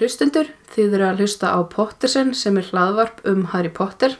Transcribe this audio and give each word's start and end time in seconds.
Hlustendur, 0.00 0.48
þið 0.72 0.94
eru 0.96 1.04
að 1.10 1.18
hlusta 1.20 1.50
á 1.52 1.60
Pottersen 1.68 2.30
sem 2.36 2.56
er 2.56 2.68
hlaðvarp 2.70 3.18
um 3.28 3.42
Harry 3.52 3.68
Potter 3.68 4.14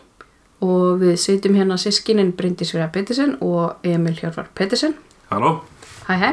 og 0.61 0.99
við 1.01 1.15
setjum 1.23 1.55
hérna 1.57 1.79
sískinin 1.81 2.35
Bryndís 2.37 2.75
Vera 2.77 2.91
Pettersen 2.93 3.39
og 3.41 3.81
Emil 3.89 4.13
Hjörvar 4.19 4.51
Pettersen. 4.55 4.93
Halló, 5.31 5.63
Hæ 6.05 6.15
hæ. 6.21 6.31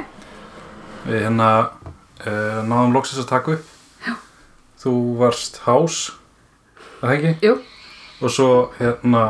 við 1.07 1.21
hérna 1.23 1.47
uh, 1.63 2.59
náðum 2.67 2.91
loksins 2.97 3.23
að 3.23 3.29
taka 3.31 3.55
upp. 3.55 3.71
Já. 4.03 4.13
Þú 4.83 4.93
varst 5.21 5.61
hás, 5.63 6.01
það 6.99 7.15
ekki? 7.15 7.33
Jú, 7.47 7.55
Og 8.17 8.31
svo 8.33 8.49
hérna 8.81 9.23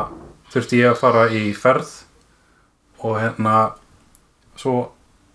þurfti 0.53 0.77
ég 0.81 0.93
að 0.95 1.01
fara 1.01 1.25
í 1.29 1.51
ferð 1.53 1.89
og 3.03 3.17
hérna 3.19 3.55
svo 4.57 4.77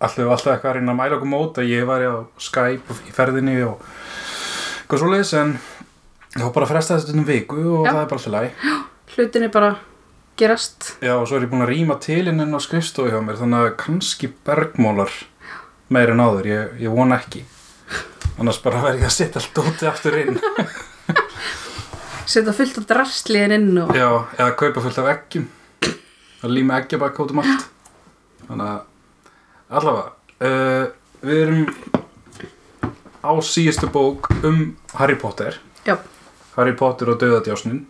við 0.03 0.31
alltaf 0.33 0.57
eitthvað 0.57 0.71
að 0.73 0.77
reyna 0.81 0.95
að 0.95 0.99
mæla 0.99 1.17
okkur 1.21 1.31
mót 1.31 1.59
að 1.63 1.69
ég 1.71 1.85
var 1.87 2.03
á 2.03 2.15
Skype 2.43 2.97
í 3.07 3.13
ferðinni 3.15 3.59
og 3.69 3.85
eitthvað 4.93 5.07
svoleiðis 5.07 5.31
en 5.41 5.53
ég 6.37 6.43
var 6.45 6.51
bara 6.53 6.67
fresta 6.69 6.99
þetta 7.01 7.15
um 7.17 7.25
viku 7.25 7.63
og 7.79 7.87
Já. 7.87 7.93
það 7.95 8.01
er 8.01 8.09
bara 8.11 8.19
alltaf 8.19 8.33
læg. 8.33 8.51
hlutin 9.15 9.45
er 9.47 9.53
bara 9.53 9.71
gerast. 10.37 10.97
Já 11.01 11.15
og 11.17 11.25
svo 11.29 11.39
er 11.39 11.47
ég 11.47 11.53
búin 11.53 11.65
að 11.65 11.71
rýma 11.73 11.97
til 12.01 12.29
inn 12.29 12.45
á 12.53 12.61
skrifstofu 12.61 13.09
hjá 13.09 13.23
mér 13.25 13.39
þannig 13.41 13.65
að 13.65 13.77
kannski 13.81 14.29
bergmólar 14.45 15.15
meir 15.89 16.13
en 16.13 16.21
áður, 16.21 16.49
ég, 16.51 16.75
ég 16.85 16.93
vona 16.93 17.17
ekki 17.17 17.47
annars 18.37 18.61
bara 18.61 18.83
verð 18.85 19.01
ég 19.01 19.09
að 19.09 19.17
setja 19.17 19.41
allt 19.41 19.63
úti 19.65 19.89
aftur 19.89 20.19
inn 20.21 20.37
Setja 22.33 22.53
fullt 22.55 22.79
af 22.79 22.85
drastliðin 22.87 23.57
inn 23.57 23.81
og... 23.83 23.97
Já, 23.97 24.29
eða 24.37 24.53
kaupa 24.61 24.85
fullt 24.85 25.01
af 25.01 25.09
eggjum 25.15 25.49
að 26.45 26.53
líma 26.53 26.83
eggjabak 26.83 27.17
út 27.25 27.33
um 27.33 27.41
allt 27.41 27.65
þannig 28.45 28.69
að 28.69 29.81
allavega 29.81 30.13
uh, 30.45 30.87
við 31.25 31.45
erum 31.47 31.67
á 33.23 33.31
síðustu 33.43 33.89
bók 33.93 34.29
um 34.45 34.77
Harry 34.99 35.15
Potter. 35.17 35.59
Já, 35.87 35.97
Harry 36.57 36.73
Potter 36.77 37.09
og 37.11 37.19
Dauðadjásnin 37.23 37.85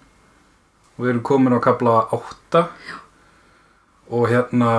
og 0.98 1.05
við 1.05 1.11
erum 1.14 1.22
komin 1.27 1.56
á 1.56 1.61
kapla 1.64 2.06
8 2.12 2.66
og 4.12 4.27
hérna 4.28 4.72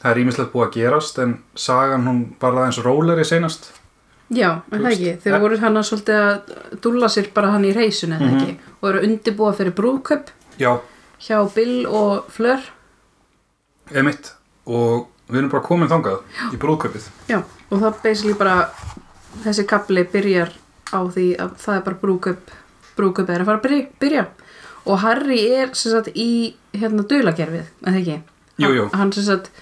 það 0.00 0.10
er 0.12 0.20
ímislegt 0.22 0.52
búið 0.54 0.66
að 0.68 0.76
gerast 0.78 1.18
en 1.22 1.36
sagan 1.58 2.06
hún 2.08 2.22
var 2.40 2.56
aðeins 2.56 2.80
róleri 2.84 3.24
seinast. 3.26 3.72
Já, 4.28 4.60
en 4.72 4.82
það 4.84 4.90
ekki. 4.92 5.12
Þeir 5.24 5.40
voru 5.40 5.58
hann 5.62 5.76
að 5.80 5.86
svolítið 5.88 6.18
að 6.22 6.80
dúlla 6.84 7.08
sér 7.08 7.30
bara 7.34 7.50
hann 7.54 7.64
í 7.64 7.72
reysun 7.72 8.12
eða 8.12 8.26
Mhm. 8.28 8.38
ekki? 8.40 8.56
Og 8.82 8.88
eru 8.90 9.00
undirbúa 9.06 9.52
fyrir 9.56 9.72
brúðköp 9.72 10.28
Já, 10.58 10.80
hjá 11.20 11.54
Bill 11.54 11.86
og 11.86 12.24
Fleur. 12.30 12.60
emitt 13.94 14.32
og 14.66 15.08
við 15.30 15.38
erum 15.38 15.50
bara 15.50 15.62
komin 15.62 15.88
þangað 15.88 16.20
í 16.52 16.56
brúðkaupið. 16.56 17.08
Já, 17.28 17.42
og 17.70 17.78
það 17.80 18.02
basically 18.02 18.34
bara 18.34 18.70
þessi 19.44 19.66
kapli 19.68 20.04
byrjar 20.12 20.52
á 20.92 21.00
því 21.04 21.28
að 21.42 21.54
það 21.62 21.76
er 21.76 21.86
bara 21.86 22.02
brúköp 22.02 22.52
brúköp 22.98 23.30
er 23.30 23.44
að 23.44 23.50
fara 23.50 23.60
að 23.62 23.88
byrja, 24.02 24.26
og 24.88 25.00
Harry 25.04 25.40
er 25.54 25.72
sem 25.78 25.94
sagt 25.94 26.10
í 26.18 26.54
hérna 26.74 27.04
dulagerfið, 27.06 27.68
eða 27.84 28.00
ekki? 28.00 28.16
Jú, 28.58 28.70
jú. 28.74 28.86
hann, 28.98 29.12
sem 29.14 29.26
sagt 29.28 29.52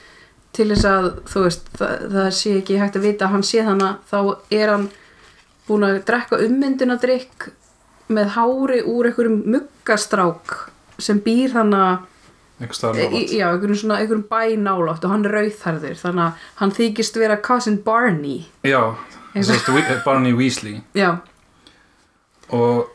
til 0.57 0.71
þess 0.71 0.89
að 0.89 1.09
þú 1.29 1.43
veist, 1.45 1.67
það, 1.77 2.07
það 2.15 2.31
sé 2.39 2.55
ekki 2.63 2.79
hægt 2.81 2.97
að 2.97 3.07
vita 3.11 3.27
að 3.27 3.35
hann 3.35 3.45
sé 3.45 3.65
þannig, 3.67 3.99
þá 4.09 4.21
er 4.57 4.73
hann 4.73 4.89
búin 5.67 5.85
að 5.85 6.01
drekka 6.09 6.41
ummyndunadrykk 6.47 7.49
með 8.17 8.33
hári 8.37 8.83
úr 8.87 9.11
einhverjum 9.11 9.41
muggastrák 9.57 10.55
sem 11.03 11.19
býr 11.21 11.53
þannig 11.57 12.07
já, 12.57 13.51
einhverjum 13.51 13.81
svona, 13.83 13.99
einhverjum 14.01 14.25
bæ 14.31 14.57
nálátt 14.63 15.05
og 15.05 15.13
hann 15.13 15.27
er 15.27 15.37
rauðharður 15.37 15.99
þannig 16.01 16.25
að 16.25 16.47
hann 16.63 16.75
þykist 16.79 17.19
vera 17.21 17.37
cousin 17.45 17.81
Barney. 17.85 18.47
Já, 18.65 18.95
að 19.37 20.03
Barney 20.05 20.33
Weasley. 20.37 20.81
Já, 20.97 21.17
og 22.55 22.87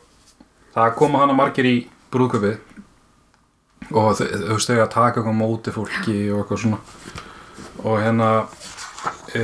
það 0.74 0.94
koma 0.98 1.20
hana 1.22 1.36
margir 1.36 1.68
í 1.68 1.74
brúðkaupið. 2.12 2.58
Og 3.92 4.14
þau 4.16 4.24
þau 4.24 4.58
þau 4.62 4.76
að 4.80 4.90
taka 4.94 5.20
eitthvað 5.20 5.36
móti 5.36 5.72
fólki 5.74 6.16
og 6.32 6.42
eitthvað 6.44 6.62
svona. 6.62 6.78
Og 7.82 7.98
hérna 8.00 8.28
e, 9.36 9.42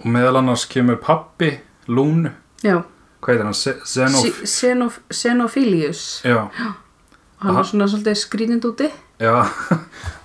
og 0.00 0.06
meðal 0.14 0.38
annars 0.40 0.64
kemur 0.70 1.00
pappi 1.02 1.50
Lún, 1.90 2.28
já. 2.62 2.78
Hvað 3.20 3.34
heitir 3.34 3.44
hann? 3.48 3.56
Se- 3.58 3.80
Zenof, 3.84 4.22
Si- 4.22 4.46
Xenof, 4.46 4.98
Xenophilius. 5.12 6.22
Já, 6.24 6.46
hann 7.42 7.56
er 7.58 7.66
svona 7.68 7.88
svolítið 7.90 8.20
skrýnind 8.22 8.64
úti. 8.68 8.88
Já 9.20 9.34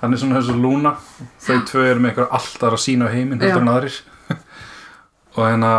hann 0.02 0.14
er 0.14 0.22
svona 0.22 0.38
þessu 0.40 0.56
Lúna. 0.62 0.94
Þau 1.44 1.58
tvö 1.68 1.88
eru 1.90 2.00
með 2.06 2.14
eitthvað 2.14 2.38
alltaf 2.38 2.78
að 2.78 2.84
sína 2.86 3.10
á 3.10 3.14
heiminn 3.16 3.42
Já. 3.42 3.50
heldur 3.50 3.66
en 3.66 3.74
aðrir 3.74 3.98
og 5.36 5.42
hérna 5.44 5.72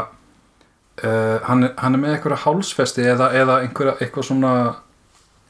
uh, 1.05 1.39
hann, 1.49 1.71
hann 1.77 1.97
er 1.97 2.03
með 2.03 2.17
eitthvað 2.17 2.43
hálsfesti 2.45 3.07
eða, 3.07 3.31
eða 3.37 3.61
einhverja, 3.65 3.97
eitthvað 4.01 4.29
svona 4.31 4.53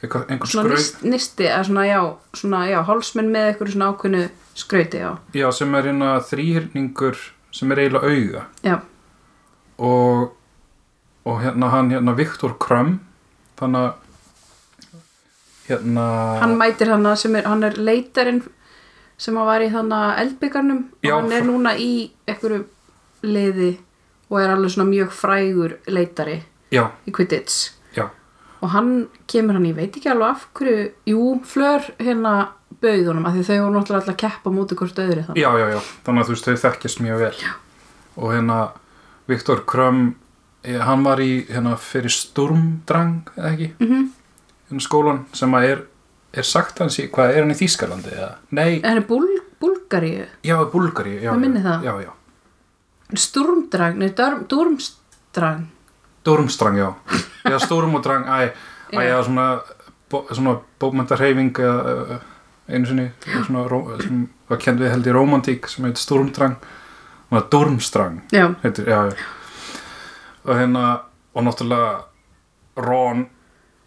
einhver 0.03 0.47
svona 0.47 0.49
skraut. 0.51 0.73
nist, 0.75 1.05
nisti 1.09 1.47
eða 1.49 1.63
svona 1.67 1.87
já, 1.89 2.01
svona 2.37 2.65
já, 2.69 2.81
hálsmenn 2.87 3.31
með 3.33 3.51
eitthvað 3.51 3.73
svona 3.75 3.93
ákveðnu 3.93 4.25
skrauti 4.57 5.01
já, 5.03 5.11
Já, 5.37 5.47
sem 5.53 5.75
er 5.75 5.91
hérna 5.91 6.11
þrýhyrningur 6.25 7.23
sem 7.57 7.73
er 7.73 7.81
eiginlega 7.81 8.11
auga. 8.13 8.43
Já, 8.67 8.77
og, 9.79 10.35
og 11.25 11.41
hérna 11.43 11.71
hann 11.73 11.91
hérna 11.95 12.17
Viktor 12.17 12.57
Krum 12.61 12.99
þannig 13.57 13.89
að 13.89 13.95
hérna 15.67 16.05
hann 16.43 16.55
mætir 16.61 16.93
hann 16.93 17.09
sem 17.17 17.35
er, 17.37 17.49
hann 17.49 17.65
er 17.67 17.81
leitarinn 17.81 18.43
sem 19.17 19.37
hann 19.37 19.49
var 19.49 19.65
í 19.65 19.73
þannig 19.73 20.07
að 20.07 20.23
eldbyggarnum 20.25 20.83
og 20.93 21.13
hann 21.17 21.33
er 21.33 21.47
núna 21.49 21.73
í 21.81 21.91
einhverju 22.29 22.63
liði 23.27 23.73
og 24.31 24.41
er 24.41 24.51
alveg 24.55 24.71
svona 24.75 24.91
mjög 24.91 25.11
frægur 25.15 25.77
leitari 25.87 26.43
já, 26.73 26.89
í 27.07 27.13
Quidditch. 27.13 27.73
Já, 27.97 28.09
og 28.61 28.69
hann 28.71 29.09
kemur 29.31 29.55
hann, 29.55 29.67
ég 29.67 29.77
veit 29.77 29.97
ekki 29.97 30.11
alveg 30.11 30.29
af 30.29 30.47
hverju 30.55 30.91
jú, 31.07 31.41
Fleur 31.45 31.83
hérna 31.99 32.35
bauð 32.83 33.07
honum, 33.09 33.27
af 33.27 33.33
því 33.37 33.43
þau 33.47 33.59
voru 33.63 33.75
náttúrulega 33.79 34.01
alltaf 34.03 34.15
að 34.15 34.23
keppa 34.25 34.51
mútið 34.51 34.79
hvort 34.83 34.99
öðru 34.99 35.23
þannig. 35.27 35.41
Já, 35.43 35.51
já, 35.59 35.67
já. 35.71 35.81
Þannig 36.05 36.21
að 36.23 36.27
þú 36.27 36.35
veist 36.35 36.49
þau 36.49 36.57
þekkjast 36.65 37.01
mjög 37.01 37.19
vel. 37.25 37.35
Já. 37.41 37.53
og 38.17 38.33
hérna 38.33 38.59
Viktor 39.29 39.61
Krum 39.67 40.15
eh, 40.65 40.79
hann 40.81 41.03
var 41.05 41.21
í 41.21 41.47
hérna 41.51 41.77
fyrir 41.77 42.11
Sturmdrang 42.11 43.29
eða 43.37 43.51
ekki, 43.53 43.71
mm 43.79 43.87
-hmm. 43.87 44.07
hérna 44.71 44.81
skólan 44.81 45.25
sem 45.33 45.53
að 45.55 45.65
er 45.71 45.83
er 46.37 46.43
sagt 46.43 46.79
hans 46.79 46.99
í, 46.99 47.09
hvað 47.11 47.31
er 47.35 47.41
hann 47.45 47.51
í 47.51 47.59
Þýskalandi 47.61 48.13
eða, 48.13 48.31
nei, 48.51 48.81
hann 48.85 48.97
er 49.01 49.07
búl, 49.09 49.27
búlgaríu? 49.61 50.27
Já, 50.45 50.57
Búlgari 50.73 51.23
já, 51.23 51.33
Ég 51.33 51.39
minni 51.41 51.63
það. 51.65 51.85
já, 51.85 51.95
já, 52.03 52.11
Sturmdrang, 53.15 53.99
nei, 54.01 54.09
Durm, 54.19 54.47
Durmstrang 54.51 55.67
Durmstrang, 56.27 56.77
já. 56.79 56.95
Já, 57.45 57.59
Sturm 57.67 57.95
og 57.95 58.03
Drang, 58.03 58.25
æ, 58.27 58.51
æ, 58.93 59.03
Já. 59.07 59.23
svona 59.23 59.61
bó, 60.11 60.25
svona 60.35 60.57
bókmyndarheyfing 60.81 61.59
uh, 61.63 62.17
einu 62.69 62.87
sinni 62.87 63.13
svona, 63.47 63.63
ró- 63.71 63.95
sem 64.03 64.25
var 64.49 64.59
kend 64.59 64.81
við 64.83 64.91
held 64.91 65.07
í 65.07 65.15
romantík 65.15 65.69
sem 65.71 65.85
heitir 65.87 66.03
Sturmdrang 66.03 66.57
og 67.31 67.47
Durmstrang 67.51 68.21
já, 68.35 68.49
heitir, 68.65 68.87
já, 68.91 69.05
já. 69.11 69.17
Og 70.47 70.55
hérna, 70.59 71.01
og 71.35 71.43
náttúrulega 71.47 72.05
Ron 72.77 73.27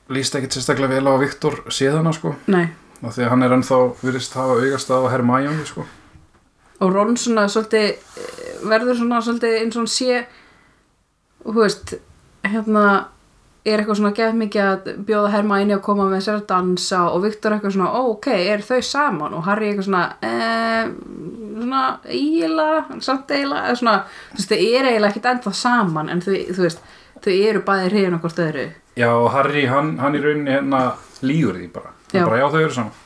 líst 0.09 0.35
ekkit 0.35 0.55
sérstaklega 0.57 0.95
vel 0.95 1.07
á 1.11 1.13
Viktor 1.21 1.59
séð 1.71 1.99
hana 1.99 2.11
sko, 2.15 2.35
nei. 2.47 2.65
Af 3.03 3.13
því 3.15 3.23
að 3.23 3.29
hann 3.31 3.43
er 3.45 3.53
ennþá 3.55 3.77
virðist 4.01 4.33
hafa 4.35 4.57
augast 4.59 4.89
á 4.91 4.97
Hermione 5.11 5.63
sko. 5.67 5.85
Og 6.83 6.91
Ron 6.95 7.15
svona 7.19 7.45
svolítið 7.47 7.95
verður 8.63 8.99
svona 8.99 9.21
svolítið 9.23 9.57
eins 9.61 9.77
og 9.77 9.83
hann 9.83 9.93
sé 9.93 10.19
og 11.45 11.53
þú 11.53 11.63
veist 11.63 11.95
hérna 12.49 12.85
er 13.67 13.81
eitthvað 13.81 13.99
svona 13.99 14.15
gett 14.15 14.37
mikið 14.39 14.65
að 14.65 14.87
bjóða 15.05 15.31
Hermæni 15.33 15.75
að 15.75 15.81
koma 15.85 16.05
með 16.09 16.23
sér 16.25 16.39
að 16.39 16.45
dansa 16.49 17.01
og 17.11 17.23
Viktor 17.25 17.53
eitthvað 17.55 17.75
svona, 17.75 17.89
ó, 17.91 18.01
ok, 18.15 18.29
er 18.33 18.63
þau 18.65 18.79
saman? 18.87 19.35
Og 19.35 19.43
Harry 19.45 19.69
eitthvað 19.69 19.89
svona 19.89 20.05
eh, 20.25 20.93
svona 21.59 21.83
eiginlega 22.07 22.99
samt 23.03 23.33
eiginlega, 23.35 23.65
eða 23.67 23.79
svona, 23.81 23.95
þú 24.31 24.39
veist, 24.39 24.53
þau 24.53 24.61
eru 24.79 24.91
eiginlega 24.93 25.11
ekkit 25.11 25.29
ennþá 25.33 25.53
saman 25.59 26.11
en 26.13 26.23
þau, 26.23 26.33
þú 26.55 26.65
veist 26.65 26.81
þau 27.19 27.33
eru 27.35 27.63
bæði 27.67 27.89
hrifin 27.91 28.17
okkur 28.19 28.33
stöðru 28.33 28.65
já, 28.99 29.09
og 29.11 29.29
Harry, 29.35 29.65
hann, 29.71 29.91
hann 29.99 30.15
í 30.15 30.23
rauninni 30.23 30.55
hérna 30.55 30.81
lígur 31.21 31.59
því 31.59 31.69
bara, 31.75 31.91
Já. 32.09 32.21
hann 32.21 32.29
bara, 32.31 32.39
já, 32.39 32.47
þau 32.53 32.61
eru 32.63 32.75
saman. 32.77 32.97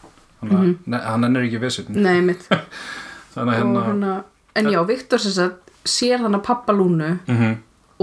Þannig 0.43 0.59
að 0.59 0.91
ne, 0.93 1.01
hann 1.07 1.27
ennur 1.29 1.47
ekki 1.47 1.61
vissin 1.63 1.97
nei, 1.97 2.21
mitt 2.25 2.45
þannig 3.33 3.41
að 3.41 3.47
og 3.47 3.57
hérna 3.57 3.83
hérna, 3.89 4.13
en 4.55 4.71
já, 4.71 4.79
Viktor 4.87 5.21
sem 5.21 5.35
sagt 5.35 5.71
sér 5.83 6.21
þannig 6.23 6.39
að 6.41 6.47
pappa 6.47 6.75
Lúnu 6.75 7.17
mm 7.27 7.53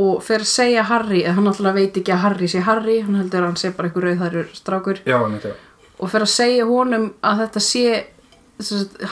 og 0.00 0.20
fer 0.24 0.44
að 0.44 0.50
segja 0.50 0.84
Harry 0.88 1.24
en 1.26 1.36
hann 1.36 1.50
alltaf 1.50 1.74
veit 1.76 1.96
ekki 1.98 2.14
að 2.14 2.22
Harry 2.24 2.48
sé 2.50 2.62
Harry 2.64 3.00
hann 3.04 3.18
heldur 3.18 3.42
að 3.42 3.50
hann 3.50 3.58
sé 3.60 3.72
bara 3.74 3.90
einhver 3.90 4.06
rauðhærur 4.06 4.48
strákur. 4.54 5.02
Já, 5.08 5.18
já, 5.18 5.52
og 5.98 6.12
fer 6.12 6.24
að 6.24 6.32
segja 6.32 6.68
honum 6.68 7.10
að 7.26 7.44
þetta 7.44 7.62
sé 7.66 7.84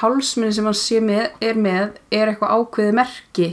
hálsminni 0.00 0.54
sem 0.54 0.68
hann 0.68 0.76
sé 0.76 1.00
með, 1.04 1.26
er 1.44 1.58
með 1.58 1.98
er 2.14 2.32
eitthvað 2.32 2.54
ákveðið 2.54 2.96
merki 2.98 3.50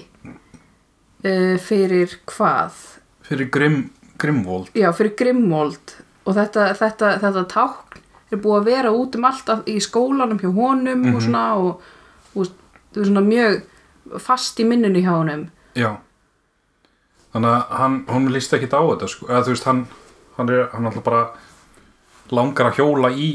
uh, 1.26 1.56
fyrir 1.64 2.18
hvað? 2.30 2.82
Fyrir 3.26 3.52
Grim, 3.52 3.78
Grimvold 4.22 4.76
já, 4.78 4.90
fyrir 4.96 5.16
Grimwold 5.20 5.96
og 6.26 6.38
þetta, 6.38 6.72
þetta, 6.78 7.16
þetta 7.24 7.46
tákn 7.52 8.04
er 8.34 8.42
búið 8.42 8.60
að 8.60 8.70
vera 8.72 8.92
út 8.96 9.16
um 9.16 9.28
allt 9.30 9.52
í 9.70 9.78
skólanum 9.84 10.40
hjá 10.42 10.50
honum 10.52 11.08
og 11.14 11.24
svona 11.24 11.46
og, 11.62 11.84
og, 12.36 12.52
og 12.96 13.02
svona 13.02 13.24
mjög 13.24 13.64
fast 14.22 14.60
í 14.60 14.66
minnunni 14.68 15.02
hjá 15.06 15.14
honum. 15.18 15.48
Já. 15.76 15.96
Þannig 17.36 17.52
að 17.52 17.76
hann, 17.82 17.96
hún 18.08 18.30
líst 18.32 18.54
ekki 18.56 18.70
á 18.72 18.80
þetta 18.80 19.08
sko. 19.12 19.28
eða 19.28 19.44
þú 19.48 19.56
veist, 19.56 19.68
hann 19.70 19.86
hann 20.38 20.50
er 20.52 20.70
hann 20.74 20.88
alltaf 20.90 21.04
bara 21.04 21.24
langar 22.36 22.72
að 22.72 22.80
hjóla 22.82 23.12
í 23.16 23.30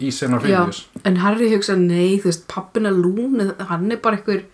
í 0.00 0.10
senar 0.14 0.40
fyrir 0.40 0.78
en 1.04 1.18
Harry 1.20 1.50
hugsa 1.52 1.76
nei, 1.76 2.18
þú 2.22 2.30
veist, 2.30 2.46
pappin 2.48 2.86
er 2.88 2.96
lún 2.96 3.52
hann 3.68 3.90
er 3.92 4.00
bara 4.02 4.16
einhver 4.16 4.44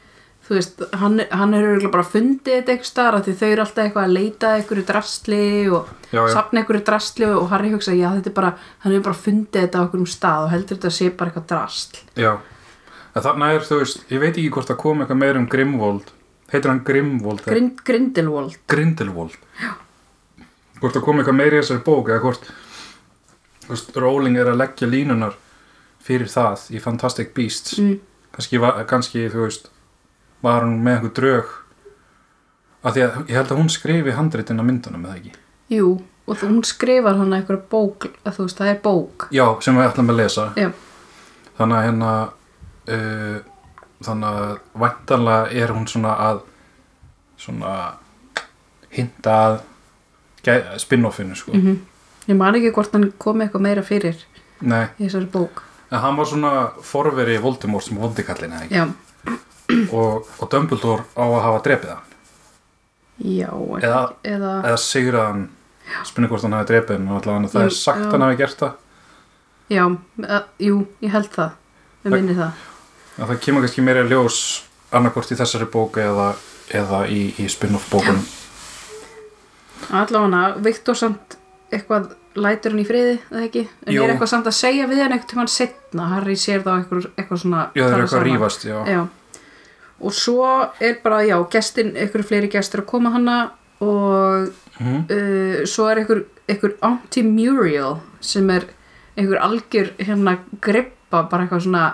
þú 0.47 0.55
veist, 0.57 0.83
hann, 1.01 1.21
hann 1.31 1.55
er 1.59 1.87
bara 1.91 2.07
fundið 2.07 2.61
þetta 2.61 2.73
eitthvað 2.75 2.91
starf 2.91 3.25
því 3.27 3.35
þau 3.41 3.47
eru 3.51 3.65
alltaf 3.65 3.85
eitthvað 3.85 4.05
að 4.09 4.15
leita 4.17 4.53
einhverju 4.57 4.85
drastli 4.89 5.41
og 5.71 5.93
Já, 6.13 6.21
já. 6.23 6.33
safna 6.35 6.63
einhverju 6.63 6.85
drastli 6.87 7.31
og 7.31 7.49
Harry 7.51 7.73
hugsa, 7.75 7.95
já 7.99 8.09
þetta 8.17 8.31
er 8.33 8.37
bara 8.41 8.53
hann 8.85 8.97
er 8.97 9.05
bara 9.07 9.21
fundið 9.27 9.65
þetta 9.67 9.79
á 9.79 9.83
einhverjum 9.85 10.11
stað 10.17 10.45
og 10.47 10.53
heldur 10.55 10.77
þetta 10.79 10.91
að 10.93 10.97
sé 10.99 11.11
bara 11.11 11.31
eitthvað 11.33 11.49
drastl 11.55 12.03
já, 12.23 12.33
en 13.17 13.25
þarna 13.25 13.49
er 13.57 13.65
þú 13.65 13.79
veist 13.81 14.05
ég 14.13 14.21
veit 14.23 14.35
ekki 14.37 14.51
hvort 14.55 14.69
það 14.71 14.81
kom 14.83 15.01
eitthvað 15.03 15.21
meir 15.23 15.39
um 15.41 15.47
Grimvold 15.51 16.13
heitir 16.53 16.71
hann 16.71 16.83
Grimvold 16.87 17.43
Grind, 17.47 17.81
Grindelwald. 17.85 18.57
Grindelwald. 18.71 19.35
Hvort 20.81 20.95
það 20.95 21.05
kom 21.07 21.21
eitthvað 21.23 21.39
meir 21.41 21.57
í 21.57 21.61
þessari 21.63 21.83
bók 21.87 22.11
eða 22.13 22.23
hvort 22.23 22.51
veist, 23.71 23.97
Rowling 23.97 24.37
er 24.39 24.53
að 24.53 24.61
leggja 24.61 24.89
línunar 24.91 25.35
fyrir 26.07 26.29
það 26.31 26.69
í 26.77 26.83
Fantastic 26.83 27.33
Beasts. 27.35 27.79
Mm. 27.83 27.97
kannski, 28.37 28.61
kannski 28.87 29.25
þú 29.33 29.47
veist 29.47 29.71
var 30.45 30.63
hún 30.67 30.77
með 30.85 30.99
einhver 31.01 31.15
drög 31.17 31.55
af 32.87 32.95
því 32.95 33.03
að 33.07 33.17
ég 33.33 33.39
held 33.41 33.51
að 33.51 33.59
hún 33.63 33.73
skrifi 33.73 34.15
handritin 34.15 34.61
af 34.63 34.67
myndunum 34.69 35.07
eða 35.09 35.17
ekki? 35.19 35.33
Jú, 35.75 35.89
og 36.29 36.37
þú- 36.39 36.51
hún 36.53 36.63
skrifar 36.69 37.17
hann 37.19 37.33
eitthvað 37.35 37.65
bók, 37.73 38.07
að 38.23 38.37
þú 38.37 38.45
veist, 38.47 38.59
það 38.61 38.71
er 38.71 38.81
bók. 38.85 39.27
Já, 39.35 39.47
sem 39.65 39.75
við 39.75 39.89
ætlum 39.89 40.11
að 40.13 40.17
lesa. 40.21 40.45
Já, 40.55 40.71
þannig 41.59 41.77
að 41.81 41.87
hérna 41.89 42.13
uh, 42.89 43.39
þannig 44.05 44.41
að 44.43 44.59
væntanlega 44.83 45.51
er 45.63 45.73
hún 45.75 45.87
svona 45.89 46.15
að 46.31 46.41
svona 47.37 47.73
hinta 48.97 49.37
að 49.47 49.59
spin-offinu 50.81 51.37
sko. 51.37 51.53
Mm 51.53 51.79
ég 52.27 52.35
man 52.37 52.55
ekki 52.59 52.73
hvort 52.75 52.91
hann 52.97 53.13
kom 53.23 53.39
eitthvað 53.41 53.63
meira 53.63 53.83
fyrir 53.87 54.17
nei, 54.67 54.89
í 54.99 55.05
þessari 55.07 55.29
bók. 55.31 55.61
En 55.93 56.01
hann 56.03 56.17
var 56.19 56.27
svona 56.27 56.53
forveri 56.83 57.37
Voldemort 57.39 57.85
sem 57.87 57.99
vondikallin 58.03 58.51
eða 58.57 58.89
og, 59.93 60.27
og 60.41 60.49
Dumbledore 60.51 61.05
á 61.15 61.23
að 61.23 61.43
hafa 61.45 61.61
drepið 61.69 61.93
hann. 61.93 62.17
Já 63.23 63.51
Eða- 63.79 64.15
eða 64.25 64.51
eða 64.65 64.77
sigrað 64.83 65.27
hann 65.31 65.45
spinni 66.05 66.29
hvort 66.29 66.43
hann 66.43 66.53
hafi 66.59 66.67
drepið 66.73 66.97
hann 67.37 67.47
það 67.49 67.63
Jú, 67.63 67.67
er 67.71 67.77
sagt 67.79 68.03
já. 68.03 68.11
hann 68.11 68.21
hafi 68.27 68.37
gert 68.37 68.59
það. 68.59 68.73
Já, 69.71 69.85
að, 70.27 70.43
jú, 70.59 70.87
ég 71.03 71.11
held 71.15 71.31
það. 71.31 71.51
Við 72.03 72.11
Það- 72.11 72.17
minni 72.19 72.35
það 72.35 72.53
að 73.19 73.31
það 73.33 73.41
kemur 73.47 73.65
kannski 73.67 73.83
meira 73.87 74.03
ljós 74.09 74.39
annarkvort 74.93 75.33
í 75.33 75.39
þessari 75.39 75.67
bóku 75.73 76.01
eða, 76.05 76.29
eða 76.75 77.03
í, 77.09 77.23
í 77.43 77.49
spin-off 77.51 77.89
bókunum 77.93 78.23
Allavega, 79.97 80.57
Viktor 80.65 80.97
samt 80.99 81.37
eitthvað 81.73 82.13
lætur 82.37 82.73
hann 82.75 82.83
í 82.83 82.87
friði, 82.87 83.17
eða 83.31 83.45
ekki? 83.47 83.63
En 83.87 83.95
Jú. 83.95 84.03
er 84.05 84.13
eitthvað 84.13 84.31
samt 84.33 84.49
að 84.51 84.57
segja 84.59 84.87
við 84.91 85.01
hann 85.03 85.15
eitthvað 85.17 85.31
tímann 85.33 85.51
setna 85.53 86.09
Harry 86.13 86.37
sér 86.39 86.63
þá 86.65 86.73
eitthvað, 86.79 87.07
eitthvað 87.17 87.41
svona 87.43 87.63
já 87.77 87.83
það 87.85 87.95
er 87.97 88.03
eitthvað 88.05 88.21
að 88.21 88.27
rífast 88.31 88.67
já. 88.69 88.79
Já 88.97 89.07
Og 89.97 90.13
svo 90.13 90.45
er 90.85 90.99
bara, 91.01 91.23
já, 91.25 91.39
gestin, 91.49 91.95
eitthvað 91.97 92.27
fleiri 92.29 92.51
gestur 92.53 92.83
að 92.83 92.89
koma 92.91 93.15
hana 93.15 93.37
og 93.81 94.51
Mhm. 94.77 94.97
uh, 95.09 95.63
svo 95.65 95.87
er 95.89 96.03
eitthvað, 96.03 96.19
eitthvað 96.53 96.75
anti-muriel 96.85 97.95
sem 98.21 98.51
er 98.53 98.67
eitthvað 99.17 99.41
algjör 99.41 99.89
hérna 99.97 100.35
grippa, 100.61 101.23
bara 101.31 101.47
eitthvað 101.47 101.63
svona 101.65 101.85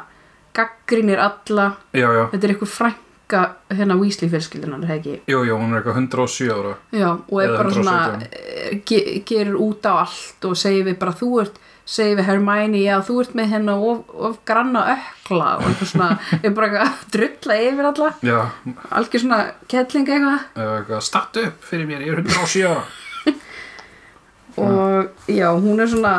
gaggrínir 0.57 1.19
alla. 1.23 1.73
Já, 1.93 2.07
já, 2.13 2.27
þetta 2.33 2.47
er 2.47 2.55
eitthvað 2.55 2.73
frænka 2.77 3.43
hérna 3.73 3.97
Weasley 4.01 4.29
fjölskyldunar, 4.33 4.85
það 4.85 4.97
ekki? 4.99 5.17
Jú, 5.33 5.43
jú, 5.49 5.57
hún 5.57 5.73
er 5.73 5.81
eitthvað 5.81 6.01
107 6.03 6.49
ára. 6.53 6.73
Já, 6.93 7.11
og 7.17 7.43
er 7.43 7.53
bara 7.57 7.75
svona 7.75 7.99
117. 8.15 8.33
eh, 8.33 8.81
ge 8.87 9.23
gerir 9.29 9.57
út 9.57 9.87
á 9.89 9.93
allt 10.05 10.49
og 10.49 10.57
segir 10.61 10.85
við 10.91 10.99
bara 11.01 11.15
þú 11.17 11.31
ert 11.43 11.61
segir 11.93 12.19
við 12.21 12.29
Hermione, 12.29 12.79
já 12.79 12.99
þú 13.03 13.17
ert 13.25 13.33
með 13.35 13.49
hennar 13.57 13.81
of, 13.83 14.03
of 14.15 14.37
granna 14.47 14.85
ökla 14.95 15.49
og 15.59 15.65
eitthvað 15.71 15.91
svona. 15.95 16.11
Er 16.45 16.53
bara 16.55 16.69
eitthvað 16.69 16.85
að 16.87 17.09
drulla 17.17 17.57
yfir 17.71 17.89
alla. 17.93 18.11
Já, 18.23 18.39
algjör 19.01 19.25
svona 19.25 19.41
kettling 19.73 20.13
eitthvað. 20.13 20.45
Eða 20.55 20.77
eitthvað 20.83 21.03
statt 21.09 21.41
upp 21.43 21.67
fyrir 21.73 21.89
mér, 21.91 22.05
ég 22.07 22.13
er 22.13 22.23
107 22.23 22.69
ára. 22.69 22.85
Og 24.63 25.09
já, 25.33 25.49
hún 25.57 25.81
er 25.81 25.89
svona 25.89 26.15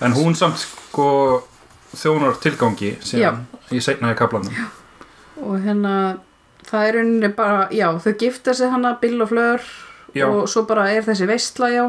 en 0.00 0.12
hún 0.14 0.34
samt 0.38 0.58
sko 0.58 1.47
þjónar 1.96 2.40
tilgangi 2.42 2.96
síðan 3.04 3.44
í 3.72 3.80
í 3.80 4.14
kaplanum 4.18 4.66
og 5.38 5.60
hérna 5.62 5.94
það 6.68 6.88
er 6.88 6.98
rauninni 6.98 7.30
bara, 7.36 7.68
já 7.72 7.88
þau 8.02 8.12
gifta 8.20 8.54
sig 8.54 8.70
hana 8.72 8.96
Bill 9.00 9.22
og 9.22 9.30
Fleur 9.30 9.64
Já. 10.16 10.26
og 10.28 10.48
svo 10.50 10.64
bara 10.68 10.88
er 10.90 11.04
þessi 11.04 11.26
veistla, 11.28 11.68
já. 11.72 11.86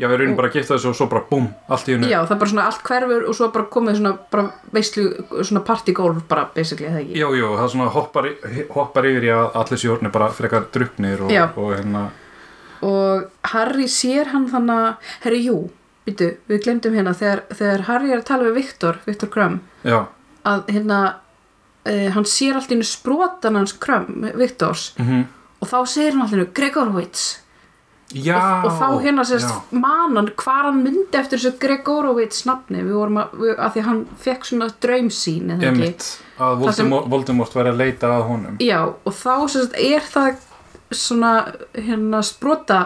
Já, 0.00 0.06
við 0.08 0.14
erum 0.16 0.36
bara 0.38 0.48
að 0.48 0.56
gifta 0.56 0.74
þessu 0.74 0.88
og 0.90 0.96
svo 0.96 1.06
bara 1.10 1.22
búm, 1.28 1.50
allt 1.68 1.88
í 1.90 1.94
hennu 1.94 2.08
já, 2.08 2.22
það 2.24 2.34
er 2.34 2.40
bara 2.40 2.50
svona 2.52 2.64
allt 2.70 2.86
hverfur 2.86 3.26
og 3.28 3.36
svo 3.36 3.48
bara 3.52 3.68
komið 3.74 3.98
svona 3.98 4.12
bara 4.32 4.44
veistlu, 4.72 5.04
svona 5.44 5.62
partygólf 5.68 6.22
bara 6.30 6.46
basically, 6.54 6.88
það 6.88 7.02
ekki? 7.02 7.18
Jú, 7.20 7.28
jú, 7.36 7.50
það 7.60 7.70
svona 7.74 7.90
hoppar, 7.92 8.28
hoppar 8.72 9.08
yfir 9.10 9.28
í 9.28 9.32
að 9.36 9.58
allir 9.62 9.82
sjórni 9.84 10.12
bara 10.14 10.30
frekar 10.32 10.66
druknir 10.72 11.26
og, 11.26 11.34
Já. 11.34 11.44
og 11.52 11.74
hérna 11.76 12.06
og 12.82 13.28
Harry 13.52 13.86
sér 13.90 14.32
hann 14.32 14.48
þannig 14.50 14.80
að, 14.88 15.12
herri, 15.26 15.42
jú, 15.46 15.58
býtu, 16.06 16.32
við 16.50 16.64
glemdum 16.64 16.96
hérna 16.98 17.14
þegar, 17.18 17.44
þegar 17.54 17.86
Harry 17.88 18.10
er 18.12 18.22
að 18.22 18.28
tala 18.30 18.48
við 18.48 18.58
Viktor, 18.62 18.98
Viktor 19.06 19.30
Krum, 19.32 19.60
já, 19.86 20.00
að 20.48 20.64
hérna 20.74 20.98
uh, 21.12 22.08
hann 22.16 22.26
sér 22.28 22.58
allt 22.58 22.72
í 22.72 22.76
hennu 22.76 22.88
sprotan 22.88 23.60
hans 23.60 23.76
Krum, 23.82 24.26
Viktors, 24.40 24.90
mm 24.98 25.30
og 25.62 25.70
þá 25.70 25.78
segir 25.86 26.16
hann 26.16 26.24
allt 26.24 26.34
í 26.34 26.36
hennu 26.36 26.50
Gregorowitz 26.56 27.26
og, 28.12 28.64
og 28.66 28.72
þá 28.76 28.86
hérna 29.00 29.24
sérst 29.24 29.72
manan 29.72 30.30
hvar 30.36 30.66
hann 30.68 30.82
myndi 30.84 31.16
eftir 31.16 31.40
þessu 31.40 31.54
Gregorowitz 31.62 32.42
nafni, 32.48 32.82
við 32.82 32.96
vorum 32.98 33.20
að, 33.22 33.36
við, 33.40 33.52
að 33.56 33.76
því 33.76 33.84
hann 33.86 34.00
fekk 34.24 34.48
svona 34.48 34.68
ekki? 34.68 35.68
Einmitt, 35.70 36.08
að 36.36 36.64
Voldemort, 36.64 37.06
Voldemort 37.14 37.56
væri 37.56 37.72
að 37.72 37.80
leita 37.80 38.10
að 38.18 38.24
honum. 38.28 38.58
Já, 38.60 38.80
og 38.90 39.16
þá 39.16 39.36
sérst 39.54 39.78
er 39.80 40.10
það 40.12 40.42
svona 40.92 41.32
hérna 41.72 42.20
sprota 42.26 42.80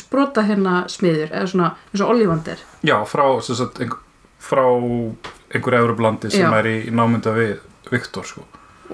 sprota 0.00 0.44
hérna 0.46 0.82
smiður 0.90 1.32
eða 1.32 1.50
svona 1.52 1.70
eins 1.90 2.04
og 2.04 2.12
Ollivander 2.14 2.62
Já, 2.86 2.96
frá, 3.08 3.24
sagt, 3.44 3.80
einhver, 3.82 4.00
frá 4.38 4.64
einhverju 4.64 5.82
Európlandi 5.82 6.32
sem 6.32 6.46
Já. 6.46 6.58
er 6.60 6.70
í, 6.70 6.76
í 6.88 6.94
námynda 6.94 7.34
við 7.36 7.58
Viktor 7.92 8.26
sko. 8.28 8.44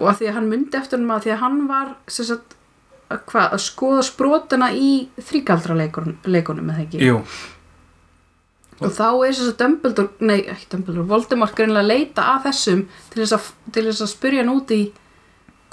og 0.01 0.11
að 0.11 0.21
því 0.21 0.31
að 0.31 0.39
hann 0.39 0.51
myndi 0.51 0.79
eftir 0.79 1.01
hann 1.01 1.17
að 1.17 1.27
því 1.27 1.35
að 1.35 1.43
hann 1.43 1.59
var 1.71 1.91
sagt, 2.11 2.57
að, 3.09 3.19
hvað, 3.31 3.49
að 3.49 3.65
skoða 3.67 4.07
sprotana 4.07 4.71
í 4.75 4.93
þrýgaldra 5.21 5.79
leikunum 5.79 6.73
eða 6.73 6.87
ekki 6.87 7.03
Jú, 7.11 7.21
og 8.81 8.91
þá 8.91 9.07
er 9.07 9.37
þess 9.37 9.53
að 9.53 9.59
Dumbledore, 9.63 10.27
nei 10.27 10.41
ekki 10.51 10.71
Dumbledore, 10.73 11.07
Voldemort 11.11 11.55
greinlega 11.57 11.87
leita 11.87 12.27
að 12.35 12.49
þessum 12.49 12.85
til 13.13 13.23
þess 13.23 13.37
að, 13.37 13.51
til 13.77 13.87
þess 13.89 14.05
að 14.07 14.13
spyrja 14.15 14.43
hann 14.43 14.55
út 14.55 14.75
í 14.75 14.81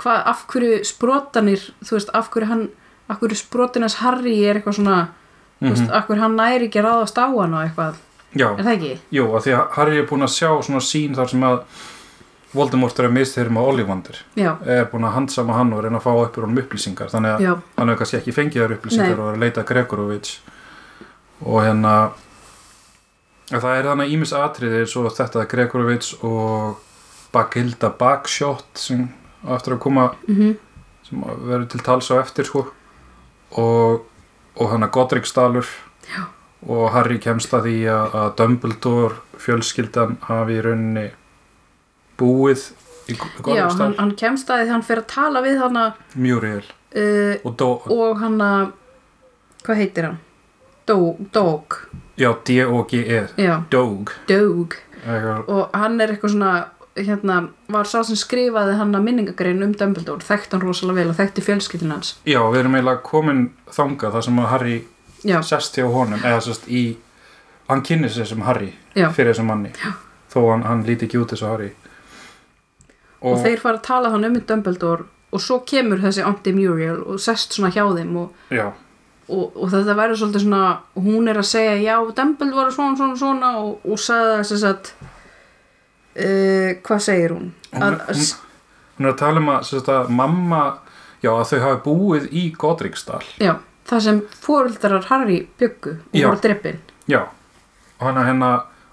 hvað, 0.01 0.21
af 0.33 0.45
hverju 0.51 0.83
sprotanir 0.87 1.65
þú 1.81 1.97
veist, 1.97 2.13
af 2.17 2.29
hverju 2.33 2.51
hann 2.51 2.69
af 3.11 3.19
hverju 3.19 3.39
sprotinans 3.41 3.99
Harry 4.01 4.37
er 4.45 4.59
eitthvað 4.59 4.77
svona 4.79 4.99
þú 5.61 5.73
veist, 5.75 5.87
af 5.93 6.09
hverju 6.09 6.25
hann 6.25 6.37
næri 6.39 6.67
ekki 6.67 6.83
ráðast 6.83 7.21
á 7.21 7.25
hann 7.29 7.55
og 7.55 7.63
eitthvað, 7.63 8.03
já, 8.33 8.47
er 8.49 8.65
það 8.65 8.75
ekki? 8.75 8.93
jú, 9.17 9.25
að 9.31 9.47
því 9.47 9.55
að 9.57 9.65
Harry 9.77 10.01
er 10.01 10.07
búin 10.09 10.27
að 10.27 10.35
sjá 10.35 10.49
svona 10.67 10.83
sín 10.85 11.17
þar 11.17 11.33
sem 11.33 11.49
að 11.49 11.65
Voldemort 12.51 12.97
er 12.99 13.07
að 13.07 13.13
mistyrma 13.15 13.61
Ollivander. 13.63 14.17
Já, 14.35 14.49
er 14.67 14.89
búin 14.91 15.05
að 15.07 15.13
handsama 15.15 15.55
hann 15.55 15.69
og 15.71 15.85
reyna 15.85 16.01
að 16.01 16.03
fá 16.03 16.11
upp 16.11 16.35
úr 16.35 16.43
honum 16.43 16.59
upplýsingar. 16.59 17.07
Þannig 17.13 17.37
að 17.37 17.43
já, 17.45 17.51
hann 17.77 17.91
hefur 17.91 18.01
kannski 18.01 18.17
ekki 18.17 18.33
fengið 18.35 18.65
þær 18.65 18.73
upplýsingar 18.75 19.13
Nei. 19.13 19.13
og 19.15 19.29
er 19.29 19.37
að 19.37 19.45
leita 19.45 19.61
að 19.61 19.69
Gregorovits 19.69 20.33
og 21.45 21.61
hérna 21.63 21.93
að 23.51 23.63
það 23.63 23.77
er 23.77 23.87
þannig 23.89 24.13
ímis 24.17 24.33
atriði 24.35 24.81
svo 24.89 25.05
þetta 25.07 25.45
Gregorovits 25.53 26.11
og 26.27 26.81
Bagilda 27.31 27.93
Bagshot 28.01 28.83
sem 28.83 29.07
á 29.47 29.55
eftir 29.55 29.77
að 29.77 29.83
koma 29.87 30.09
mhm. 30.27 30.53
sem 31.07 31.23
verður 31.23 31.67
til 31.71 31.83
tals 31.87 32.11
á 32.11 32.19
eftir 32.19 32.51
sko. 32.51 32.65
Og, 33.59 34.03
og 34.59 34.71
hann 34.71 34.85
að 34.85 34.93
Godriksdalur 34.97 35.69
og 36.67 36.83
Harry 36.93 37.17
kemst 37.21 37.53
að 37.57 37.69
því 37.69 37.77
að, 37.89 38.15
að 38.21 38.29
Dumbledore 38.41 39.39
fjölskyldan 39.41 40.17
hafi 40.27 40.59
í 40.59 40.65
rauninni 40.65 41.07
búið 42.19 42.67
í 43.09 43.15
Já, 43.15 43.23
hann, 43.23 43.41
Godriksdal 43.41 43.93
hann 43.97 44.11
kemst 44.19 44.51
að 44.53 44.65
því 44.65 44.75
hann 44.75 44.85
fer 44.85 45.01
að 45.01 45.07
tala 45.13 45.41
við 45.45 45.63
hann 45.63 45.79
uh, 45.81 46.03
Muriel 46.15 46.67
og 47.47 47.55
Dó, 47.57 47.69
og 47.87 48.19
hann 48.21 48.37
að 48.43 48.73
hvað 49.65 49.81
heitir 49.81 50.09
hann? 50.09 50.19
Dog 50.91 51.79
já, 52.19 52.29
D-O-G-E 52.47 53.21
Dog 53.71 54.11
og 55.47 55.75
hann 55.77 56.01
er 56.01 56.13
eitthvað 56.13 56.35
svona 56.35 56.53
hérna, 56.95 57.37
var 57.71 57.87
sá 57.87 58.01
sem 58.03 58.17
skrifaði 58.19 58.75
hann 58.79 58.95
að 58.95 59.05
minningagrein 59.05 59.63
um 59.63 59.75
Dumbledore, 59.77 60.25
þekkt 60.25 60.55
hann 60.55 60.63
rosalega 60.65 60.99
vel 60.99 61.13
og 61.13 61.19
þekkti 61.19 61.43
fjölskyldin 61.45 61.93
hans 61.95 62.15
Já, 62.27 62.41
við 62.51 62.63
erum 62.63 62.75
eiginlega 62.75 63.03
komin 63.05 63.45
þangað 63.71 64.17
þar 64.17 64.25
sem 64.27 64.41
að 64.41 64.49
Harry 64.51 64.77
já, 65.23 65.37
sest 65.45 65.79
hjá 65.79 65.87
honum 65.91 66.19
eða 66.19 66.41
sest 66.47 66.67
í 66.67 66.83
hann 67.69 67.83
kynni 67.87 68.09
sig 68.11 68.27
sem 68.27 68.43
Harry 68.43 68.73
já. 68.95 69.07
fyrir 69.15 69.31
þessum 69.31 69.47
manni 69.51 69.71
já. 69.77 69.93
þó 70.33 70.39
hann, 70.51 70.67
hann 70.67 70.83
líti 70.87 71.07
ekki 71.07 71.21
út 71.21 71.31
þessu 71.35 71.47
Harry 71.51 71.71
Og, 73.21 73.37
þeir 73.37 73.59
fara 73.61 73.77
að 73.77 73.83
tala 73.85 74.11
hann 74.11 74.25
um 74.25 74.37
Dumbledore 74.49 75.05
og 75.31 75.41
svo 75.41 75.61
kemur 75.67 76.01
þessi 76.01 76.23
Auntie 76.25 76.55
Muriel 76.57 77.03
og 77.05 77.21
sest 77.21 77.53
svona 77.55 77.71
hjá 77.71 77.85
þeim 77.95 78.15
og, 78.17 78.33
og, 78.51 79.45
og 79.55 79.69
þetta 79.71 79.95
verður 79.95 80.19
svolítið 80.23 80.45
svona 80.47 80.63
hún 81.05 81.31
er 81.31 81.39
að 81.39 81.49
segja 81.53 81.75
já, 81.79 81.95
Dumbledore 82.17 82.65
var 82.65 82.75
svona 82.75 82.99
svona 82.99 83.19
svona 83.21 83.51
og, 83.61 83.85
og 83.85 84.01
sagði 84.01 84.41
þess 84.41 84.67
að 84.67 84.91
uh, 86.15 86.69
hvað 86.85 87.03
segir 87.05 87.35
hún? 87.35 87.51
hún, 87.73 87.99
hún, 88.07 88.23
hún 88.97 89.07
er 89.07 89.13
að 89.13 89.19
tala 89.21 89.43
um 89.43 89.51
að, 89.53 89.75
að 89.95 90.09
mamma 90.17 90.63
já, 91.21 91.31
að 91.33 91.45
þau 91.51 91.59
hafi 91.65 91.79
búið 91.85 92.27
í 92.31 92.47
Godriksdal. 92.57 93.21
Já, 93.41 93.55
það 93.89 94.03
sem 94.07 94.19
fóreldrar 94.41 95.07
Harry 95.11 95.43
byggu 95.61 95.95
og 95.99 96.19
voru 96.19 96.43
dreppin 96.43 96.81
já, 97.09 97.23
og 97.99 98.03
hann 98.07 98.21
að 98.21 98.29
hérna 98.31 98.51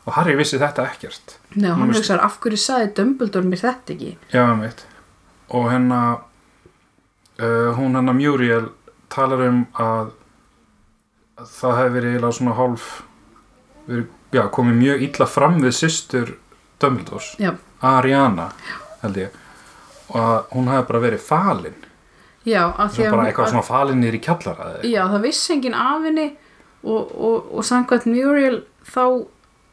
og 0.09 0.15
Harry 0.17 0.39
vissi 0.39 0.61
þetta 0.61 0.87
ekkert. 0.89 1.37
Nei, 1.55 1.69
hann 1.69 1.93
hugsaði, 1.93 2.23
af 2.25 2.39
hverju 2.43 2.61
sagði 2.63 2.95
Dumbledore 2.97 3.49
mér 3.49 3.65
þetta 3.65 3.95
ekki? 3.97 4.15
já, 4.33 4.43
einmitt 4.47 4.87
og 5.49 5.71
hérna 5.73 6.01
uh, 7.41 7.71
hún 7.77 7.97
hérna 7.97 8.15
Muriel 8.17 8.71
talar 9.13 9.47
um 9.49 9.67
að 9.81 10.15
að 11.39 11.51
það 11.55 11.77
hefði 11.79 11.95
verið 11.95 12.29
svona 12.35 12.55
hálf 12.59 12.87
verið, 13.87 14.07
já, 14.35 14.43
komið 14.55 14.79
mjög 14.83 15.05
illa 15.07 15.29
fram 15.31 15.59
við 15.63 15.75
systur 15.79 16.35
Dumbledores 16.81 17.33
Já, 17.43 17.53
Ariana, 17.83 18.51
held 19.03 19.17
ég 19.17 19.37
og 20.09 20.17
að 20.23 20.37
hún 20.55 20.69
hefði 20.73 20.87
bara 20.89 21.01
verið 21.05 21.21
falin. 21.21 21.75
Já, 22.49 22.63
af 22.81 22.95
því 22.95 22.97
Svona 22.97 23.09
að 23.11 23.17
bara 23.17 23.27
eitthvað 23.29 23.51
svona 23.53 23.67
falin 23.67 23.99
niður 24.01 24.15
í 24.17 24.21
kjallara. 24.25 24.69
Já, 24.89 25.03
það 25.13 25.25
vissi 25.27 25.53
enginn 25.53 25.75
af 25.77 26.07
henni 26.07 26.25
og, 26.83 27.11
og, 27.13 27.51
og 27.59 27.65
samkvæmt 27.69 28.07
Muriel 28.09 28.63
þá 28.89 29.03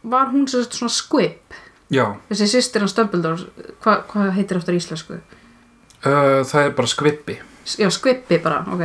var 0.04 0.28
hún 0.34 0.44
svona 0.52 0.92
squib. 0.92 1.56
Já, 1.94 2.04
þessi 2.30 2.50
sýstir 2.52 2.84
hans 2.84 2.96
Dumbledore 2.98 3.48
hvað 3.86 4.04
hva 4.12 4.28
heitir 4.36 4.58
eftir 4.60 4.76
íslensku? 4.76 5.22
uh, 5.22 6.42
það 6.44 6.62
er 6.66 6.74
bara 6.78 6.88
skvippi 6.92 7.38
Já, 7.80 7.88
squibbi 7.90 8.38
bara, 8.44 8.60
ok. 8.70 8.82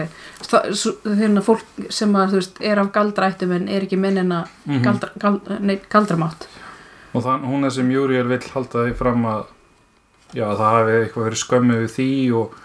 Það, 0.48 0.70
hérna 1.18 1.42
fólk 1.44 1.66
sem 1.92 2.14
að, 2.16 2.38
veist, 2.38 2.60
er 2.64 2.78
af 2.80 2.92
galdrættum 2.94 3.50
en 3.52 3.66
er 3.68 3.84
ekki 3.84 3.98
minnina 4.00 4.44
Mhm. 4.64 4.82
galdra, 4.86 5.10
gald, 5.20 5.50
galdramátt 5.92 6.46
og 7.10 7.24
þann, 7.24 7.46
hún 7.50 7.66
þessi 7.66 7.86
Muriel 7.86 8.28
vill 8.30 8.44
halda 8.54 8.86
því 8.86 8.94
fram 8.98 9.26
að 9.30 9.42
já, 10.36 10.46
það 10.46 10.66
hafi 10.68 10.96
eitthvað 11.00 11.28
verið 11.28 11.42
skömmu 11.42 11.80
við 11.82 11.92
því 11.96 12.10
og, 12.38 12.56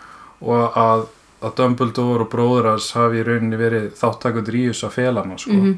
og 0.45 0.79
að, 0.81 1.07
að 1.41 1.57
Dumbledore 1.59 2.27
og 2.27 2.31
bróður 2.31 2.71
hans 2.73 2.91
hafi 2.97 3.21
í 3.21 3.25
rauninni 3.25 3.59
verið 3.59 3.91
þáttakundur 3.99 4.59
í 4.59 4.69
þessu 4.69 4.89
að 4.89 4.97
fela 4.99 5.25
hana 5.25 5.41
sko. 5.41 5.59
mm 5.59 5.75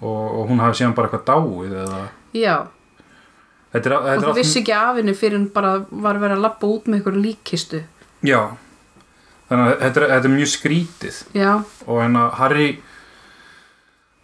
og, 0.00 0.40
og 0.40 0.48
hún 0.48 0.62
hafi 0.62 0.80
síðan 0.80 0.94
bara 0.96 1.10
eitthvað 1.10 1.26
dáið 1.28 1.76
eða? 1.84 2.02
Já, 2.34 2.56
þetta 3.74 3.90
er, 3.90 3.96
og 3.96 4.08
þetta 4.08 4.16
er 4.16 4.26
það 4.26 4.40
vissi 4.40 4.60
ekki 4.62 4.76
af 4.78 4.98
henni 4.98 5.16
fyrir 5.18 5.38
hann 5.38 5.48
bara 5.54 5.74
var 5.90 6.20
verið 6.22 6.38
að 6.38 6.46
labba 6.46 6.70
út 6.70 6.90
með 6.90 7.02
ykkur 7.02 7.20
líkistu 7.20 7.82
já. 8.26 8.40
Þannig 9.44 9.70
að 9.70 9.74
þetta 9.82 10.00
er, 10.00 10.06
þetta 10.14 10.28
er 10.28 10.32
mjög 10.32 10.50
skrítið. 10.54 11.16
Já, 11.36 11.50
og 11.84 11.98
en 12.00 12.14
að 12.16 12.30
Harry 12.40 12.68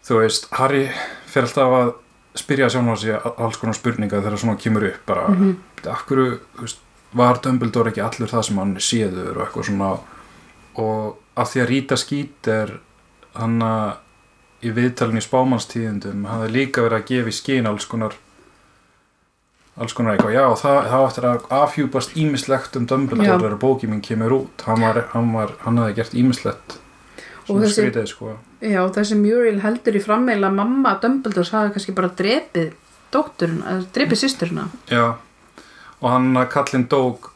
þú 0.09 0.23
veist, 0.23 0.47
Harry 0.57 0.87
fer 1.31 1.47
alltaf 1.47 1.75
að 1.77 1.91
spyrja 2.35 2.71
sjálf 2.71 2.93
á 2.93 2.97
sig 2.97 3.17
alls 3.37 3.59
konar 3.59 3.75
spurninga 3.75 4.21
þegar 4.21 4.39
svona 4.39 4.61
kemur 4.61 4.87
upp 4.87 5.07
bara, 5.07 5.29
mm. 5.29 5.41
-hmm. 5.41 6.05
hverju 6.07 6.39
þú 6.57 6.63
veist, 6.67 6.79
var 7.13 7.41
Dumbledore 7.43 7.91
ekki 7.91 8.01
allur 8.01 8.31
það 8.31 8.43
sem 8.47 8.59
hann 8.59 8.77
séður 8.79 9.37
og 9.37 9.43
eitthvað 9.45 9.67
svona 9.67 9.91
og 10.75 11.19
af 11.37 11.53
því 11.53 11.61
að 11.61 11.69
Rita 11.69 11.97
Skeeter 11.97 12.81
hann 13.35 13.63
að 13.63 13.97
í 14.63 14.71
viðtalinu 14.77 15.19
í 15.19 15.25
spámannstíðundum 15.25 16.27
hafði 16.29 16.51
líka 16.53 16.83
verið 16.83 16.99
að 16.99 17.09
gefa 17.09 17.29
í 17.29 17.33
skinn 17.33 17.67
alls 17.67 17.87
konar 17.87 18.15
alls 19.81 19.95
konar 19.97 20.13
eitthvað, 20.13 20.35
já 20.35 20.45
það, 20.61 20.79
það 20.91 21.07
áttir 21.07 21.27
að 21.31 21.45
afhjúpast 21.51 22.17
ímislegt 22.17 22.77
um 22.77 22.87
Dumbledore 22.87 23.39
þegar 23.39 23.59
bókið 23.59 23.91
mín 23.91 24.05
kemur 24.05 24.33
út 24.33 24.63
hann, 24.67 24.81
var, 24.81 25.05
hann, 25.15 25.33
var, 25.33 25.55
hann 25.65 25.79
hafði 25.79 25.95
gert 25.95 26.15
ímislegt 26.15 26.79
Og 26.79 26.90
svona 27.47 27.65
þessi- 27.67 27.81
skrítið 27.83 28.07
sko. 28.09 28.37
Já 28.61 28.83
þessi 28.93 29.17
Muriel 29.17 29.61
heldur 29.61 29.97
í 29.97 30.03
frammeila 30.05 30.51
mamma 30.53 30.99
Dumbledore 31.03 31.51
hafi 31.51 31.73
kannski 31.75 31.95
bara 31.95 32.09
drepið 32.09 32.73
dótturinn, 33.13 33.63
drepið 33.95 34.21
sýsturina 34.25 34.69
Já, 34.91 35.15
og 36.03 36.11
hann 36.11 36.35
að 36.37 36.49
kallinn 36.53 36.89
dóg 36.89 37.31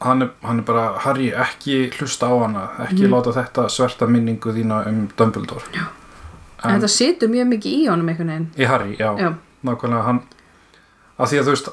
hann 0.00 0.22
er, 0.22 0.30
hann 0.44 0.58
er 0.58 0.62
bara 0.68 0.98
Harry, 0.98 1.30
ekki 1.32 1.90
hlusta 1.98 2.26
á 2.28 2.34
hana 2.42 2.68
ekki 2.86 3.06
Mhm. 3.06 3.10
láta 3.14 3.32
þetta 3.32 3.68
sverta 3.70 4.06
minningu 4.06 4.52
þína 4.52 4.86
um 4.86 5.08
Dumbledore. 5.16 5.64
Já. 5.72 5.86
en, 6.64 6.70
en 6.70 6.80
þetta 6.80 6.88
situr 6.88 7.28
mjög 7.28 7.48
mikið 7.48 7.72
í 7.72 7.88
honum 7.88 8.08
einhvern 8.08 8.28
veginn. 8.28 8.50
Í 8.58 8.66
Harry, 8.66 8.96
já, 8.96 9.16
Já, 9.18 9.34
nákvæmlega 9.64 10.04
hann 10.04 10.20
að 11.18 11.26
því 11.28 11.38
að 11.40 11.44
þú 11.44 11.50
veist 11.54 11.68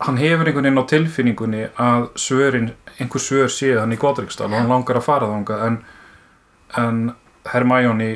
hann 0.00 0.16
hefur 0.18 0.46
einhvern 0.46 0.64
veginn 0.64 0.78
á 0.84 0.90
tilfinningunni 0.92 1.68
að 1.78 2.08
svörin, 2.14 2.72
einhver 3.00 3.20
svör 3.20 3.48
séð 3.48 3.80
hann 3.80 3.92
í 3.92 3.96
Godriksdal 3.96 4.46
og 4.52 4.58
hann 4.58 4.68
langar 4.68 4.96
að 4.96 5.02
fara 5.02 5.26
þangað 5.26 5.66
en, 5.66 5.78
en 6.80 7.12
Hermione 7.52 8.10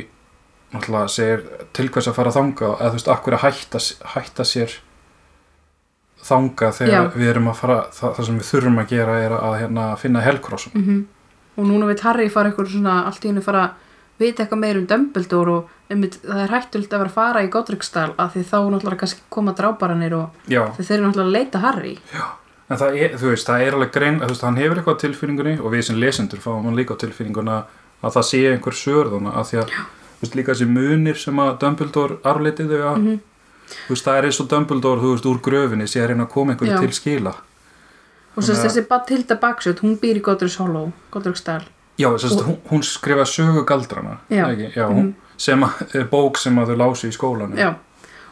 náttúrulega 0.73 1.09
segir 1.13 1.45
til 1.77 1.89
hvers 1.89 2.09
að 2.11 2.19
fara 2.19 2.35
þangað 2.35 2.75
eða 2.77 2.91
þú 2.91 2.99
veist, 2.99 3.13
akkur 3.13 3.37
að 3.39 3.45
hætta, 3.47 3.83
hætta 4.15 4.45
sér 4.45 4.75
þangað 6.29 6.75
þegar 6.81 6.97
Já. 6.97 7.13
við 7.15 7.31
erum 7.33 7.53
að 7.53 7.61
fara 7.63 7.79
það, 7.95 8.17
það 8.17 8.27
sem 8.27 8.41
við 8.41 8.51
þurfum 8.51 8.83
að 8.83 8.91
gera 8.93 9.21
er 9.23 9.37
að 9.39 9.55
hérna, 9.63 9.87
finna 10.01 10.25
helkrossun 10.25 10.75
mm 10.75 11.07
og 11.59 11.67
núna 11.67 11.89
veit 11.91 12.03
Harry 12.07 12.29
fara 12.31 12.53
eitthvað 12.53 12.73
svona 12.73 13.01
allt 13.09 13.25
í 13.25 13.33
hennu 13.33 13.43
fara 13.43 13.65
að 13.67 13.87
vita 14.19 14.43
eitthvað 14.43 14.61
meir 14.63 14.79
um 14.81 14.87
Dumbledore 14.91 15.55
og 15.55 15.93
einmitt, 15.93 16.19
það 16.23 16.43
er 16.45 16.53
hættult 16.55 16.93
að 16.93 17.03
vera 17.03 17.11
að 17.11 17.17
fara 17.17 17.43
í 17.43 17.51
Godricstall 17.55 18.13
af 18.15 18.35
því 18.35 18.43
þá 18.51 18.59
náttúrulega 18.59 19.01
kannski 19.03 19.25
koma 19.35 19.55
drábaranir 19.59 20.15
og 20.19 20.51
já, 20.51 20.63
þeir 20.79 20.97
eru 20.99 21.09
náttúrulega 21.09 21.27
að 21.27 21.35
leita 21.37 21.63
Harry. 21.65 21.95
En 22.69 22.81
það 22.81 22.99
er, 23.01 23.15
þú 23.19 23.31
veist, 23.33 23.49
það 23.49 23.65
er 23.65 23.77
alveg 23.79 23.93
grein 23.95 24.19
þú 24.21 24.31
veist, 24.31 24.47
hann 24.47 24.61
hefur 24.61 24.81
eitthvað 24.81 24.99
á 24.99 25.03
tilfinningunni 25.03 25.55
og 25.59 25.75
við 25.75 25.85
sem 25.89 26.01
lesendur 26.03 26.43
fáum 26.45 26.67
hann 26.69 26.79
líka 26.79 26.99
á 26.99 27.03
tilfinninguna 27.03 27.59
að 28.03 28.13
það 28.17 28.27
sé 28.31 28.41
einhver 28.53 28.73
sörðuna 28.79 29.33
að 29.35 29.49
því 29.51 29.59
að 29.63 29.73
veist, 30.21 30.35
líka 30.35 30.53
þessi 30.55 30.69
munir 30.69 31.17
sem 31.19 31.37
að 31.39 31.59
Dumbledore 31.63 32.19
arfleitið 32.25 32.69
þau 32.75 32.83
að 32.93 32.97
Mhm. 32.99 33.19
þú 33.89 33.93
veist, 33.95 34.05
það 34.07 34.19
er 34.19 34.25
eins 34.25 34.41
og 34.41 34.49
Dumbledore, 34.49 35.01
þú 35.01 35.13
veist, 35.15 35.27
úr 35.27 35.41
gröfinni 35.41 35.87
sé 35.89 36.01
að 36.03 36.09
reyna 36.09 36.25
að 36.27 36.31
koma 36.31 36.53
einhverju 36.55 36.73
Já. 36.75 36.81
til 36.81 36.93
skila 36.93 37.35
og 38.37 38.45
Þannig 38.45 38.57
að- 38.59 38.65
þessi 38.67 38.89
Bathilda 38.89 39.35
Baxut, 39.41 39.81
hún 39.81 39.99
býr 39.99 40.17
í 40.17 40.21
Godrics 40.23 40.57
Hollow 40.57 40.93
Godricstall 41.11 41.65
já, 41.99 42.09
þess 42.15 42.25
að 42.25 42.37
Og- 42.39 42.45
hún, 42.47 42.57
hún 42.71 42.83
skrifa 42.83 43.25
sögu 43.27 43.65
galdrana 43.67 44.19
Já. 44.31 44.47
ekki? 44.51 44.73
já 44.77 44.87
hún, 44.89 45.15
sem 45.37 45.61
að, 45.63 45.95
er 45.95 46.05
bók 46.05 46.37
sem 46.39 46.55
að 46.57 46.67
þau 46.69 46.77
lási 46.77 47.09
í 47.09 47.13
skólanum 47.17 47.57
Já, 47.59 47.75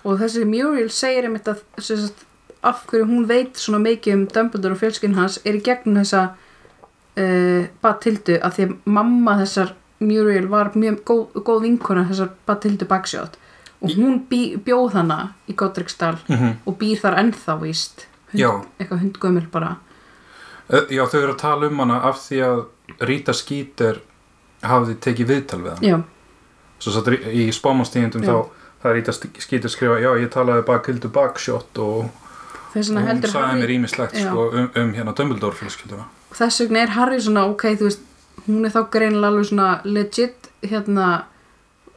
og 0.04 0.18
þessi 0.20 0.44
Muriel 0.46 0.88
segir 0.90 1.24
einmitt 1.24 1.44
að 1.44 1.58
sagt, 1.78 2.24
af 2.64 2.86
hverju 2.86 3.04
hún 3.06 3.26
veit 3.26 3.54
svona 3.54 3.78
mikið 3.82 4.12
um 4.14 4.26
Dumbledore 4.26 4.72
og 4.72 4.78
fjölskyn 4.80 5.14
hans 5.14 5.38
er 5.44 5.52
í 5.54 5.60
gegnum 5.62 5.96
þessa 6.02 6.30
uh, 7.16 7.66
Bathildu 7.82 8.38
að 8.40 8.52
því 8.58 8.66
að 8.68 8.76
mamma 8.84 9.36
þessar 9.40 9.72
Muriel 10.00 10.46
var 10.52 10.70
mjög 10.76 10.98
góð, 11.08 11.42
góð 11.46 11.62
vinkona 11.62 12.04
þessar 12.10 12.30
Bathildu 12.46 12.84
Bagshot 12.90 13.38
og 13.80 13.90
hún 13.96 14.22
bjóð 14.28 14.92
hana 14.96 15.34
í 15.48 15.54
Godricstall 15.54 16.18
Mhm. 16.28 16.52
og 16.66 16.78
býr 16.78 16.96
þar 17.00 17.18
ennþá 17.20 17.58
víst. 17.60 18.06
Hund, 18.32 18.66
eitthvað 18.80 19.00
hundgömmul 19.04 19.50
bara. 19.52 19.76
Ö, 20.72 20.80
já, 20.90 21.04
þau 21.06 21.22
eru 21.22 21.32
að 21.32 21.38
tala 21.38 21.66
um 21.68 21.78
hana 21.78 22.00
af 22.02 22.16
því 22.18 22.40
að 22.42 22.64
Rita 23.06 23.32
Skeeter 23.32 24.00
hafði 24.62 24.96
tekið 24.96 25.26
viðtal 25.30 25.60
við 25.62 25.70
hann 25.76 25.84
já, 25.84 26.02
svo 26.80 26.92
satt 26.92 27.08
í 27.30 27.46
spámanstíðindum 27.54 28.24
þá 28.26 28.48
það 28.82 28.90
er 28.90 28.94
Rita 28.94 29.12
Skeeter 29.12 29.68
skrifa, 29.70 30.00
já, 30.02 30.10
ég 30.18 30.30
talaði 30.32 30.64
Bakhildu 30.66 31.08
Bakshot 31.12 31.78
og 31.78 32.10
hún 32.74 32.82
sagði 32.82 33.60
mér 33.60 33.72
ímislegt 33.76 34.16
sko, 34.18 34.50
um, 34.52 34.70
um 34.74 34.92
hérna 34.96 35.14
Dumbledore 35.14 35.54
fjölskylduna 35.54 36.04
þess 36.36 36.62
vegna 36.64 36.82
er 36.84 36.94
Harry 36.96 37.20
svona 37.22 37.46
ok, 37.50 37.64
þú 37.80 37.88
veist, 37.88 38.04
hún 38.46 38.66
er 38.66 38.74
þá 38.74 38.80
greinilega 38.92 39.32
alveg 39.32 39.48
svona 39.50 39.68
legit 39.84 40.50
hérna 40.66 41.08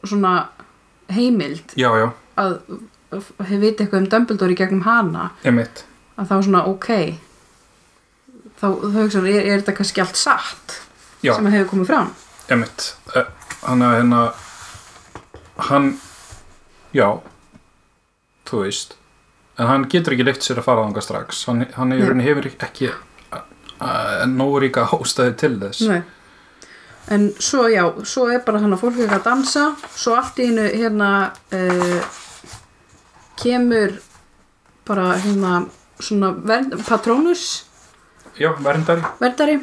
svona 0.04 0.34
heimild 1.12 1.74
já, 1.78 1.90
já, 1.98 2.08
að 2.40 2.58
hefur 3.10 3.62
viti 3.64 3.84
eitthvað 3.84 4.04
um 4.04 4.10
Dumbledore 4.12 4.54
í 4.54 4.58
gegnum 4.58 4.84
hana. 4.86 5.30
Emitt 5.46 5.84
að 6.20 6.30
þá 6.30 6.36
svona 6.46 6.62
ok 6.68 6.88
þá, 8.60 8.66
þá 8.68 8.98
hugsa 9.00 9.24
er, 9.24 9.40
er 9.40 9.62
þetta 9.62 9.76
kannski 9.78 10.04
allt 10.04 10.20
satt 10.20 10.78
já, 11.24 11.34
sem 11.34 11.50
hefur 11.50 11.72
komið 11.74 11.92
fram? 11.92 12.14
Emitt 12.50 12.92
Eh, 13.16 13.26
hann 13.66 13.82
að 13.82 13.96
hérna 13.98 14.20
hann 15.70 15.90
já 16.94 17.20
þú 18.50 18.64
veist. 18.64 18.96
En 19.60 19.68
hann 19.68 19.86
getur 19.90 20.14
ekki 20.16 20.26
leitt 20.26 20.44
sér 20.44 20.60
að 20.60 20.66
fara 20.66 20.84
þangað 20.86 21.06
strax. 21.06 21.44
Hann, 21.48 21.64
hann 21.76 21.94
hefur, 21.94 22.20
hefur 22.24 22.48
ekki 23.80 24.28
uh, 24.28 24.32
nógu 24.36 24.60
ríka 24.64 24.86
ástæði 24.92 25.36
til 25.40 25.54
þess. 25.60 25.84
Nei. 25.88 26.02
en 27.10 27.30
svo 27.42 27.66
já 27.68 27.84
svo 28.04 28.28
er 28.30 28.42
bara 28.46 28.60
hann 28.62 28.74
að 28.74 28.82
fólk 28.84 29.00
ekki 29.00 29.16
að 29.16 29.24
dansa 29.24 29.64
svo 29.96 30.14
allt 30.14 30.38
í 30.38 30.46
hennu 30.50 30.66
hérna 30.68 31.32
uh, 31.56 32.20
kemur 33.40 33.96
bara 34.86 35.16
hérna 35.18 35.64
svona 36.00 36.30
vernd, 36.32 36.76
patrónus 36.88 37.64
já, 38.38 38.52
verndari. 38.60 39.02
Verndari. 39.20 39.58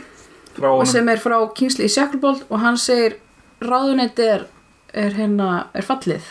Sem 0.85 1.09
er 1.09 1.21
frá 1.21 1.37
Kingsley 1.55 1.89
Shacklebolt 1.89 2.45
og 2.49 2.61
hann 2.61 2.77
segir 2.81 3.19
ráðunetti 3.61 4.25
er, 4.25 4.45
er 4.93 5.13
hérna 5.13 5.67
er 5.73 5.85
fallið. 5.85 6.25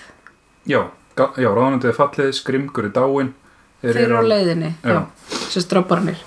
Já, 0.66 0.80
já 1.14 1.50
ráðanandi 1.50 1.90
er 1.90 1.96
fallið, 1.96 2.32
skrimgur 2.40 2.90
er 2.90 2.94
dáin 2.94 3.34
þeir 3.82 4.00
eru 4.06 4.18
á 4.18 4.22
leiðinni. 4.26 4.72
Já. 4.82 4.96
já, 4.96 5.38
sem 5.52 5.62
stráparnir 5.62 6.18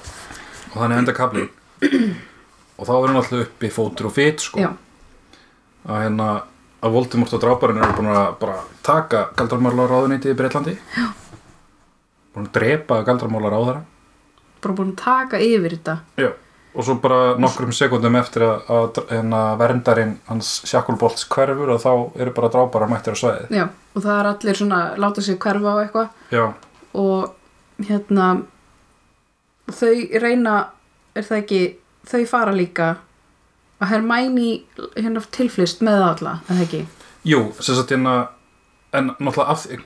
og 0.70 0.78
þannig 0.82 1.02
enda 1.04 1.16
kaplið 1.18 1.50
og 2.80 2.88
þá 2.88 2.94
er 2.96 3.08
hann 3.10 3.20
alltaf 3.20 3.44
uppi 3.46 3.70
fótur 3.74 4.10
og 4.10 4.16
fit 4.16 4.44
sko. 4.44 4.60
Já, 4.62 4.72
að 5.88 6.04
hérna 6.06 6.28
að 6.80 6.94
Voldemort 6.96 7.34
og 7.36 7.42
dráparinn 7.44 7.82
eru 7.84 7.96
búin 7.98 8.12
að 8.14 8.28
bara 8.40 8.60
taka 8.86 9.26
galdramálar 9.36 9.90
ráðuneytið 9.92 10.32
í 10.32 10.38
Breitlandi 10.40 10.76
Já. 10.96 11.08
búin 12.36 12.46
að 12.48 12.54
drepa 12.56 13.02
galdramálar 13.08 13.56
á 13.56 13.62
þeirra 13.68 13.82
bara 14.64 14.76
búin 14.78 14.94
að 14.94 15.02
taka 15.02 15.40
yfir 15.44 15.76
þetta. 15.76 15.98
Já. 16.20 16.30
og 16.76 16.86
svo 16.86 16.96
bara 17.02 17.34
nokkrum 17.42 17.72
sekundum 17.76 18.16
eftir 18.20 18.44
að, 18.46 18.68
að 18.70 19.00
hérna, 19.10 19.42
verndarinn 19.60 20.14
hans 20.30 20.52
Sjakkulbolts 20.70 21.26
hverfur 21.32 21.74
og 21.74 21.82
þá 21.82 21.92
eru 22.22 22.34
bara 22.36 22.52
dráparar 22.54 22.92
mættir 22.92 23.16
á 23.16 23.22
svæðið. 23.22 23.56
Já, 23.58 23.66
og 23.96 24.04
það 24.06 24.20
er 24.20 24.30
allir 24.30 24.60
svona 24.60 24.82
láta 25.02 25.24
sig 25.26 25.40
hverfa 25.42 25.74
á 25.74 25.78
eitthvað. 25.82 26.54
Og 27.00 27.88
hérna 27.88 28.28
þau 29.72 30.22
reyna 30.22 30.56
er 31.16 31.24
það 31.24 31.38
ekki, 31.44 31.62
þau 32.10 32.26
fara 32.28 32.52
líka. 32.56 32.96
Að 33.80 33.88
Hermæni 33.94 34.50
hérna 34.98 35.22
tilflist 35.32 35.82
með 35.86 36.02
alla, 36.04 36.34
er 36.50 36.56
það 36.58 36.66
ekki? 36.66 36.82
Jú, 37.30 37.40
sem 37.64 37.76
sagt 37.76 37.90
hérna 37.94 38.16
en 38.94 39.12
náttúrulega 39.20 39.50
af, 39.54 39.66
því- 39.66 39.80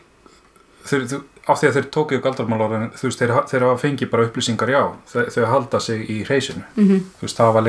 þeir, 0.89 1.03
þú- 1.11 1.23
af 1.47 1.59
því 1.59 1.67
að 1.67 1.73
þeir 1.77 1.89
tóku 1.91 2.19
galdramálar 2.23 2.73
en 2.77 2.89
þú 2.95 3.03
veist, 3.09 3.19
þeir, 3.19 3.33
þeir 3.51 3.65
hafa 3.67 3.81
fengið 3.83 4.09
bara 4.09 4.25
upplýsingar 4.27 4.69
já, 4.73 4.81
þau, 5.11 5.23
halda 5.51 5.79
sig 5.79 6.09
í 6.09 6.23
reysinu 6.27 6.63
mm 6.75 6.87
-hmm. 6.87 6.99
þú 7.19 7.21
veist, 7.27 7.37
það 7.37 7.53
var 7.53 7.61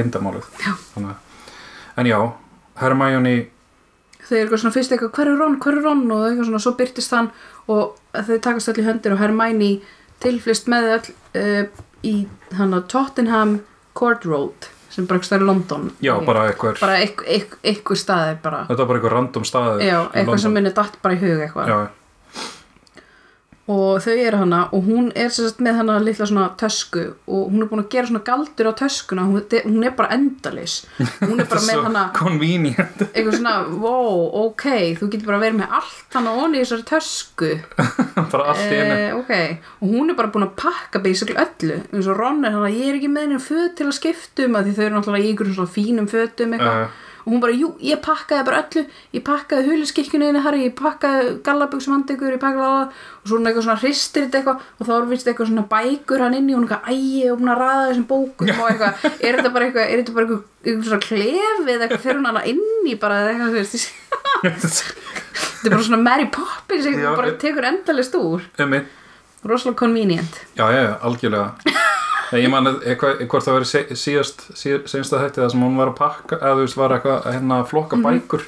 að- 1.11 1.17
en 1.97 2.07
já, 2.07 2.33
Hermione 2.81 3.47
þau 4.25 4.37
eru 4.37 4.45
eitthvað 4.47 4.61
svona 4.61 4.73
fyrst 4.75 4.93
eitthvað 4.93 5.13
hver 5.13 5.29
er 5.29 5.37
Ron, 5.39 5.59
hver 5.61 5.77
er 5.79 5.83
Ron? 5.83 6.11
og 6.11 6.27
eitthvað 6.29 6.45
svona, 6.45 6.59
svo 6.59 6.73
byrtist 6.73 7.11
hann 7.11 7.31
og 7.69 7.97
þau 8.15 8.39
takast 8.41 8.69
í 8.79 8.83
höndir 8.87 9.13
og 9.13 9.19
Hermæni 9.19 9.83
tilflist 10.21 10.67
með 10.69 10.85
öll 10.95 11.11
uh, 11.35 11.67
í 12.05 12.15
hann 12.59 12.77
að 12.77 12.87
Tottenham 12.93 13.59
Court 13.97 14.25
Road 14.29 14.71
sem 14.95 15.09
bara 15.11 15.19
eitthvað 15.19 15.43
í 15.43 15.49
London. 15.49 15.91
Já, 16.05 16.15
bara 16.27 16.47
eitthvað 16.51 16.81
bara 16.83 17.01
eitthvað, 17.03 17.99
staðir 17.99 18.39
bara. 18.45 18.63
Þetta 18.69 18.81
var 18.83 18.91
bara 18.91 19.01
eitthvað 19.01 19.17
random 19.17 19.47
staður 19.49 19.83
já, 19.83 19.99
eitthvað 20.13 20.43
sem 20.45 20.55
minni 20.55 20.75
datt 20.75 20.99
bara 21.03 21.17
í 21.17 21.23
hug 21.23 21.43
eitthvað. 21.49 21.73
Já, 21.73 21.79
og 23.71 24.03
þau 24.05 24.13
eru 24.13 24.41
hana 24.43 24.59
og 24.77 24.85
hún 24.85 25.07
er 25.17 25.31
sagt 25.33 25.63
með 25.65 25.79
hana 25.79 25.97
litla 26.03 26.27
svona 26.29 26.51
tösku 26.61 27.05
og 27.25 27.47
hún 27.49 27.65
er 27.65 27.71
búin 27.71 27.81
að 27.81 27.95
gera 27.95 28.11
svona 28.11 28.25
galdur 28.27 28.69
á 28.69 28.73
töskuna. 28.77 29.25
Hún, 29.31 29.41
hún 29.65 29.87
er 29.89 29.95
bara 29.97 30.19
endalis 30.19 30.83
hún 31.23 31.41
er 31.41 31.49
bara 31.53 31.63
með 31.65 31.87
hana 31.87 32.03
convenient. 32.17 33.05
Eitthvað 33.15 33.39
svona, 33.39 33.55
wow, 33.81 34.27
ok 34.45 34.67
þú 35.01 35.09
getur 35.15 35.31
bara 35.31 35.41
verið 35.47 35.63
með 35.63 35.79
allt 35.81 36.19
hana 36.19 36.37
onni 36.45 36.61
í 36.61 36.65
þessari 36.67 36.89
tösku. 36.93 37.55
Eh, 38.15 39.11
ok, 39.15 39.31
og 39.83 39.91
hún 39.91 40.13
er 40.13 40.17
bara 40.17 40.31
búin 40.33 40.47
að 40.47 40.55
pakka 40.59 41.01
basically 41.03 41.35
öllu, 41.41 41.81
eins 41.91 42.07
og 42.11 42.19
Ron 42.19 42.45
er 42.47 42.55
hana 42.55 42.71
ég 42.71 42.93
er 42.93 42.99
ekki 42.99 43.11
með 43.11 43.27
henni 43.27 43.41
föt 43.43 43.75
til 43.79 43.89
að 43.89 43.97
skiptum 43.99 44.55
því 44.59 44.75
þau 44.77 44.85
eru 44.85 44.95
náttúrulega 44.95 45.25
í 45.25 45.33
einhverjum 45.33 45.57
svona 45.59 45.75
fínum 45.75 46.09
fötum 46.11 46.55
eitthvað. 46.55 46.85
Uh, 46.85 47.14
og 47.25 47.33
hún 47.33 47.41
bara, 47.41 47.55
jú, 47.57 47.71
ég 47.81 48.01
pakkaði 48.05 48.45
bara 48.45 48.61
öllu. 48.63 48.83
Ég 49.17 49.23
pakkaði 49.25 49.71
huliskirkjunni 49.71 50.27
henni 50.29 50.43
Harry. 50.45 50.67
Ég 50.67 50.75
pakkaði 50.79 51.35
gallabuxum 51.47 51.95
handekur, 51.97 52.35
ég 52.37 52.43
pakkaði 52.43 52.67
það 52.69 52.83
og 52.85 53.29
svo 53.31 53.39
hún 53.39 53.49
eitthvað 53.49 53.67
svona 53.67 53.81
hristir 53.81 54.27
þetta 54.27 54.41
eitthvað. 54.41 54.67
Og 54.79 54.89
þá 54.89 54.93
er 54.97 55.07
vist 55.13 55.31
eitthvað 55.31 55.51
svona 55.51 55.65
bækur 55.71 56.25
hann 56.25 56.37
inni. 56.39 56.55
Og 56.55 56.61
hún 56.61 56.67
eitthvað, 56.69 56.85
æ, 56.85 56.95
ég 57.19 57.31
er 57.33 57.39
búin 57.41 57.53
að 57.55 57.63
ræða 57.63 57.87
þessum 57.89 58.07
bókum. 58.11 58.53
Og 58.55 58.69
eitthvað, 58.69 59.07
er 59.15 59.39
þetta 59.41 59.55
bara 59.57 59.69
eitthvað 59.71 59.87
er 59.89 60.03
þetta 60.03 60.17
bara 60.19 60.27
eitthvað, 60.29 60.43
eitthvað 60.65 60.91
svona 60.91 61.07
klefið 61.09 61.87
eitthvað 61.87 62.05
fyrir 62.05 62.21
hún 62.21 62.29
hana 62.31 62.45
inni 62.53 62.99
bara 63.01 63.23
eða 63.23 63.33
eitthvað, 63.33 63.55
þú 63.55 63.63
veist? 63.63 63.89
Þetta 65.65 65.71
er 65.71 65.75
bara 65.79 65.87
svona 65.89 66.03
Mary 66.05 66.27
Poppins 66.29 66.87
eitthvað, 66.91 67.17
bara 67.17 67.33
tekur 67.41 67.67
endalist 67.71 68.15
úr. 68.21 68.45
Rosalega 69.45 69.77
convenient. 69.81 70.39
Já, 70.57 70.67
já, 70.73 70.85
algjörlega 71.05 71.83
ég 72.33 72.49
man 72.51 72.67
að 72.67 72.83
eitthvað, 72.89 73.21
hvort 73.29 73.45
það 73.45 73.57
verið 73.59 73.97
síðast 74.01 75.15
að 75.15 75.23
þetta 75.25 75.43
það 75.43 75.51
sem 75.53 75.65
hún 75.67 75.77
var 75.77 75.91
að 75.93 75.97
pakka 75.99 76.39
eða 76.41 76.55
þú 76.57 76.65
veist 76.65 76.77
var 76.81 76.95
eitthvað 76.97 77.19
að 77.29 77.35
hérna 77.37 77.59
flokka 77.69 77.97
Mhm. 77.97 78.05
bækur. 78.09 78.45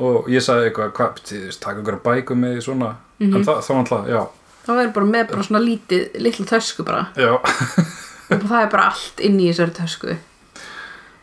Og 0.00 0.28
ég 0.32 0.40
sagði 0.44 0.70
eitthvað 0.70 0.92
hvað, 0.92 1.22
þú 1.28 1.40
veist, 1.46 1.60
taka 1.60 1.78
einhverja 1.80 2.02
bækur 2.04 2.36
með 2.36 2.56
í 2.56 2.62
svona? 2.64 2.96
Mhm. 3.20 3.34
en 3.36 3.44
það, 3.44 3.60
það 3.64 3.68
var 3.74 3.82
alltaf, 3.84 4.08
já, 4.08 4.22
þá 4.66 4.72
er 4.84 4.88
bara 4.92 5.06
með 5.06 5.28
bara 5.30 5.42
svona 5.42 5.64
lítið, 5.64 6.20
litla 6.20 6.46
tösku 6.46 6.84
bara. 6.84 7.06
Já. 7.16 7.32
Og 8.30 8.42
það 8.46 8.62
er 8.62 8.70
bara 8.70 8.84
allt 8.92 9.20
inni 9.20 9.48
í 9.48 9.52
þessari 9.52 9.74
tösku. 9.74 10.16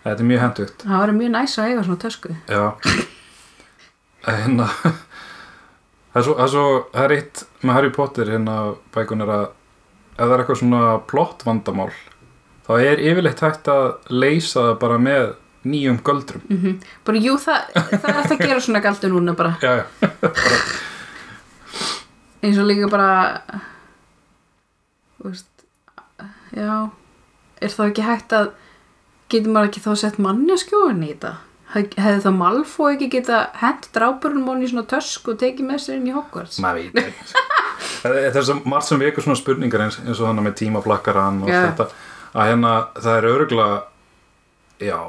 Þetta 0.04 0.20
er 0.20 0.28
mjög 0.28 0.40
hendugt 0.40 0.84
það 0.84 0.98
var 1.00 1.12
mjög 1.16 1.32
næs 1.32 1.58
að 1.58 1.68
eiga 1.72 1.84
svona 1.84 2.00
tösku. 2.04 2.36
Já. 2.48 2.74
Hérna 4.28 4.68
það 6.14 6.20
er 6.20 6.24
svo, 6.26 6.34
það 6.36 6.44
er, 6.44 6.50
það 6.94 7.14
eitt 7.18 7.44
með 7.64 7.74
Harry 7.78 7.90
Potter 7.96 8.26
hérna 8.34 8.58
bækun 8.96 9.22
er 9.24 9.32
að 9.38 9.46
ef 10.18 10.24
það 10.26 10.34
er 10.34 10.42
eitthvað 10.44 10.60
svona 10.64 10.84
plott 11.12 11.44
vandamál 11.46 11.92
þá 12.68 12.72
er 12.84 13.00
yfirleitt 13.00 13.40
hægt 13.46 13.70
að 13.72 13.86
leysa 14.12 14.64
það 14.72 14.80
bara 14.82 14.98
með 15.00 15.28
nýjum 15.68 15.98
göldrum. 16.04 16.42
Mm 16.50 16.78
bara 17.06 17.18
jú 17.24 17.34
það, 17.44 17.72
það 17.76 18.06
er 18.12 18.20
eftir 18.22 18.38
að 18.38 18.46
gera 18.48 18.62
svona 18.64 18.82
galdur 18.84 19.12
núna 19.14 19.34
bara. 19.36 19.56
Já, 19.62 19.72
já, 19.78 19.86
eins 22.44 22.58
og 22.62 22.68
líka 22.70 22.88
bara 22.92 23.10
veist 25.24 25.66
já 26.56 26.72
er 27.62 27.74
það 27.74 27.90
ekki 27.92 28.06
hægt 28.06 28.36
að 28.38 28.50
getur 29.34 29.52
maður 29.56 29.72
ekki 29.72 29.84
þá 29.84 29.92
sett 30.04 30.20
mannjaskjóðin 30.24 31.04
í 31.04 31.12
þetta? 31.12 31.34
Hef- 31.74 31.98
hefði 32.00 32.22
það 32.24 32.36
Malfoy 32.40 32.94
ekki 32.96 33.10
geta 33.18 33.40
hent 33.60 33.90
drápurinn 33.96 34.46
món 34.46 34.62
í 34.64 34.70
svona 34.72 34.86
tösk 34.88 35.28
og 35.34 35.40
tekið 35.42 35.68
með 35.68 35.82
sér 35.84 35.98
inn 36.00 36.08
í 36.08 36.16
Hogwarts? 36.16 36.62
Maður 36.64 36.86
veit 36.94 37.02
ekki. 37.02 37.42
Það 38.02 38.40
er 38.42 38.46
svo 38.48 38.58
margt 38.66 38.90
sem 38.90 39.02
vekur 39.02 39.26
svona 39.26 39.40
spurningar 39.40 39.86
eins, 39.86 40.00
eins 40.04 40.20
og 40.20 40.30
þannig 40.30 40.48
með 40.50 40.58
tímaflakkaran 40.62 41.42
og 41.44 41.52
allt 41.52 41.72
þetta. 41.72 41.88
Að 42.38 42.52
hérna 42.52 42.74
það 42.98 43.18
er 43.18 43.30
örgla 43.32 43.68
já, 44.84 45.00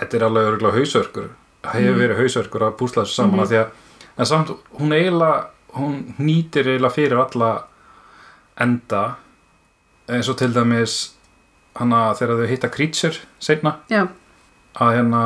þetta 0.00 0.18
er 0.18 0.26
alveg 0.26 0.50
örgla 0.54 0.74
hausörkur 0.74 1.30
það 1.60 1.76
hefur 1.76 1.98
verið 2.00 2.20
hausörkur 2.22 2.66
að 2.66 2.76
púsla 2.80 3.04
þessu 3.04 3.18
saman 3.20 3.40
mm 3.40 3.50
því 3.50 3.58
að, 3.60 3.72
en 4.16 4.28
samt 4.28 4.52
hún 4.78 4.94
eiginlega 4.96 5.40
hún 5.76 5.98
nýtir 6.18 6.68
eiginlega 6.68 6.94
fyrir 6.94 7.20
alla 7.20 7.50
enda 8.60 9.02
eins 10.10 10.28
og 10.28 10.38
til 10.40 10.50
dæmis 10.54 10.96
hana 11.78 12.10
þegar 12.18 12.40
þau 12.40 12.48
hitta 12.50 12.70
Creature 12.72 13.20
seinna. 13.38 13.76
Já, 13.92 14.08
að 14.74 14.96
hérna 14.96 15.20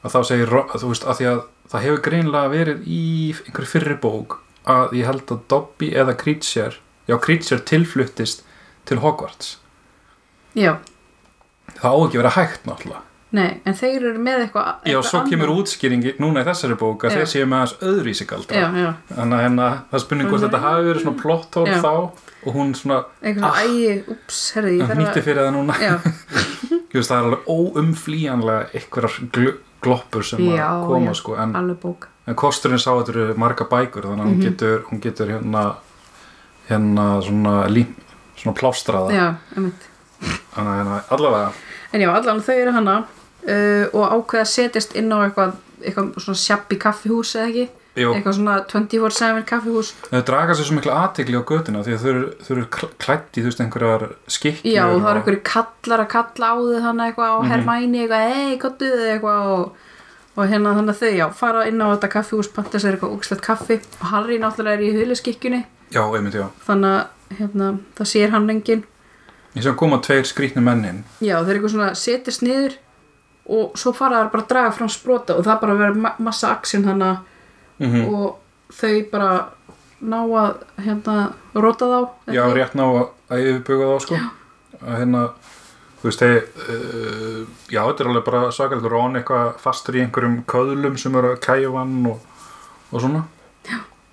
að 0.00 0.14
þá 0.14 0.20
segir 0.28 0.54
að 0.54 0.76
þú 0.78 0.92
veist 0.92 1.06
að 1.06 1.18
því 1.18 1.26
að 1.32 1.40
það 1.70 1.84
hefur 1.86 2.04
greinlega 2.06 2.52
verið 2.52 2.86
í 2.86 3.02
einhverju 3.46 3.72
fyrri 3.72 3.96
bók 4.00 4.38
að 4.66 4.92
ég 5.00 5.06
held 5.06 5.26
að 5.30 5.40
Dobby 5.48 5.92
eða 5.94 6.16
Creature 6.20 6.74
já 7.08 7.16
Creature 7.20 7.60
tilfluttist 7.60 8.42
til 8.86 8.98
Hogwarts 8.98 9.56
já 10.54 10.76
það 11.80 11.94
á 11.94 11.98
ekki 12.06 12.18
vera 12.20 12.34
hægt 12.36 12.66
náttúrulega 12.68 13.06
Nei, 13.30 13.60
en 13.62 13.76
þeir 13.78 14.02
eru 14.08 14.18
með 14.18 14.40
eitthvað 14.42 14.64
já 14.82 14.96
eitthvað 14.96 15.04
svo 15.06 15.18
kemur 15.30 15.46
annað. 15.52 15.60
útskýringi 15.62 16.12
núna 16.18 16.40
í 16.42 16.46
þessari 16.48 16.74
bók 16.80 17.04
að 17.06 17.12
Já. 17.12 17.16
þeir 17.20 17.28
séu 17.30 17.44
með 17.46 17.60
hans 17.62 17.74
öðruvísi 17.86 18.26
galdra 18.26 18.56
Já, 18.58 18.66
já, 18.74 18.88
þannig 19.14 19.36
að 19.36 19.44
hérna 19.44 19.66
það 19.92 20.02
spurning 20.02 20.28
hvort 20.32 20.40
Mhm. 20.40 20.48
þetta 20.50 20.62
hafi 20.64 20.88
verið 20.88 21.02
svona 21.04 21.20
plotthól 21.22 21.66
Já. 21.70 21.76
þá 21.78 21.92
og 22.46 22.54
hún 22.56 22.74
svona 22.74 22.98
eitthvað 23.22 23.54
svona, 23.54 23.62
ægi, 23.62 23.94
ups, 24.16 24.40
herði, 24.56 24.72
ég 24.80 24.88
þarf 24.90 24.98
nýtti 24.98 25.20
að 25.22 25.26
fyrir 25.28 25.42
það 25.46 25.54
núna 25.54 25.74
Já, 25.78 25.94
veist, 26.92 27.10
það 27.10 27.18
er 27.20 27.28
alveg 27.28 27.46
óumflýjanlega 27.54 28.66
einhverjar 28.74 29.30
gl 29.30 29.52
gloppur 29.80 30.22
sem 30.26 30.40
Já, 30.50 30.66
að 30.66 30.86
koma 30.90 31.06
já. 31.14 31.14
sko 31.22 31.36
en 31.38 31.54
alveg 31.56 31.78
bók 31.86 32.08
En 32.30 32.36
kosturinn 32.38 32.78
sá 32.78 32.92
að 32.94 33.00
þetta 33.02 33.14
eru 33.16 33.38
marga 33.42 33.66
bækur 33.66 34.06
þannig 34.06 34.22
að 34.22 34.28
hún 34.30 34.36
Mhm. 34.38 34.44
getur, 34.46 34.82
hún 34.90 35.00
getur 35.02 35.32
hérna 35.34 35.64
hérna 36.70 37.06
svona 37.26 37.54
lím, 37.68 37.94
svona 38.38 38.54
plástraða 38.56 39.10
Já, 39.14 39.26
þannig 39.54 39.88
að 40.54 40.78
hérna 40.78 41.00
allavega. 41.10 41.50
En 41.92 42.00
já, 42.04 42.10
allan 42.14 42.40
þau 42.46 42.54
eru 42.62 42.72
hana 42.76 42.94
uh, 43.00 43.84
og 43.96 44.04
ákveða 44.14 44.44
að 44.44 44.52
setjast 44.54 44.94
inn 45.00 45.10
á 45.10 45.18
eitthvað, 45.26 45.56
eitthvað 45.82 46.10
svona 46.22 46.38
sjabbi 46.44 46.78
kaffihús 46.78 47.34
eða 47.34 47.48
ekki? 47.50 47.68
Jú, 47.98 48.12
eitthvað 48.14 48.36
svona 48.36 48.54
24-7 48.70 49.42
kaffihús. 49.48 49.88
Þau 50.12 50.20
draga 50.28 50.54
sér 50.54 50.68
svo 50.68 50.76
mikla 50.78 50.94
aðtegli 51.08 51.34
á 51.34 51.42
götuna 51.42 51.82
því 51.82 51.96
að 51.96 52.04
þau 52.04 52.54
eru, 52.54 52.66
klætt 53.02 53.34
í 53.34 53.42
þú 53.42 53.48
veist 53.50 53.60
einhverjar 53.64 54.04
skikkjur 54.30 54.70
Já, 54.76 54.84
og 54.86 55.00
það 55.02 55.10
eru 55.10 55.20
einhverju 55.24 55.42
kallar 55.50 56.04
að 56.04 56.10
kalla 56.14 56.46
á 56.46 56.54
þau 56.54 56.82
þannig 56.86 57.06
eitthvað 57.10 57.32
á 57.34 57.38
Mhm. 57.40 57.50
Hermæni 57.50 57.98
eitthvað, 58.04 58.30
hei, 58.30 58.58
kottuðu 58.62 59.08
eitthvað 59.10 59.40
og, 59.56 59.72
og 60.40 60.48
hérna 60.50 60.74
þannig 60.78 60.94
að 60.94 61.02
þau, 61.02 61.10
já, 61.18 61.26
fara 61.36 61.64
inn 61.68 61.82
á 61.84 61.92
þetta 61.92 62.10
kaffihús 62.14 62.50
panta 62.54 62.80
sér 62.80 62.96
eitthvað 62.96 63.16
úkslegt 63.18 63.44
kaffi. 63.44 63.76
Og 64.00 64.06
Harry 64.14 64.38
náttúrulega 64.40 64.78
er 64.78 64.86
í 64.86 64.92
huliskikkjunni 64.96 65.64
Já, 65.90 66.04
einmitt, 66.06 66.36
já. 66.38 66.46
Þannig 66.64 66.92
að 66.96 67.38
hérna, 67.40 67.70
það 67.98 68.10
sér 68.12 68.32
hann 68.34 68.50
enginn. 68.52 68.84
Ég 69.56 69.64
sem 69.66 69.74
koma 69.78 69.98
tveir 69.98 70.28
skrýtni 70.30 70.62
mennin 70.62 71.02
Já, 71.18 71.40
þeir 71.42 71.56
eitthvað 71.56 71.72
svona 71.74 71.90
setjast 71.98 72.44
niður 72.46 72.76
og 73.50 73.72
svo 73.78 73.90
fara 73.96 74.20
þær 74.22 74.28
bara 74.30 74.44
að 74.44 74.50
draga 74.52 74.74
fram 74.76 74.90
sprota 74.92 75.34
og 75.34 75.46
það 75.46 75.62
bara 75.64 75.78
verður 75.80 76.02
ma 76.04 76.12
massa 76.22 76.52
aksjón 76.54 76.86
þannig 76.86 77.24
mm 77.80 78.04
og 78.12 78.36
þau 78.76 78.92
bara 79.10 79.30
ná 80.00 80.18
að 80.20 80.50
hérna 80.84 81.14
róta 81.56 81.88
þá. 81.90 82.00
Já, 82.30 82.42
rétt 82.54 82.76
ná 82.78 82.84
að, 82.86 83.08
yfirbuga 83.40 83.88
þá 83.90 84.04
sko. 84.04 84.18
Að 84.80 84.98
hérna 85.00 85.22
þú 86.00 86.08
veist, 86.08 86.22
þeir 86.22 86.38
uh, 86.40 87.42
já, 87.70 87.82
þetta 87.82 88.04
er 88.04 88.10
alveg 88.12 88.26
bara 88.26 88.42
sakalegt 88.56 88.88
Ron 88.90 89.20
eitthvað 89.20 89.52
fastur 89.62 89.98
í 89.98 90.04
einhverjum 90.04 90.40
köðlum 90.50 90.96
sem 91.00 91.16
eru 91.20 91.34
að 91.34 91.42
kæfa 91.44 91.76
hann 91.76 92.00
og, 92.10 92.24
og 92.90 93.04
svona. 93.04 93.26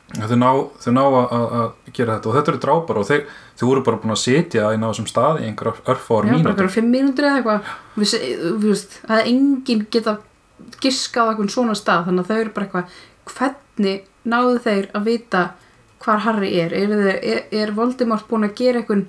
Þau 0.08 0.38
ná, 0.40 0.50
þau 0.80 0.92
ná 0.96 1.02
að, 1.04 1.34
að 1.36 1.90
gera 1.92 2.14
þetta. 2.16 2.30
Og 2.30 2.36
þetta 2.38 2.52
eru 2.54 2.60
drápar 2.64 3.00
og 3.02 3.08
þeir, 3.10 3.24
þau 3.60 3.66
voru 3.68 3.82
bara 3.84 3.98
búin 4.00 4.14
að 4.16 4.22
sitja 4.22 4.70
inn 4.72 4.86
á 4.88 4.88
þessum 4.88 5.10
stað 5.12 5.42
í 5.42 5.50
einhver 5.50 5.74
örfáar 5.76 6.24
Já, 6.24 6.30
bara 6.30 6.32
mínútur. 6.32 6.52
einhverja 6.54 6.76
fimm 6.78 6.94
mínútur 6.94 7.28
eða 7.28 7.42
eitthvað. 7.42 7.74
Þú 7.98 8.62
veist, 8.64 8.96
það 9.04 9.20
er 9.20 9.30
enginn 9.34 9.84
geta 9.92 10.14
giskað 10.86 11.34
einhvern 11.34 11.52
svona 11.52 11.76
stað. 11.76 12.08
Þannig 12.08 12.24
að 12.24 12.32
þau 12.32 12.40
eru 12.40 12.54
bara 12.56 12.70
eitthvað 12.70 12.96
hvernig 13.34 14.08
náðu 14.32 14.64
þeir 14.64 14.88
að 14.96 15.10
vita 15.12 15.44
hvar 16.06 16.24
Harry 16.24 16.54
er? 16.64 16.78
Er, 16.78 16.96
er, 17.18 17.44
er 17.52 17.76
Voldemort 17.76 18.30
búin 18.32 18.48
að 18.48 18.56
gera 18.62 18.84
einhvern 18.86 19.04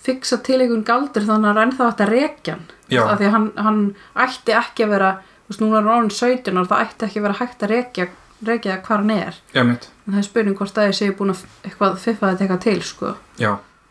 fixa 0.00 0.38
til 0.46 0.60
einhvern 0.60 0.84
galdur 0.88 1.26
þannig 1.26 1.48
að 1.50 1.52
hann 1.58 1.62
ennþá 1.68 1.88
hægt 1.90 2.00
að 2.06 2.12
rekja 2.14 2.54
hann. 2.56 2.66
Af 3.04 3.18
því 3.20 3.26
að 3.28 3.34
hann, 3.36 3.50
hann 3.56 3.80
ætti 4.24 4.54
ekki 4.56 4.86
að 4.86 4.94
vera 4.94 5.10
þú 5.20 5.52
veist, 5.52 5.60
núna 5.64 5.76
er 5.78 5.84
hann 5.84 5.92
orðinn 5.96 6.16
17 6.16 6.60
og 6.62 6.68
það 6.70 6.84
ætti 6.86 7.06
ekki 7.08 7.20
að 7.20 7.26
vera 7.28 7.38
hægt 7.40 7.62
að 7.66 7.72
rekja, 7.74 8.06
rekja 8.50 8.78
hvar 8.86 9.02
hann 9.04 9.14
er. 9.16 9.38
Já, 9.54 9.60
en 9.64 9.76
það 10.14 10.18
er 10.22 10.26
spurning 10.30 10.56
hvort 10.58 10.74
það 10.78 10.88
er 10.90 10.98
séu 11.00 11.16
búin 11.18 11.34
að 11.34 11.44
eitthvað 11.68 11.98
fiffa 12.04 12.30
þetta 12.32 12.46
eitthvað 12.46 12.62
til 12.66 12.82
sko. 12.90 13.14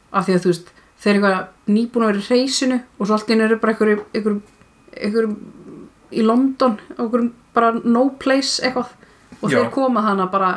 Af 0.10 0.26
því 0.26 0.36
að 0.38 0.44
þú 0.46 0.54
veist, 0.54 0.72
þeir 1.04 1.20
eru 1.20 1.34
nýbúin 1.70 2.06
að 2.08 2.12
vera 2.14 2.24
í 2.24 2.30
reysinu 2.34 2.80
og 2.98 3.06
svo 3.08 3.16
allt 3.20 3.30
einu 3.30 3.46
eru 3.46 3.60
bara 3.62 3.76
einhverjum 3.76 4.02
einhverjum, 4.14 4.42
einhverjum 4.98 5.36
í 6.12 6.24
London 6.26 6.80
einhverjum 6.98 7.30
bara 7.54 7.70
no 7.84 8.08
place 8.20 8.64
eitthvað. 8.66 8.96
Og 9.40 9.52
Já. 9.54 9.60
þeir 9.62 9.70
koma 9.72 10.02
hana 10.04 10.26
bara 10.28 10.50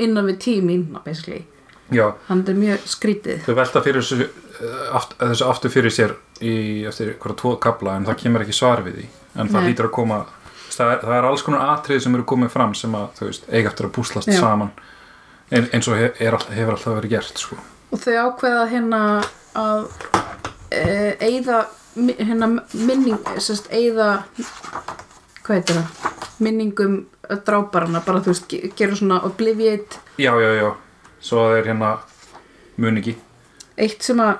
innan 0.00 0.28
við 0.28 0.36
tíminn 0.44 0.84
basically, 1.04 1.42
já. 1.90 2.12
Þannig 2.28 2.48
er 2.52 2.58
mjög 2.60 2.84
skrítið. 2.92 3.40
Þau 3.48 3.54
velta 3.58 3.82
fyrir 3.82 4.04
þessu, 4.04 4.28
aft, 4.92 5.14
þessu 5.18 5.46
aftur 5.48 5.70
fyrir 5.72 5.92
sér 5.94 6.14
í 6.44 6.54
eftir 6.88 7.14
hverja 7.20 7.36
tvo 7.40 7.54
kabla 7.62 7.96
en 7.96 8.06
það 8.08 8.18
kemur 8.24 8.44
ekki 8.44 8.56
svar 8.56 8.82
við 8.84 9.00
því 9.00 9.06
en 9.40 9.48
það 9.48 9.56
Nei. 9.60 9.66
hlýtur 9.70 9.88
að 9.88 9.94
koma 9.96 10.18
það 10.70 10.92
er, 10.94 11.00
það 11.04 11.16
er 11.18 11.28
alls 11.30 11.42
konar 11.46 11.66
atrið 11.74 12.00
sem 12.04 12.14
eru 12.18 12.24
komið 12.28 12.50
fram 12.54 12.74
sem 12.78 12.94
að 12.96 13.06
þú 13.18 13.28
veist, 13.30 13.48
eiga 13.52 13.70
eftir 13.72 13.88
að 13.88 13.94
púslast 13.98 14.30
Já. 14.32 14.38
saman 14.40 14.70
en, 15.50 15.68
eins 15.74 15.88
og 15.90 15.96
hef, 15.98 16.20
er, 16.22 16.36
hefur 16.56 16.76
alltaf 16.76 16.96
verið 17.00 17.14
gert 17.16 17.42
sko. 17.42 17.56
og 17.90 17.98
þau 18.04 18.14
ákveða 18.26 18.64
hérna 18.70 19.00
að 19.58 19.86
e, 20.70 20.84
eyða 21.26 21.62
mi- 21.96 22.16
hérna 22.18 22.50
minning 22.72 23.18
eyða 23.70 24.10
hvað 25.44 25.56
heitir 25.56 25.80
það 25.80 26.20
minningum 26.40 26.94
dráparana 27.46 28.00
bara 28.06 28.20
þú 28.24 28.32
veist, 28.32 28.46
ge- 28.50 28.70
gera 28.78 28.96
svona 28.96 29.20
obliviate 29.26 29.98
já, 30.18 30.30
já, 30.40 30.50
já, 30.60 30.70
svo 31.20 31.44
að 31.48 31.56
þeir 31.58 31.72
hérna 31.72 31.90
mun 32.80 33.00
ekki 33.02 33.16
eitt 33.80 34.02
sem 34.04 34.20
að 34.22 34.38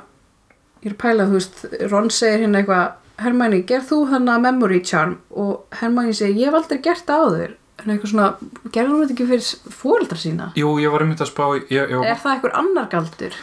ég 0.81 0.91
er 0.91 0.97
að 0.97 1.01
pæla, 1.05 1.29
þú 1.29 1.39
veist, 1.39 1.63
Ron 1.91 2.11
segir 2.15 2.45
hérna 2.45 2.63
eitthvað 2.63 2.97
Hermæni, 3.21 3.65
gerð 3.69 3.89
þú 3.91 3.97
þannig 4.15 4.33
að 4.33 4.45
memory 4.47 4.79
charm? 4.89 5.17
Og 5.37 5.77
Hermæni 5.77 6.15
segir, 6.17 6.39
ég 6.41 6.49
hef 6.49 6.57
aldrei 6.57 6.81
gert 6.85 7.05
það 7.09 7.25
áður. 7.27 7.57
En 7.81 7.93
eitthvað 7.93 8.13
svona, 8.13 8.29
gerði 8.73 8.93
hún 8.93 9.03
þetta 9.03 9.15
ekki 9.17 9.27
fyrir 9.29 9.75
fóreldra 9.81 10.21
sína? 10.21 10.51
Jú, 10.57 10.71
ég 10.81 10.93
var 10.93 11.05
einmitt 11.05 11.21
að 11.25 11.31
spá 11.33 11.43
ég, 11.57 11.67
ég, 11.73 11.93
er 11.97 12.21
það 12.21 12.35
eitthvað 12.35 12.57
annar 12.61 12.89
galdur? 12.93 13.37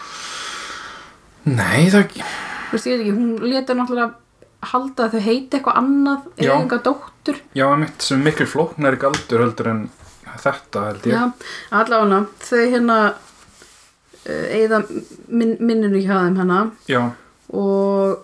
Nei, 1.47 1.87
það 1.93 2.01
ekki. 2.03 2.25
Þú 2.67 2.75
veist, 2.75 2.89
ég 2.89 2.97
veit 2.97 3.03
ekki, 3.05 3.13
hún 3.17 3.51
leta 3.53 3.77
náttúrulega 3.77 4.67
halda 4.67 5.05
að 5.05 5.15
þau 5.15 5.23
heiti 5.27 5.59
eitthvað 5.59 5.79
annað 5.81 6.25
eða 6.41 6.57
eitthvað 6.57 6.83
dóttur. 6.89 7.39
Já, 7.57 7.65
einmitt 7.69 8.05
sem 8.05 8.25
miklu 8.25 8.49
flóknari 8.49 8.99
galdur 9.01 9.45
heldur 9.45 9.71
en 9.71 9.85
þetta 10.41 10.85
held 10.89 11.07
ég. 11.07 11.13
Já, 11.13 11.53
allavega 11.81 12.23
þau 12.49 12.63
hérna 12.73 12.97
eða 14.27 14.81
min, 15.27 15.55
minninu 15.59 16.01
hjá 16.03 16.15
þeim 16.25 16.37
hérna. 16.41 16.59
Já, 16.89 17.01
og 17.53 18.23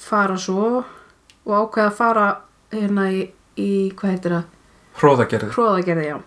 fara 0.00 0.38
svo 0.40 0.80
og 0.80 1.52
ákveða 1.54 1.86
að 1.88 1.96
fara 1.98 2.26
hérna 2.72 3.06
í, 3.10 3.22
í 3.58 3.70
hvað 3.98 4.14
heitir 4.14 4.36
það, 4.36 4.58
hróðagerði 5.00 5.52
hróðagerði, 5.56 6.08
já. 6.10 6.18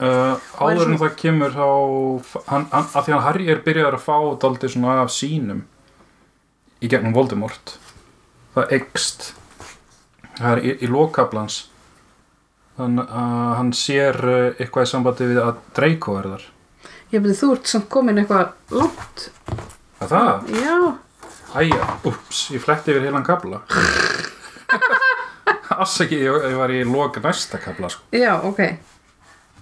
Uh, 0.00 0.46
áður 0.56 0.94
en 0.94 1.00
það 1.02 1.16
kemur 1.20 1.52
þá 1.52 1.66
hann, 2.48 2.64
hann, 2.72 2.86
að 2.96 3.04
því 3.04 3.14
að 3.14 3.26
Harry 3.26 3.50
er 3.52 3.60
byrjaður 3.66 3.98
að 3.98 4.06
fá 4.06 4.16
daldið 4.40 4.72
svona 4.72 4.94
af 5.02 5.12
sínum 5.12 5.66
í 6.80 6.88
gegnum 6.88 7.12
Voldemort 7.12 7.74
það 8.54 8.72
ekst 8.78 9.26
það 10.38 10.54
er 10.54 10.62
í, 10.64 10.72
í 10.80 10.88
lokablans 10.88 11.58
þannig 12.80 13.12
að 13.20 13.52
hann 13.58 13.74
sér 13.76 14.18
uh, 14.24 14.38
eitthvað 14.56 14.86
í 14.86 14.90
sambandi 14.94 15.28
við 15.30 15.42
að 15.42 15.60
Draco 15.76 16.16
er 16.16 16.30
þar. 16.32 16.48
Ég 17.10 17.22
byrði 17.22 17.36
þú 17.40 17.52
ert 17.56 17.70
samt 17.70 17.88
komin 17.92 18.20
eitthvað 18.22 18.76
langt. 18.78 19.26
Að 20.00 20.12
það, 20.14 20.52
Já, 20.56 20.76
æja, 21.56 21.86
ups 22.06 22.50
ég 22.54 22.62
fletti 22.62 22.92
yfir 22.94 23.08
heilan 23.08 23.24
kabla 23.26 23.62
Afsaki, 25.70 26.18
ég, 26.20 26.46
ég 26.50 26.56
var 26.58 26.70
í 26.74 26.82
loka 26.84 27.20
næsta 27.24 27.58
kabla 27.62 27.88
sko. 27.90 28.02
já, 28.12 28.34
ok 28.42 28.60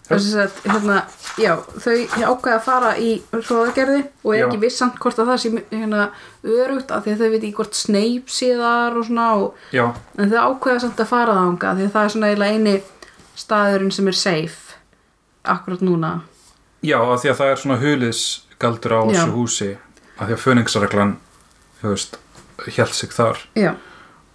að 0.09 0.55
hérna, 0.65 1.03
já, 1.37 1.53
þau 1.85 1.95
ákveða 2.33 2.55
að 2.57 2.63
fara 2.65 2.93
í 2.97 3.11
hróðagerði 3.35 3.99
og 4.25 4.31
er 4.33 4.39
Já. 4.39 4.45
ekki 4.47 4.61
viss 4.63 4.79
samt 4.81 4.97
hvort 5.03 5.19
að 5.21 5.29
það 5.29 5.41
sé 5.43 5.51
hérna 5.75 6.07
örugt 6.49 6.95
af 6.97 7.05
því 7.05 7.13
að 7.13 7.21
þau 7.21 7.29
veit 7.35 7.43
ekki 7.43 7.57
hvort 7.59 7.77
Snape 7.77 8.33
sé 8.33 8.49
þar 8.57 8.97
og 8.97 9.05
svona 9.05 9.27
og 9.37 9.67
já, 9.77 9.85
En 10.17 10.33
þau 10.33 10.39
ákveða 10.47 10.81
samt 10.87 11.03
að 11.05 11.11
fara 11.13 11.37
þanga 11.37 11.75
því 11.77 11.85
að 11.85 11.93
það 11.93 12.09
er 12.09 12.15
svona 12.15 12.49
eini 12.49 12.75
staðurinn 13.39 13.93
sem 13.95 14.09
er 14.09 14.17
safe 14.17 14.79
akkurat 15.45 15.85
núna. 15.85 16.15
já, 16.81 16.97
að 16.97 17.21
því 17.21 17.31
að 17.35 17.39
það 17.43 17.53
er 17.53 17.63
svona 17.63 17.81
huliðs 17.85 18.25
galdur 18.59 18.97
á 18.97 19.01
þessu 19.13 19.37
húsi 19.37 19.71
að 20.19 20.25
því 20.31 20.39
að 20.39 20.45
föningsreglan 20.47 21.17
held 21.83 22.95
sig 22.95 23.13
þar. 23.15 23.43
Já, 23.59 23.73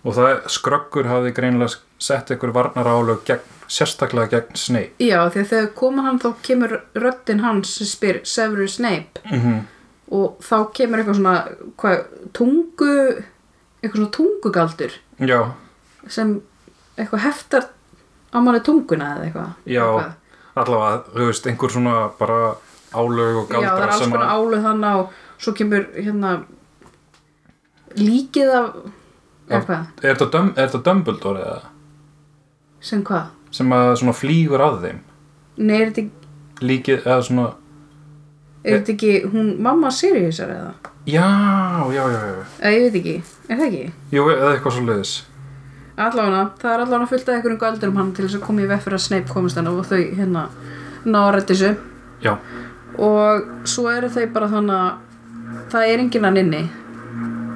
og 0.04 0.16
það 0.18 0.48
skröggur 0.52 1.08
hafði 1.12 1.34
greinilega 1.36 1.80
sett 2.04 2.32
einhver 2.34 2.52
varnar 2.56 2.88
álög 2.88 3.24
gegn, 3.28 3.44
sérstaklega 3.72 4.38
gegn 4.38 4.58
Snape. 4.60 4.98
Já 5.00 5.22
því 5.32 5.44
að 5.44 5.52
þegar 5.54 5.70
koma 5.80 6.04
hann 6.08 6.20
þá 6.20 6.34
kemur 6.44 6.82
röddin 6.96 7.44
hans 7.44 7.78
sem 7.78 7.88
spyr 7.88 8.20
Severus 8.28 8.80
Snape? 8.80 9.24
Mm 9.32 9.64
og 10.14 10.42
þá 10.44 10.58
kemur 10.78 11.02
eitthvað 11.02 11.20
svona 11.20 11.36
hvað, 11.80 12.02
tungu 12.38 12.90
eitthvað 13.82 13.96
svona 13.98 14.12
tungugaldur 14.18 14.98
já, 15.24 15.40
sem 16.12 16.36
eitthvað 16.98 17.24
heftar 17.26 17.70
á 18.34 18.38
manni 18.42 18.62
tunguna 18.66 19.14
eða 19.16 19.28
eitthvað. 19.28 19.50
Já, 19.70 19.86
Eitthvað. 19.86 20.14
allavega, 20.64 21.00
þú 21.14 21.30
veist, 21.30 21.48
einhver 21.50 21.74
svona 21.74 21.96
bara 22.20 22.40
álög 22.94 23.40
og 23.42 23.50
Já, 23.50 23.56
það 23.56 23.64
er 23.64 23.70
galdra 23.70 23.88
alls 23.90 24.04
konar 24.14 24.34
áluð 24.36 24.68
þannig 24.68 25.00
og 25.02 25.42
svo 25.44 25.56
kemur 25.58 25.88
hérna 25.98 26.34
líkið 28.00 28.52
af 28.58 28.76
er 29.54 29.66
þetta, 30.18 30.42
er 30.56 30.68
þetta 30.68 30.82
Dumbledore 30.88 31.42
eða? 31.44 31.62
Sem 32.84 33.04
hvað? 33.06 33.32
sem 33.54 33.70
að 33.76 33.92
svona 34.02 34.14
flýgur 34.18 34.62
að 34.66 34.80
þeim. 34.82 35.02
Nei, 35.62 35.76
er 35.82 35.92
þetta 35.92 36.02
ekki 36.08 36.66
líkið, 36.66 37.04
eða 37.06 37.26
svona 37.28 37.50
Er 38.64 38.80
þetta 38.80 38.94
ekki 38.96 39.12
hún 39.34 39.50
mamma 39.62 39.92
Siriusar 39.92 40.50
eða? 40.50 40.72
já, 41.06 41.28
já, 41.94 42.04
já, 42.08 42.20
já, 42.32 42.44
Eða 42.64 42.72
ég 42.74 42.84
veit 42.88 42.96
ekki, 43.02 43.16
er 43.50 43.58
það 43.60 43.66
ekki? 43.68 43.84
jú, 44.16 44.24
eða 44.32 44.52
eitthvað 44.56 44.76
svo 44.78 44.86
leiðis 44.88 45.14
Allána, 45.94 46.40
það 46.58 46.72
er 46.74 46.84
allána 46.88 47.06
fullt 47.12 47.28
af 47.30 47.36
einhverjum 47.36 47.60
göldurum 47.62 47.98
hann 48.00 48.14
til 48.18 48.26
þess 48.26 48.40
að 48.40 48.46
koma 48.48 48.64
í 48.64 48.70
veg 48.72 48.80
fyrir 48.82 48.98
að 48.98 49.04
Snape 49.04 49.30
komist 49.30 49.60
hann 49.60 49.68
og 49.70 49.84
þau 49.86 50.00
hérna 50.18 50.46
ná 51.06 51.20
að 51.20 51.34
rætti 51.36 51.54
þessu. 51.54 51.74
Já, 52.24 52.34
og 52.98 53.44
svo 53.70 53.86
eru 53.92 54.10
þau 54.10 54.24
bara 54.34 54.48
þannig 54.50 54.80
að 54.80 55.68
það 55.76 55.92
er 55.92 56.02
enginn 56.08 56.26
hann 56.26 56.40
inni 56.42 56.64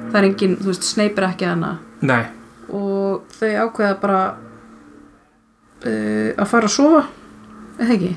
það 0.08 0.18
er 0.20 0.28
enginn, 0.30 0.56
þú 0.62 0.70
veist, 0.72 0.98
er 0.98 1.28
ekki 1.28 1.46
hann 1.48 1.64
nei, 2.00 2.24
og 2.68 3.24
þau 3.38 3.52
ákveða 3.64 4.00
bara 4.00 4.20
uh, 5.86 6.30
að 6.38 6.46
fara 6.50 6.68
að 6.68 6.74
sofa. 6.74 7.04
Eða 7.78 7.94
ekki? 7.94 8.12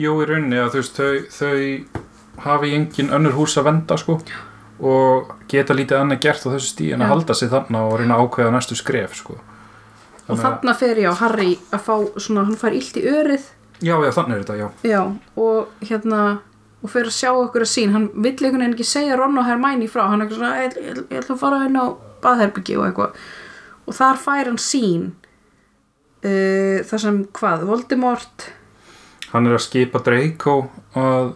jú, 0.00 0.14
í 0.22 0.26
rauninni 0.26 0.58
að 0.58 0.72
þú 0.74 0.82
veist, 0.82 0.98
þau, 0.98 1.14
þau 1.30 2.44
hafi 2.44 2.74
engin 2.74 3.12
önnur 3.14 3.36
hús 3.36 3.54
að 3.60 3.68
venda 3.70 3.96
sko 4.00 4.18
og 4.84 5.34
geta 5.48 5.74
lítið 5.76 6.00
annað 6.00 6.22
gert 6.24 6.46
á 6.46 6.50
þessu 6.50 6.72
stíð 6.72 6.94
en 6.96 7.04
að 7.04 7.06
Já. 7.06 7.12
halda 7.14 7.34
sig 7.38 7.50
þarna 7.52 7.82
og 7.86 7.98
reyna 8.00 8.16
að 8.16 8.24
ákveða 8.26 8.54
næstu 8.56 8.74
skref 8.78 9.14
sko. 9.20 9.36
Og 9.36 10.24
Þannig 10.26 10.40
að- 10.40 10.44
þarna 10.48 10.74
fer 10.80 10.96
ég 10.98 11.12
á 11.12 11.20
Harry 11.20 11.52
að 11.70 11.84
fá 11.84 11.94
svona, 12.18 12.44
hann 12.48 12.56
fær 12.58 12.74
illt 12.74 12.96
í 12.98 13.04
örið. 13.06 13.44
Já, 13.84 13.94
já, 14.02 14.10
þannig 14.10 14.34
er 14.34 14.42
þetta, 14.42 14.56
já. 14.58 14.68
Já, 14.82 15.02
og 15.36 15.68
hérna 15.80 16.20
og 16.84 16.92
fyrir 16.92 17.08
að 17.08 17.16
sjá 17.16 17.30
okkur 17.32 17.64
að 17.64 17.70
sín 17.72 17.94
hann 17.96 18.10
vill 18.12 18.34
einhvern 18.34 18.60
veginn 18.60 18.74
ekki 18.76 18.86
segja 18.88 19.16
Ron 19.16 19.38
og 19.40 19.46
Hermæni 19.48 19.88
frá. 19.88 20.04
Hann 20.10 20.20
er 20.20 20.26
eitthvað 20.26 20.42
svona, 20.42 20.56
ég, 20.60 20.74
ég, 20.84 20.98
ég 21.08 21.22
ætla 21.22 21.36
að 21.36 21.40
fara 21.40 21.62
inn 21.64 21.78
á 21.80 21.86
baðherbyggi 22.24 22.76
og 22.76 22.88
eitthvað. 22.88 23.22
Og 23.84 23.96
þar 23.96 24.20
fær 24.20 24.50
hann 24.50 24.60
sín 24.60 25.06
uh, 26.24 26.84
þar 26.84 27.02
sem 27.06 27.22
hvað, 27.38 27.64
Voldemort? 27.70 28.46
Hann 29.32 29.48
er 29.48 29.56
að 29.56 29.64
skipa 29.64 30.02
Draco 30.04 30.58
að 30.94 31.32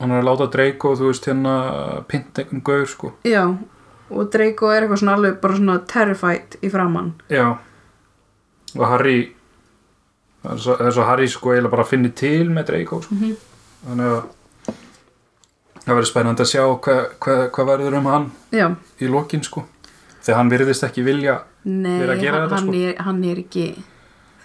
hann 0.00 0.14
er 0.14 0.22
að 0.22 0.28
láta 0.28 0.48
Draco 0.52 0.94
þú 0.96 1.10
veist 1.10 1.26
hérna 1.28 1.54
pynta 2.08 2.44
einhvern 2.44 2.64
gaur 2.64 2.86
sko. 2.88 3.12
Já, 3.28 3.42
og 4.10 4.30
Draco 4.32 4.70
er 4.72 4.84
eitthvað 4.84 5.02
svona 5.02 5.16
alveg 5.18 5.40
bara 5.42 5.58
svona 5.58 5.76
terrified 5.88 6.56
í 6.64 6.70
framann 6.72 7.14
já. 7.32 7.46
Og 8.76 8.84
Harry 8.86 9.18
það 10.44 10.52
er 10.54 10.62
svo, 10.64 10.76
er 10.78 11.08
Harry 11.08 11.28
sko 11.28 11.52
eiginlega 11.52 11.74
bara 11.74 11.84
að 11.84 11.92
finni 11.92 12.12
til 12.16 12.52
með 12.52 12.70
Draco 12.70 13.00
sko. 13.04 13.16
Mhm. 13.18 13.34
þannig 13.88 14.12
að 14.14 14.22
það 15.90 15.98
verður 15.98 16.10
spennandi 16.12 16.44
að 16.46 16.50
sjá 16.52 16.62
hvað 16.86 17.02
hva, 17.20 17.36
hva 17.54 17.66
verður 17.72 17.98
um 18.00 18.08
hann 18.10 18.26
já, 18.54 18.66
í 19.00 19.10
lokin 19.10 19.42
sko. 19.46 19.64
Þegar 20.20 20.38
hann 20.40 20.50
virðist 20.52 20.84
ekki 20.86 21.04
vilja 21.06 21.38
nei, 21.64 21.96
erum 22.00 22.14
að 22.16 22.24
gera 22.24 22.40
hann, 22.40 22.48
þetta, 22.48 22.56
hann, 22.56 22.66
sko. 22.70 22.82
er, 22.86 23.04
hann 23.06 23.22
er 23.24 23.38
ekki 23.44 23.66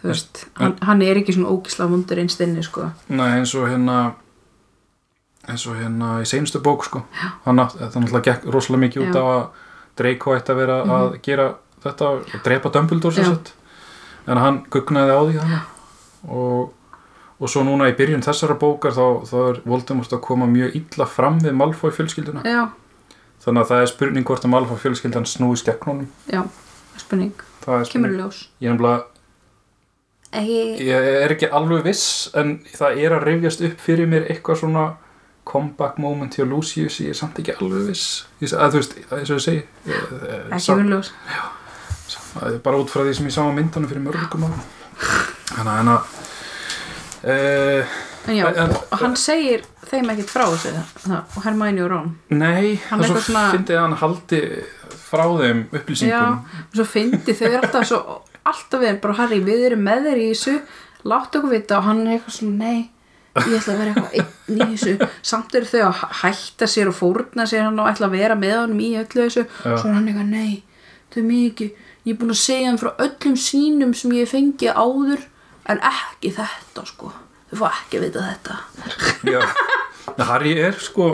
þú 0.01 0.11
veist, 0.11 0.45
hann, 0.59 0.75
hann 0.89 1.01
er 1.05 1.19
ekki 1.21 1.35
svona 1.35 1.51
ógisla 1.55 1.87
mundur 1.91 2.21
einstinni 2.21 2.63
sko. 2.65 2.89
Nei, 3.09 3.27
eins 3.39 3.53
og 3.57 3.67
hérna 3.69 3.97
eins 5.45 5.65
og 5.69 5.77
hérna 5.77 6.15
í 6.23 6.25
seinustu 6.29 6.61
bók 6.65 6.85
sko. 6.87 7.03
Hann 7.45 7.59
að- 7.61 7.75
það 7.77 7.99
náttúrulega 8.01 8.25
gekk 8.31 8.47
rosalega 8.53 8.83
mikið 8.85 9.03
út 9.05 9.13
Já. 9.13 9.21
á 9.21 9.25
að 9.35 9.45
Draco 9.95 10.33
ætti 10.35 10.51
að 10.51 10.57
vera 10.59 10.77
að 10.83 11.21
gera 11.23 11.45
þetta 11.83 12.07
og 12.09 12.25
drepa 12.43 12.71
Dumbledore 12.73 13.23
Já. 13.23 13.37
en 14.27 14.37
hann 14.41 14.65
gugnaði 14.73 15.11
á 15.13 15.21
því 15.21 15.35
þannig. 15.39 15.61
Og, 16.27 16.73
og 17.39 17.49
svo 17.51 17.63
núna 17.67 17.89
í 17.91 17.95
byrjun 17.97 18.23
þessara 18.23 18.55
bókar 18.59 18.93
þá, 18.95 19.05
þá 19.27 19.35
er 19.49 19.57
Voldemort 19.67 20.13
að 20.15 20.21
koma 20.23 20.47
mjög 20.47 20.75
illa 20.79 21.07
fram 21.09 21.39
við 21.43 21.57
Malfoy 21.59 21.91
fjölskylduna. 21.95 22.43
Já, 22.47 22.69
þannig 23.43 23.65
að 23.65 23.71
það 23.73 23.81
er 23.83 23.91
spurning 23.91 24.27
hvort 24.29 24.45
að 24.47 24.53
Malfoy 24.53 24.79
fjölskyldan 24.83 25.27
snúist 25.29 25.67
gegn 25.67 25.89
honum. 25.89 26.07
Já, 26.31 26.43
spurning. 27.01 27.33
Það 27.65 27.81
er 27.81 27.91
kemur 27.91 28.15
ljós. 28.15 28.39
Ég, 28.61 28.69
er 28.69 28.77
nefnilega- 28.77 29.03
ekki, 30.35 30.85
ég 30.87 31.09
er 31.25 31.33
ekki 31.35 31.49
alveg 31.51 31.83
viss 31.85 32.29
en 32.35 32.59
það 32.75 33.01
er 33.03 33.17
að 33.17 33.27
rifjast 33.29 33.65
upp 33.67 33.79
fyrir 33.83 34.07
mér 34.11 34.29
eitthvað 34.31 34.61
svona 34.63 34.85
comeback 35.45 35.99
moment 36.01 36.33
hjá 36.35 36.45
Lucius 36.49 36.99
ég 37.03 37.09
er 37.13 37.19
samt 37.19 37.37
ekki 37.39 37.53
alveg 37.59 37.87
viss. 37.91 38.25
Ég, 38.41 38.51
að, 38.53 38.71
þú 38.73 38.81
veist, 38.81 38.97
eins 39.11 39.29
og 39.29 39.37
ég 39.37 39.45
segi 39.45 39.61
ég, 39.85 40.15
ekki 40.55 40.79
í 40.81 40.89
ljós 40.89 41.11
það 42.35 42.53
er 42.53 42.59
bara 42.65 42.79
út 42.81 42.91
frá 42.91 43.03
því 43.05 43.13
sem 43.15 43.27
ég 43.29 43.35
sá 43.35 43.41
á 43.47 43.51
myndunum 43.55 43.87
fyrir 43.89 44.03
mörgum 44.03 44.43
árum. 44.47 44.63
Þannig 45.55 45.91
að 45.93 46.24
uh, 47.25 47.95
en 48.27 48.35
já, 48.39 48.45
En- 48.55 48.71
og 48.91 48.97
hann 49.01 49.15
segir 49.19 49.63
þeim 49.89 50.09
ekkert 50.13 50.31
frá 50.33 50.45
þessu 50.49 50.71
og 51.37 51.43
Hermæni 51.45 51.83
og 51.85 51.91
Rón 51.91 52.09
nei, 52.29 52.75
Hann 52.89 53.01
það 53.03 53.11
svo 53.11 53.21
svona- 53.27 53.51
fyndið 53.53 53.75
að 53.77 53.83
hann 53.85 53.99
haldi 54.01 54.41
frá 55.05 55.25
þeim 55.41 55.61
já, 55.65 55.77
upplýsingum 55.79 56.39
og 56.39 56.79
svo 56.79 56.85
fyndi 56.95 57.35
þau 57.37 57.51
alltaf 57.59 57.87
svo 57.89 57.99
alltaf 58.45 58.81
við, 58.81 58.99
bara 59.01 59.13
Harry, 59.19 59.39
við 59.41 59.65
erum 59.71 59.85
með 59.85 60.03
þér 60.09 60.19
í 60.23 60.27
þessu 60.33 60.55
láttu 61.05 61.39
okkur 61.41 61.53
vita 61.55 61.77
og 61.79 61.83
hann 61.89 62.03
er 62.07 62.15
eitthvað 62.19 62.35
svona 62.39 62.57
nei, 62.65 62.89
ég 63.35 63.55
ætla 63.59 63.73
að 63.73 63.79
vera 63.81 63.93
eitthvað 63.93 64.15
einn 64.19 64.61
í 64.61 64.67
þessu, 64.77 65.09
samt 65.21 65.55
eru 65.59 65.65
þau 65.69 65.81
að 65.89 66.03
hætta 66.21 66.67
sér 66.69 66.89
og 66.91 66.95
fórna 66.97 67.45
sér 67.49 67.65
hann 67.67 67.79
og 67.81 67.89
ætla 67.91 68.07
að 68.09 68.17
vera 68.19 68.35
með 68.39 68.55
honum 68.61 68.79
í 68.85 68.91
öllu 69.01 69.25
þessu, 69.25 69.45
Já. 69.65 69.75
svo 69.77 69.89
er 69.89 69.95
hann 69.97 70.07
eitthvað 70.09 70.29
nei, 70.33 70.63
þau 71.13 71.19
er 71.21 71.27
mikið 71.29 71.71
ég 72.05 72.13
er 72.13 72.19
búin 72.21 72.33
að 72.35 72.41
segja 72.41 72.67
hann 72.69 72.77
frá 72.81 72.91
öllum 73.05 73.37
sínum 73.37 73.93
sem 73.97 74.11
ég 74.13 74.25
hef 74.25 74.33
fengið 74.37 74.77
áður 74.77 75.25
en 75.71 75.79
ekki 75.91 76.31
þetta 76.35 76.85
sko. 76.89 77.11
Þau 77.51 77.57
fá 77.61 77.67
ekki 77.71 77.99
að 77.99 78.05
vita 78.07 78.25
þetta. 78.25 78.57
Já, 79.29 79.41
Harry 80.29 80.55
er 80.59 80.77
sko 80.81 81.09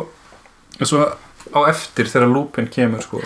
eins 0.80 0.94
og 0.98 1.18
á 1.56 1.60
eftir 1.70 2.08
þegar 2.10 2.32
lúpin 2.32 2.70
kemur 2.72 3.04
sko. 3.04 3.22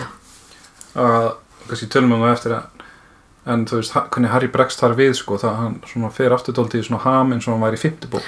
Að 0.96 1.28
kannski 1.66 1.88
tölum 1.92 2.12
við 2.14 2.18
um 2.20 2.24
það 2.26 2.34
eftir 2.36 2.56
að 2.56 2.72
en 3.46 3.62
þú 3.68 3.78
veist, 3.78 3.94
hvernig 3.94 4.32
Harry 4.32 4.48
bregst 4.50 4.80
þar 4.82 4.96
við 4.98 5.12
sko, 5.20 5.36
það 5.38 5.58
hann 5.60 5.74
svona 5.86 6.08
fer 6.14 6.34
aftur 6.34 6.56
dóldi 6.56 6.80
í 6.82 6.86
svona 6.86 7.02
ham 7.04 7.34
eins 7.34 7.46
og 7.46 7.54
hann 7.54 7.62
væri 7.62 7.78
í 7.78 7.82
fimmti 7.84 8.08
bók. 8.10 8.26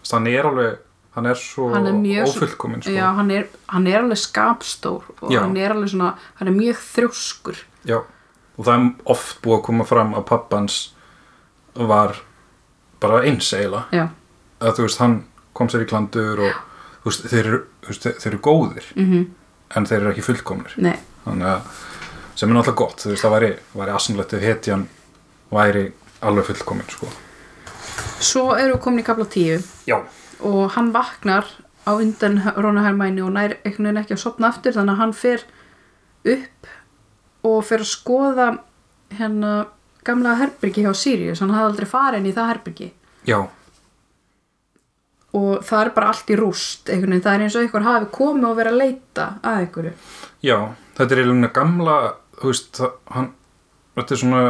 Þess, 0.00 0.14
hann 0.16 0.28
er 0.30 0.48
alveg, 0.48 0.78
hann 1.16 1.28
er 1.28 1.36
svo 1.36 1.66
Hann 1.74 1.88
er 1.90 2.22
ófullkominn 2.24 2.80
sko. 2.84 2.94
já, 2.94 3.04
hann 3.18 3.30
er, 3.34 3.50
hann 3.68 3.88
er 3.90 3.98
alveg 4.00 4.20
skapstór 4.22 5.04
og 5.20 5.28
Já. 5.34 5.42
hann 5.42 5.58
er 5.60 5.74
alveg 5.74 5.92
svona, 5.92 6.14
hann 6.40 6.48
er 6.48 6.56
mjög 6.56 6.80
þrjóskur. 6.86 7.60
Já, 7.84 7.98
og 8.56 8.64
það 8.64 8.72
er 8.78 9.12
oft 9.12 9.42
búið 9.44 9.58
að 9.58 9.62
koma 9.68 9.88
fram 9.92 10.16
að 10.16 10.24
pappans 10.32 10.78
var 11.88 12.18
bara 13.00 13.22
eins 13.24 13.52
eiginlega. 13.56 14.08
Að 14.60 14.74
þú 14.76 14.86
veist, 14.86 15.00
hann 15.00 15.16
kom 15.56 15.70
sér 15.72 15.86
í 15.86 15.88
klandur 15.88 16.42
og 16.44 16.58
þú 17.02 17.12
veist, 17.12 17.28
þeir 17.32 17.46
eru, 17.46 17.60
veist, 17.86 18.08
þeir 18.20 18.32
eru 18.32 18.42
góðir 18.44 18.90
mhm, 18.96 19.24
en 19.76 19.88
þeir 19.88 20.00
eru 20.02 20.12
ekki 20.12 20.26
fullkomnir. 20.26 20.76
Nei. 20.84 20.96
Þannig 21.24 21.52
að 21.54 21.80
sem 22.34 22.48
er 22.48 22.56
náttúrulega 22.56 22.78
gott, 22.80 23.02
þú 23.02 23.12
veist, 23.12 23.24
það 23.24 23.34
væri, 23.36 23.50
væri 23.76 23.96
asanlegt 23.96 24.36
ef 24.36 24.44
hetjan 24.44 24.86
væri 25.50 25.86
alveg 26.24 26.50
fullkomin 26.50 26.92
sko. 26.92 27.08
Svo 28.20 28.44
eru 28.56 28.76
við 28.76 28.82
komin 28.84 29.02
í 29.02 29.06
kapla 29.06 29.26
10 29.28 29.64
Já, 29.88 29.96
og 30.44 30.62
hann 30.76 30.92
vaknar 30.94 31.48
á 31.88 31.92
undan 31.96 32.38
Róna 32.56 32.84
Hermæni 32.84 33.24
og 33.24 33.32
nær 33.34 33.56
einhvern 33.64 33.88
veginn 33.88 34.02
ekki 34.02 34.16
að 34.16 34.22
sopna 34.22 34.50
aftur 34.52 34.76
þannig 34.76 34.94
að 34.94 35.00
hann 35.00 35.14
fer 35.16 35.44
upp 36.34 36.70
og 37.48 37.62
fer 37.64 37.84
að 37.84 37.90
skoða 37.90 38.48
hérna 39.16 39.52
gamla 40.06 40.36
herbyrgi 40.40 40.84
hjá 40.86 40.92
Sirius 40.96 41.40
hann 41.44 41.54
hafði 41.54 41.70
aldrei 41.72 41.88
farið 41.90 42.20
inn 42.22 42.30
í 42.30 42.36
það 42.36 42.52
herbyrgi 42.54 42.92
já, 43.28 43.40
og 45.36 45.64
það 45.66 45.82
er 45.84 45.90
bara 45.96 46.12
allt 46.12 46.30
í 46.32 46.38
rúst 46.38 46.88
einhvern 46.90 47.14
veginn, 47.14 47.24
það 47.26 47.34
er 47.36 47.44
eins 47.46 47.56
og 47.58 47.66
einhver 47.66 47.86
hafi 47.86 48.08
komið 48.16 48.48
og 48.48 48.56
verið 48.58 48.72
að 48.72 48.80
leita 48.84 49.26
að 49.42 49.60
einhverju. 49.64 49.92
Já 50.42 50.56
þetta 50.96 51.14
er 51.14 51.20
eiginlega 51.22 51.52
gamla 51.60 51.98
þú 52.40 52.50
veist, 52.50 52.72
það, 52.80 52.96
hann 53.14 53.28
þetta 54.00 54.14
er 54.14 54.20
svona, 54.22 54.40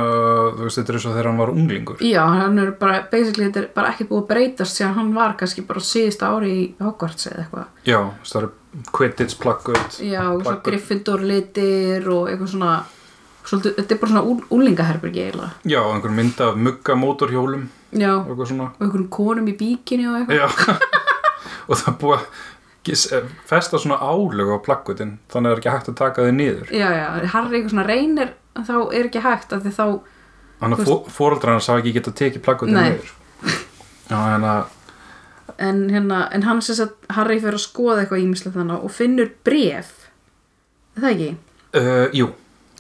þú 0.55 0.65
veist, 0.67 0.79
þetta 0.79 0.93
er 0.93 0.99
eins 0.99 1.07
og 1.09 1.15
þegar 1.17 1.29
hann 1.31 1.43
var 1.43 1.53
unglingur. 1.55 2.05
Já, 2.07 2.23
hann 2.39 2.63
er 2.63 2.71
bara, 2.81 3.01
basically 3.11 3.49
þetta 3.49 3.63
er 3.65 3.69
bara 3.75 3.91
ekki 3.93 4.07
búið 4.09 4.23
að 4.23 4.31
breytast 4.31 4.79
síðan 4.79 4.97
hann 5.01 5.13
var 5.17 5.37
kannski 5.41 5.67
bara 5.69 5.83
síðasta 5.85 6.31
ári 6.31 6.53
í 6.55 6.65
Hogwarts 6.81 7.29
eða 7.31 7.45
eitthvað. 7.45 7.69
Já, 7.89 8.01
það 8.31 8.41
eru 8.43 8.53
Quidditch 8.95 9.35
plakkuð 9.43 9.97
Já, 10.07 10.23
og. 10.31 10.49
Gryffindor 10.63 11.25
litir 11.27 12.07
og 12.07 12.29
eitthvað 12.31 12.53
svona 12.53 12.75
svolítið, 13.44 13.74
þetta 13.79 13.94
er 13.94 14.00
bara 14.03 14.12
svona 14.12 14.22
úl, 14.29 14.38
úlingaherbyrgi 14.57 15.24
eiginlega. 15.24 15.50
Já, 15.68 15.81
einhver 15.83 16.14
mynd 16.16 16.40
af 16.44 16.59
mugga 16.61 16.96
mótorhjólum 16.98 17.66
Já, 17.90 18.12
og 18.20 18.31
eitthvað 18.31 18.50
svona. 18.53 18.70
Og 18.76 18.87
einhvern 18.87 19.09
konum 19.12 19.50
í 19.50 19.57
bíkinu 19.59 20.11
og 20.12 20.20
eitthvað. 20.20 20.40
Já, 20.40 20.46
og 21.68 21.81
það 21.81 21.92
er 21.92 22.00
búið 22.05 22.26
að 23.16 23.31
festa 23.46 23.79
svona 23.79 24.00
álög 24.00 24.50
á 24.50 24.59
plakkutin 24.64 25.18
þannig 25.31 25.50
að 25.50 25.50
það 25.50 25.53
er 25.53 25.62
ekki 25.62 25.74
hægt 25.74 25.90
að 25.92 25.98
taka 26.00 26.26
þau 26.26 26.35
niður. 26.37 26.74
Já, 26.74 26.88
já, 26.96 27.07
Harry 27.35 27.59
eitthvað 27.59 27.74
svona 27.74 27.87
reynir 27.88 28.35
þá 28.57 28.74
er 28.81 29.09
ekki 29.11 29.24
hægt 29.24 29.55
að 29.55 29.66
því 29.66 29.74
þá 29.76 29.87
þannig 30.61 30.85
að 30.85 31.11
fóreldrar 31.14 31.57
hans 31.57 31.70
hafa 31.70 31.83
ekki 31.83 31.96
getað 31.96 32.18
tekið 32.20 32.44
plakkutin 32.44 32.76
Nei. 32.76 32.90
niður. 32.90 33.16
Já, 34.11 34.18
en 34.35 34.46
að 34.48 34.76
en, 35.61 35.81
hérna, 35.92 36.24
en 36.33 36.44
hann 36.46 36.62
sem 36.64 36.79
sagt 36.79 37.11
Harry 37.14 37.38
fyrir 37.40 37.59
að 37.59 37.64
skoða 37.64 38.03
eitthvað 38.03 38.24
ímislegt 38.24 38.57
þannig 38.57 38.85
og 38.87 38.94
finnur 38.94 39.33
bref 39.46 39.96
Er 40.96 41.05
það 41.05 41.11
ekki? 41.14 41.29
Uh, 41.79 42.07
Jú, 42.16 42.26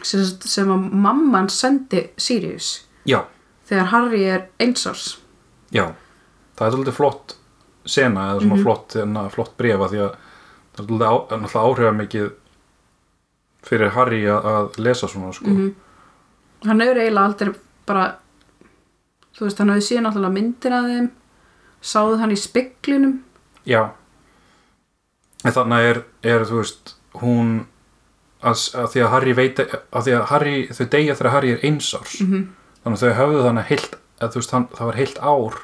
sem, 0.06 0.24
sem 0.24 0.70
að 0.70 0.86
mamman 1.06 1.50
sendi 1.52 2.06
Sirius 2.20 2.72
já, 3.08 3.22
þegar 3.68 3.92
Harry 3.94 4.24
er 4.24 4.48
einsás 4.62 5.18
já. 5.74 5.92
Það 6.58 6.66
er 6.66 6.74
svolítið 6.74 6.96
flott 6.96 7.36
sena 7.88 8.26
eða 8.32 8.42
svona 8.44 8.58
flott, 8.60 8.96
hérna, 8.98 9.28
flott 9.32 9.54
brefa 9.56 9.88
því 9.88 10.02
að 10.04 10.10
það 10.10 10.82
er 10.82 10.88
svolítið 10.88 11.06
á, 11.08 11.14
náttúrulega 11.40 11.62
áhrifa 11.68 11.92
mikið 11.96 12.26
fyrir 13.70 13.94
Harry 13.94 14.20
að, 14.28 14.50
að 14.50 14.82
lesa 14.84 15.08
svona 15.08 15.32
sko. 15.36 15.54
hann 16.66 16.84
er 16.84 17.00
eiginlega 17.00 17.24
aldrei 17.24 17.54
bara 17.88 18.04
þú 19.36 19.46
veist, 19.46 19.58
hann 19.60 19.72
hafði 19.72 19.86
síðan 19.88 20.08
náttúrulega 20.08 20.36
myndir 20.36 20.76
af 20.76 20.90
þeim 20.90 21.10
sáðu 21.80 22.20
hann 22.20 22.34
í 22.34 22.38
speklunum 22.40 23.18
Já. 23.68 23.92
En 25.44 25.54
þannig 25.56 25.90
er, 25.90 26.00
er 26.24 26.44
þú 26.48 26.60
veist 26.60 26.94
hún 27.20 27.52
að, 28.40 28.62
að 28.74 28.92
því 28.92 29.02
að 29.04 29.10
Harry 29.14 29.32
veit 29.36 29.60
að 29.60 30.04
því 30.06 30.14
að 30.16 30.28
Harry, 30.30 30.54
þau 30.72 30.86
deyja 30.94 31.16
þegar 31.18 31.34
Harry 31.34 31.54
er 31.54 31.64
einsárs 31.66 32.20
-hmm. 32.20 32.44
þannig 32.84 32.96
að 32.96 33.02
þau 33.02 33.18
höfðu 33.20 33.42
þannig 33.46 33.68
heilt, 33.70 33.96
að, 34.20 34.30
þú 34.30 34.42
veist, 34.42 34.54
hann, 34.56 34.68
það 34.76 34.90
var 34.90 35.00
heilt 35.00 35.18
ár 35.20 35.58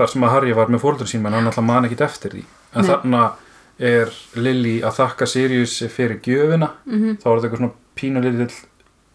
þar 0.00 0.12
sem 0.14 0.24
að 0.24 0.34
Harry 0.34 0.52
var 0.56 0.72
með 0.72 0.82
fóröldur 0.84 1.10
sín 1.10 1.22
menn 1.22 1.36
hann 1.36 1.46
alltaf 1.50 1.64
man 1.64 1.84
ekkit 1.84 2.00
eftir 2.06 2.36
því. 2.36 2.44
En 2.74 2.86
þannig 2.86 3.46
er 3.80 4.12
Lily 4.36 4.74
að 4.84 4.98
þakka 5.00 5.26
Sirius 5.26 5.78
fyrir 5.92 6.20
gjöfina. 6.24 6.70
Mhm. 6.84 7.16
þá 7.20 7.26
er 7.26 7.36
þetta 7.36 7.48
eitthvað 7.48 7.62
svona 7.62 7.72
pínu 7.96 8.22
litill 8.24 8.54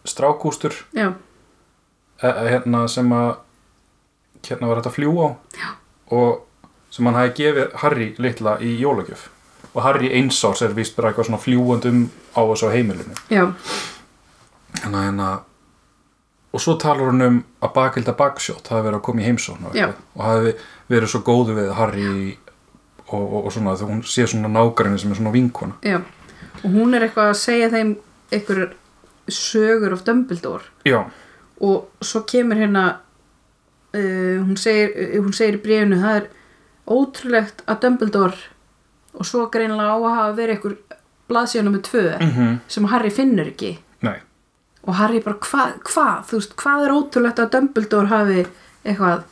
strákústur. 0.06 0.74
E, 0.94 1.06
e, 2.22 2.48
hérna 2.50 2.88
sem 2.88 3.10
að 3.12 3.36
hérna 4.46 4.68
var 4.68 4.80
þetta 4.80 4.90
að 4.90 4.98
fljúa 4.98 5.26
á. 5.26 5.30
Já. 5.54 5.68
og 6.10 6.42
sem 6.90 7.06
hann 7.06 7.14
hafi 7.18 7.32
gefið 7.34 7.72
Harry 7.82 8.14
litla 8.18 8.58
í 8.62 8.76
jólagjöf 8.78 9.28
og 9.76 9.82
Harry 9.84 10.08
einsárs 10.16 10.62
er 10.64 10.72
vist 10.76 10.96
bara 10.96 11.10
eitthvað 11.12 11.28
svona 11.28 11.42
fljúandum 11.42 12.06
á 12.32 12.40
þessu 12.40 12.72
heimilinu. 12.72 13.18
Já, 13.28 13.44
hérna 14.80 15.04
hérna 15.04 15.28
og 16.56 16.62
svo 16.64 16.78
talar 16.80 17.10
hann 17.10 17.26
um 17.26 17.38
að 17.60 17.74
bakilda 17.76 18.14
baksjótt 18.16 18.70
hafi 18.72 18.86
verið 18.86 18.98
að 18.98 19.04
koma 19.04 19.20
í 19.20 19.26
heimsón 19.26 19.68
og, 19.68 19.76
eitthvað, 19.76 20.00
og 20.16 20.24
hafi 20.24 20.54
verið 20.88 21.12
svo 21.12 21.20
góðu 21.26 21.56
við 21.58 21.70
Harry 21.76 22.08
og, 23.10 23.20
og, 23.20 23.38
og 23.44 23.52
svona 23.52 23.76
þegar 23.76 23.92
hún 23.92 24.02
sé 24.08 24.26
svona 24.30 24.52
nágræni 24.54 25.00
sem 25.02 25.12
er 25.12 25.20
svona 25.20 25.34
vinkona. 25.34 25.76
Já. 25.84 26.00
Og 26.62 26.72
hún 26.72 26.96
er 26.96 27.04
eitthvað 27.04 27.34
að 27.34 27.40
segja 27.42 27.70
þeim 27.74 27.92
einhver 28.32 28.62
sögur 29.28 29.92
of 29.92 30.06
Dumbledore. 30.06 30.64
Já, 30.88 31.02
og 31.60 32.04
svo 32.04 32.22
kemur 32.28 32.58
hérna 32.60 32.86
uh, 33.92 34.36
hún, 34.40 34.56
segir, 34.56 34.92
hún 35.20 35.36
segir 35.36 35.60
í 35.60 35.62
bréfinu 35.62 36.00
það 36.00 36.20
er 36.22 36.28
ótrúlegt 36.86 37.64
að 37.66 37.82
Dumbledore 37.84 38.55
og 39.16 39.26
svo 39.26 39.46
greinilega 39.52 39.94
á 39.94 39.98
að 39.98 40.16
hafa 40.16 40.36
verið 40.36 40.56
einhver 40.56 40.76
blaðsíðan 41.30 41.64
nummer 41.70 41.82
tvö 41.82 42.04
mm 42.20 42.58
sem 42.68 42.84
Harry 42.92 43.10
finnur 43.10 43.48
ekki. 43.50 43.72
Nei. 44.06 44.18
Og 44.86 44.94
Harry 44.94 45.20
bara 45.24 45.36
hvað, 45.42 46.26
veist, 46.30 46.54
hvað 46.56 46.84
er 46.86 46.94
ótrúlegt 46.94 47.40
að 47.42 47.50
Dumbledore 47.56 48.06
hafi 48.12 48.46
eitthvað 48.84 49.24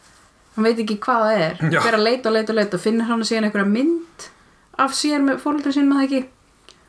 hann 0.57 0.65
veit 0.69 0.79
ekki 0.83 0.97
hvað 1.03 1.23
það 1.25 1.41
er. 1.45 1.57
Já. 1.73 1.81
fyrir 1.81 1.99
að 1.99 2.07
leita 2.09 2.29
og 2.31 2.35
leita 2.35 2.53
og 2.53 2.59
leita 2.59 2.77
og 2.79 2.83
finnur 2.83 3.07
hann 3.11 3.23
síðan 3.27 3.45
einhverja 3.49 3.71
mynd 3.71 4.29
af 4.79 4.95
sér 4.95 5.23
með 5.23 5.39
fóröldri 5.43 5.73
sín 5.75 5.87
með 5.91 6.01
það 6.01 6.07
ekki? 6.09 6.23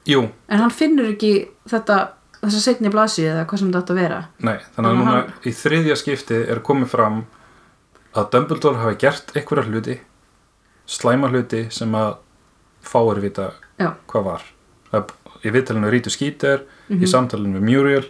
Jú, 0.10 0.22
en 0.50 0.60
hann 0.62 0.74
finnur 0.74 1.12
ekki 1.12 1.32
þetta 1.70 2.00
þessa 2.46 2.60
setni 2.62 2.90
blaðsíð 2.94 3.30
eða 3.32 3.46
hvað 3.50 3.60
sem 3.62 3.70
þetta 3.72 3.80
átt 3.84 3.94
að 3.94 4.00
vera. 4.02 4.20
Nei, 4.46 4.54
að 4.58 4.66
Þannig 4.76 4.90
að 4.92 4.98
núna 5.00 5.14
hann- 5.16 5.32
í 5.46 5.54
þriðja 5.62 5.96
skipti 6.02 6.38
er 6.54 6.60
komið 6.66 6.88
fram 6.94 7.24
að 8.16 8.30
Dumbledore 8.36 8.78
hafi 8.84 8.98
gert 9.02 9.32
einhverja 9.36 9.66
hluti 9.70 9.96
slæma 10.86 11.30
hluti 11.34 11.64
sem 11.74 11.92
að 11.98 12.12
fáir 12.86 13.22
vita 13.24 13.52
já, 13.80 13.92
hvað 14.08 14.24
var. 14.30 14.42
Það, 14.92 15.10
í 15.46 15.52
viðtalinu 15.56 15.92
Rítu 15.94 16.10
Skíter 16.14 16.62
Mhm. 16.90 17.02
í 17.04 17.08
samtalinu 17.10 17.60
við 17.60 17.66
Muriel 17.70 18.06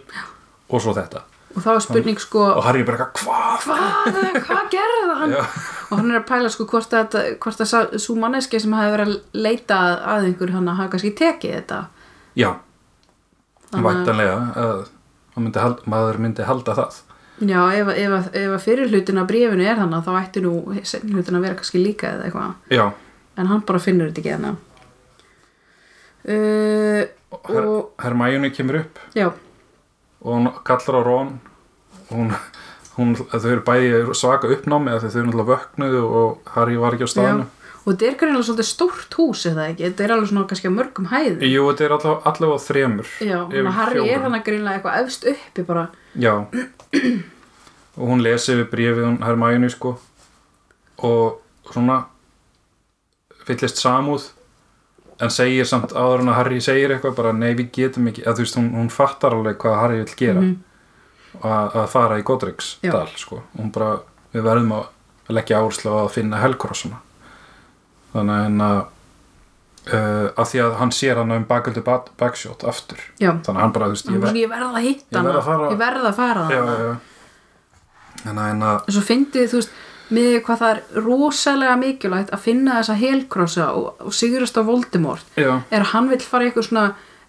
og 0.68 0.80
svo 0.82 0.92
þetta. 0.94 1.22
Og 1.56 1.62
þá 1.64 1.70
er 1.74 1.80
spurning 1.80 2.18
sko 2.20 2.42
og 2.52 2.64
Harry 2.64 2.82
bara 2.84 2.98
eitthvað, 3.06 3.24
hvað? 3.24 3.60
hvað, 3.64 4.42
hvað 4.44 4.66
gerði 4.74 5.14
hann? 5.16 5.30
Já. 5.32 5.44
og 5.90 5.98
hann 5.98 6.10
er 6.10 6.20
að 6.20 6.26
pæla 6.28 6.50
sko 6.52 6.66
hvort 6.66 6.92
að, 6.92 7.16
hvort 7.40 7.60
að 7.64 7.96
svo 8.02 8.14
manneski 8.20 8.60
sem 8.60 8.72
hefði 8.76 8.92
verið 8.96 9.06
að 9.08 9.20
leita 9.32 9.78
að- 10.04 10.26
einhver 10.26 10.50
hann 10.52 10.68
að 10.68 10.76
hafa 10.76 10.90
kannski 10.92 11.14
tekið 11.16 11.54
þetta. 11.56 11.86
Já, 12.36 12.50
Þannig 13.70 13.86
að- 13.86 13.96
væntanlega 13.96 14.54
að 14.56 14.88
myndi, 15.36 15.58
hal- 15.60 15.80
maður 15.86 16.18
myndi 16.18 16.44
halda 16.44 16.74
það. 16.74 17.00
Já, 17.40 17.60
ef, 17.72 17.88
ef, 17.88 18.28
ef 18.34 18.50
að 18.56 18.62
fyrir 18.64 18.88
hlutin 18.88 19.18
af 19.20 19.26
bréfinu 19.28 19.64
er 19.66 19.76
þannig 19.76 20.04
þá 20.04 20.12
ætti 20.20 20.42
nú 20.42 20.52
hlutin 20.66 21.36
að 21.36 21.40
vera 21.42 21.54
kannski 21.54 21.82
líka 21.84 22.12
eða 22.12 22.24
eitthvað. 22.30 22.54
Já, 22.70 22.92
en 23.36 23.50
hann 23.50 23.64
bara 23.68 23.82
finnur 23.82 24.10
þetta 24.10 24.22
ekki 24.22 24.34
þannig 24.36 24.56
uh, 26.26 27.02
Her, 27.46 27.66
Hermæjunni 28.02 28.50
kemur 28.54 28.80
upp. 28.80 28.98
Já, 29.14 29.28
og 30.22 30.30
hún 30.32 30.48
kallar 30.64 30.96
á 30.98 31.02
Ron. 31.04 31.34
Hún, 32.10 32.30
hún, 32.96 33.12
þau 33.18 33.48
eru 33.50 33.62
bæði 33.66 34.14
svaka 34.16 34.48
uppnámi 34.54 34.94
þau 35.02 35.08
eru 35.10 35.26
náttúrulega 35.26 35.50
vöknuðu 35.52 36.02
og 36.06 36.50
Harry 36.54 36.78
var 36.80 36.94
ekki 36.96 37.08
á 37.10 37.10
staðinu 37.10 37.46
og 37.86 37.92
þetta 37.92 38.06
er 38.08 38.16
greinlega 38.18 38.46
svolítið 38.48 38.66
stórt 38.66 39.14
hús 39.14 39.42
eða 39.46 39.68
ekki, 39.70 39.84
þetta 39.86 40.04
er 40.06 40.12
alveg 40.16 40.30
svona 40.32 40.46
kannski 40.50 40.70
á 40.70 40.74
mörgum 40.74 41.06
hæðum. 41.12 41.42
Jú, 41.46 41.66
þetta 41.70 41.84
er 41.86 41.92
allavega, 41.94 42.32
allavega 42.32 42.62
þremur 42.64 43.10
já, 43.22 43.36
þannig 43.44 43.68
að 43.70 43.76
Harry 43.76 44.00
er 44.00 44.06
fjórum. 44.08 44.24
hann 44.24 44.38
að 44.38 44.44
greinlega 44.48 44.80
eitthvað 44.80 44.98
efst 45.04 45.28
uppi 45.30 45.64
bara, 45.68 45.84
Já. 46.18 46.32
Og 47.96 48.10
hún 48.10 48.20
lesi 48.26 48.56
við 48.58 48.66
bréfið 48.74 49.06
hún 49.06 49.20
Hermæjunni 49.24 49.70
sko. 49.72 49.94
Og 51.06 51.38
svona 51.72 52.02
fyllist 53.46 53.78
samúð 53.82 54.28
en 55.22 55.30
segir 55.32 55.64
samt 55.68 55.94
áður 55.96 56.20
en 56.24 56.28
að 56.32 56.38
Harry 56.40 56.60
segir 56.60 56.92
eitthvað 56.92 57.14
bara 57.16 57.32
nei 57.32 57.54
við 57.56 57.70
getum 57.72 58.08
ekki, 58.10 58.24
að 58.26 58.40
þú 58.40 58.44
veist 58.44 58.58
hún, 58.60 58.66
hún 58.76 58.90
fattar 58.92 59.32
alveg 59.36 59.56
hvað 59.62 59.78
Harry 59.80 60.02
vill 60.02 60.16
gera. 60.18 60.40
Mhm. 60.40 60.56
að, 61.42 61.74
að 61.76 61.86
fara 61.92 62.18
í 62.18 62.22
Godric's 62.24 62.74
dal 62.82 63.06
sko. 63.16 63.42
hún 63.58 63.70
bara, 63.72 63.98
við 64.32 64.42
verðum 64.46 64.72
að 64.72 64.86
leggja 65.36 65.58
áherslu 65.60 65.90
á 65.92 65.98
að 66.06 66.12
finna 66.14 66.38
helkrossuna 66.40 67.00
þannig 68.14 68.62
að 68.64 68.78
uh, 69.92 70.28
að 70.36 70.46
því 70.52 70.62
að 70.64 70.76
hann 70.80 70.92
sér 70.96 71.20
hann 71.20 71.34
um 71.36 71.44
baköldu 71.48 71.82
backshot 71.84 72.64
aftur. 72.64 73.00
Já. 73.20 73.32
Þannig 73.44 73.56
að 73.56 73.62
hann 73.62 73.74
bara, 73.76 73.88
veist, 73.92 74.08
Ég, 74.10 74.20
verð 74.22 74.40
ég 74.40 74.48
verð 74.50 74.70
að 74.80 74.86
hitta 74.88 75.20
að 75.22 75.42
fara- 75.44 75.70
Ég 75.70 75.78
verð 75.82 76.08
að 76.10 76.16
fara 76.16 76.46
þannig 78.24 78.64
að 78.66 78.88
En 78.88 78.96
svo 78.96 79.02
fyndið, 79.06 79.50
þú 79.52 79.60
veist, 79.60 79.76
með 80.14 80.38
hvað 80.46 80.60
það 80.62 80.70
er 80.72 81.02
rosalega 81.06 81.76
mikilvægt 81.80 82.32
að 82.34 82.44
finna 82.44 82.78
þessa 82.78 82.96
helkrossa 83.00 83.66
og, 83.74 83.88
og 84.06 84.14
sigurast 84.14 84.58
á 84.58 84.62
Voldemort. 84.66 85.26
Já, 85.38 85.52
er 85.70 85.90
hann 85.92 86.10
vill 86.12 86.22
fara 86.22 86.46
í 86.46 86.50
eitthvað 86.50 86.68
svona 86.70 86.86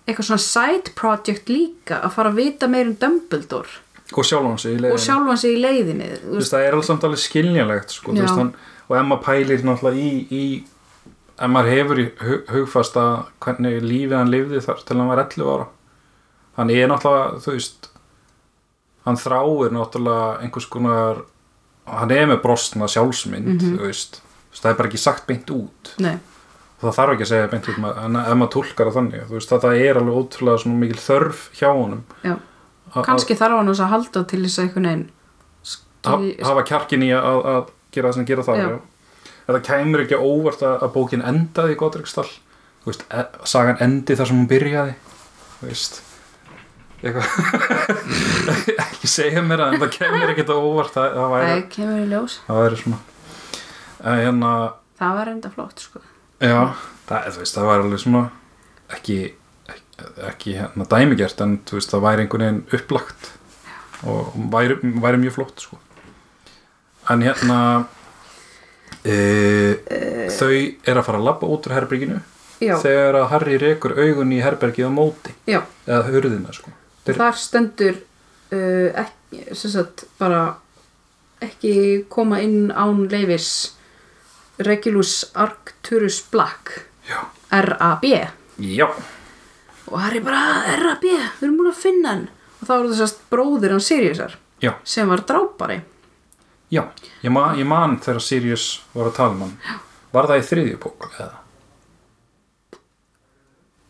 eitthvað 0.08 0.30
svona 0.30 0.44
side 0.44 0.94
project 0.96 1.52
líka 1.52 2.00
að 2.00 2.16
fara 2.16 2.32
að 2.32 2.40
vita 2.40 2.70
meir 2.72 2.88
um 2.88 2.96
Dumbledore? 3.02 3.84
Og 4.16 4.24
sjálfan 4.24 5.40
sig 5.42 5.58
í 5.58 5.60
leiðinni. 5.60 6.08
Veist, 6.32 6.54
það 6.54 6.64
er 6.64 6.78
samt 6.88 7.04
alveg 7.04 7.20
skiljanlegt 7.20 7.92
sko, 7.92 8.16
veist, 8.16 8.38
hann, 8.40 8.54
og 8.88 8.96
maður 9.04 9.24
pælir 9.26 9.66
náttúrulega 9.68 10.00
í, 10.00 10.12
í 10.32 10.44
ef 11.38 11.52
maður 11.52 11.74
hefur 11.74 12.02
í 12.02 12.06
hug, 12.22 12.54
hugfast 12.54 12.96
að 13.02 13.18
hvernig 13.44 13.82
lífið 13.84 14.16
hann 14.16 14.32
lifði 14.32 14.64
þar 14.64 14.86
til 14.88 14.98
hann 15.02 15.12
var 15.12 15.24
11 15.26 15.52
ára. 15.52 15.68
Hann 16.58 16.72
er 16.74 16.88
náttúrulega, 16.94 17.42
þú 17.44 17.58
veist 17.58 17.90
hann 19.08 19.20
þráir 19.20 19.76
náttúrulega 19.76 20.30
einhvers 20.46 20.70
konar 20.72 21.26
hann 21.88 22.12
er 22.12 22.26
með 22.28 22.42
brostna 22.44 22.88
sjálfsmynd 22.92 23.62
Mhm. 23.62 23.78
þú 23.78 23.86
veist, 23.88 24.22
það 24.54 24.72
er 24.72 24.78
bara 24.82 24.90
ekki 24.90 25.00
sagt 25.00 25.28
beint 25.28 25.50
út. 25.54 25.94
Nei, 26.04 26.18
það 26.82 26.96
þarf 26.98 27.14
ekki 27.16 27.26
að 27.26 27.32
segja 27.32 27.48
beint 27.52 27.68
út 27.72 27.78
en 28.06 28.16
ef 28.16 28.34
maður 28.38 28.52
túlkar 28.56 28.88
það 28.90 28.98
þannig, 29.00 29.22
veist, 29.30 29.50
þetta 29.50 29.72
er 29.78 29.96
alveg 30.02 30.18
ótrúlega 30.22 30.64
mikil 30.82 31.02
þörf 31.02 31.50
hjá 31.60 31.70
honum. 31.74 32.04
Kannski 32.98 33.36
þarf 33.38 33.58
hann 33.60 33.68
að 33.86 33.90
halda 33.92 34.24
til 34.28 34.44
þess 34.44 34.60
að 34.60 34.64
einhvern 34.68 34.88
veginn 34.88 35.10
skil- 35.64 36.46
hafa 36.46 36.64
kjarkin 36.64 37.04
í 37.04 37.10
að, 37.14 37.46
að 37.46 37.68
gera 37.92 38.10
það 38.10 38.14
sem 38.16 38.26
gera 38.26 38.44
það 38.44 38.58
Já. 38.58 38.68
já. 38.70 38.80
þetta 39.48 39.62
kæmur 39.68 40.04
ekki 40.06 40.18
óvart 40.20 40.62
að, 40.62 40.84
bókin 40.94 41.22
endaði 41.24 41.72
í 41.76 41.80
Godrikstall 41.80 42.30
e, 43.12 43.24
sagan 43.44 43.78
endi 43.82 44.16
þar 44.16 44.28
sem 44.28 44.38
hún 44.40 44.48
byrjaði 44.48 44.96
veist. 45.62 46.02
Eitthvað 47.04 47.28
ekki 49.08 49.14
segja 49.16 49.44
mér 49.46 49.64
að 49.64 49.74
en 49.78 49.82
það 49.86 49.94
kemur 49.96 50.34
ekki 50.34 50.46
á 50.52 50.58
óvart 50.60 51.00
að 51.00 51.16
það 51.16 51.32
væri, 51.34 51.48
Nei, 51.54 51.64
kemur 51.74 52.04
í 52.04 52.06
ljós 52.12 52.38
það 52.48 52.62
væri 52.64 52.80
svona 52.84 53.00
en 54.04 54.22
hérna 54.26 54.52
Það 54.98 55.18
var 55.20 55.30
enda 55.30 55.50
flott, 55.54 55.82
sko 55.88 56.00
já, 56.42 56.62
það, 57.10 57.28
veist, 57.38 57.56
það 57.58 57.68
væri 57.72 57.86
alveg 57.88 58.02
svona 58.04 58.24
ekki 58.98 59.18
ekki, 59.74 60.08
ekki 60.30 60.56
hérna 60.60 60.88
dæmigert 60.92 61.44
en 61.46 61.58
veist, 61.72 61.92
það 61.94 62.06
væri 62.08 62.26
einhvern 62.26 62.46
veginn 62.48 62.64
upplagt 62.80 63.32
og 64.08 64.34
væri, 64.54 64.78
væri 65.02 65.22
mjög 65.24 65.38
flott 65.38 65.64
sko. 65.66 65.80
en 67.10 67.24
hérna 67.26 67.60
e, 69.06 69.18
þau 70.34 70.52
er 70.52 71.00
að 71.00 71.06
fara 71.08 71.22
að 71.22 71.30
labba 71.30 71.50
út 71.54 71.70
úr 71.70 71.78
herberginu 71.78 72.20
Já, 72.58 72.74
þegar 72.82 73.20
að 73.20 73.28
Harry 73.36 73.58
rekur 73.62 73.94
augun 74.02 74.32
í 74.34 74.40
herbergið 74.42 74.88
á 74.90 74.92
móti 74.94 75.34
já, 75.46 75.60
eða 75.86 76.08
hurðina 76.10 76.54
sko. 76.56 76.72
Þeir- 77.06 77.20
þar 77.20 77.36
stendur 77.38 78.00
uh, 78.52 79.04
ekki, 79.04 79.44
sem 79.56 79.72
sagt, 79.74 80.06
bara 80.20 80.42
ekki 81.44 82.06
koma 82.10 82.40
inn 82.42 82.72
án 82.72 83.06
leifis 83.12 83.74
Regulus 84.66 85.32
Arcturus 85.38 86.22
Black 86.32 86.72
R.A.B. 87.54 88.10
já, 88.60 88.88
og 89.88 90.00
Harry 90.02 90.20
bara 90.20 90.40
"Ah, 90.40 90.72
R.A.B. 90.80 91.04
við 91.40 91.46
erum 91.46 91.58
búin 91.62 91.70
að 91.72 91.78
finna 91.84 92.10
hann 92.16 92.26
og 92.58 92.66
þá 92.68 92.72
var 92.74 92.88
þessast 92.92 93.22
bróðir 93.32 93.76
hann 93.76 93.84
Siriusar 93.86 94.34
já, 94.64 94.74
sem 94.84 95.08
var 95.08 95.22
drápari 95.30 95.82
já. 96.74 96.84
Ég, 97.24 97.30
ma, 97.32 97.54
ég 97.56 97.66
man 97.70 98.00
þegar 98.04 98.20
Sirius 98.26 98.66
var 98.94 99.12
að 99.12 99.16
tala 99.22 99.38
um 99.38 99.44
hann 99.46 99.80
var 100.12 100.28
það 100.32 100.42
í 100.42 100.48
þriðju 100.50 100.80
bók 100.84 101.08
eða? 101.20 101.36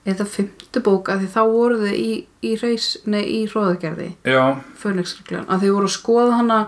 Eða 0.08 0.28
fymtu 0.32 0.82
bók 0.84 1.10
að 1.12 1.24
því 1.24 1.32
þá 1.34 1.42
voru 1.52 1.80
þau 1.82 1.96
í, 1.96 2.12
í 2.48 2.52
reis, 2.62 2.92
nei, 3.10 3.24
í 3.24 3.42
hróðagerði 3.52 4.12
já, 4.28 4.44
Fönixregljan, 4.80 5.48
að 5.52 5.66
þau 5.66 5.74
voru 5.78 5.90
að 5.90 5.96
skoða 5.98 6.38
hana 6.42 6.60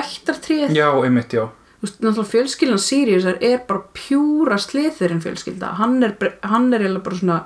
ættartríð 0.00 0.74
já, 0.74 0.88
einmitt, 1.04 1.36
já. 1.36 1.46
Fjölskyldan 1.86 2.80
Siriusar 2.82 3.36
er 3.44 3.60
bara 3.68 3.84
pjúra 3.94 4.56
sliðurinn 4.58 5.20
fjölskylda. 5.22 5.74
Hann 5.78 6.00
er, 6.02 6.16
hann 6.42 6.72
er 6.74 6.82
eiginlega 6.82 7.04
bara 7.04 7.18
svona 7.20 7.36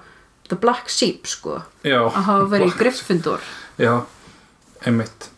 the 0.48 0.56
black 0.56 0.88
sheep, 0.88 1.26
sko. 1.28 1.58
Já, 1.84 1.98
að 2.06 2.24
hafa 2.30 2.46
verið 2.54 2.70
í 2.70 2.78
Gryffindor. 2.78 3.44
Já, 3.82 3.92
einmitt. 4.86 5.28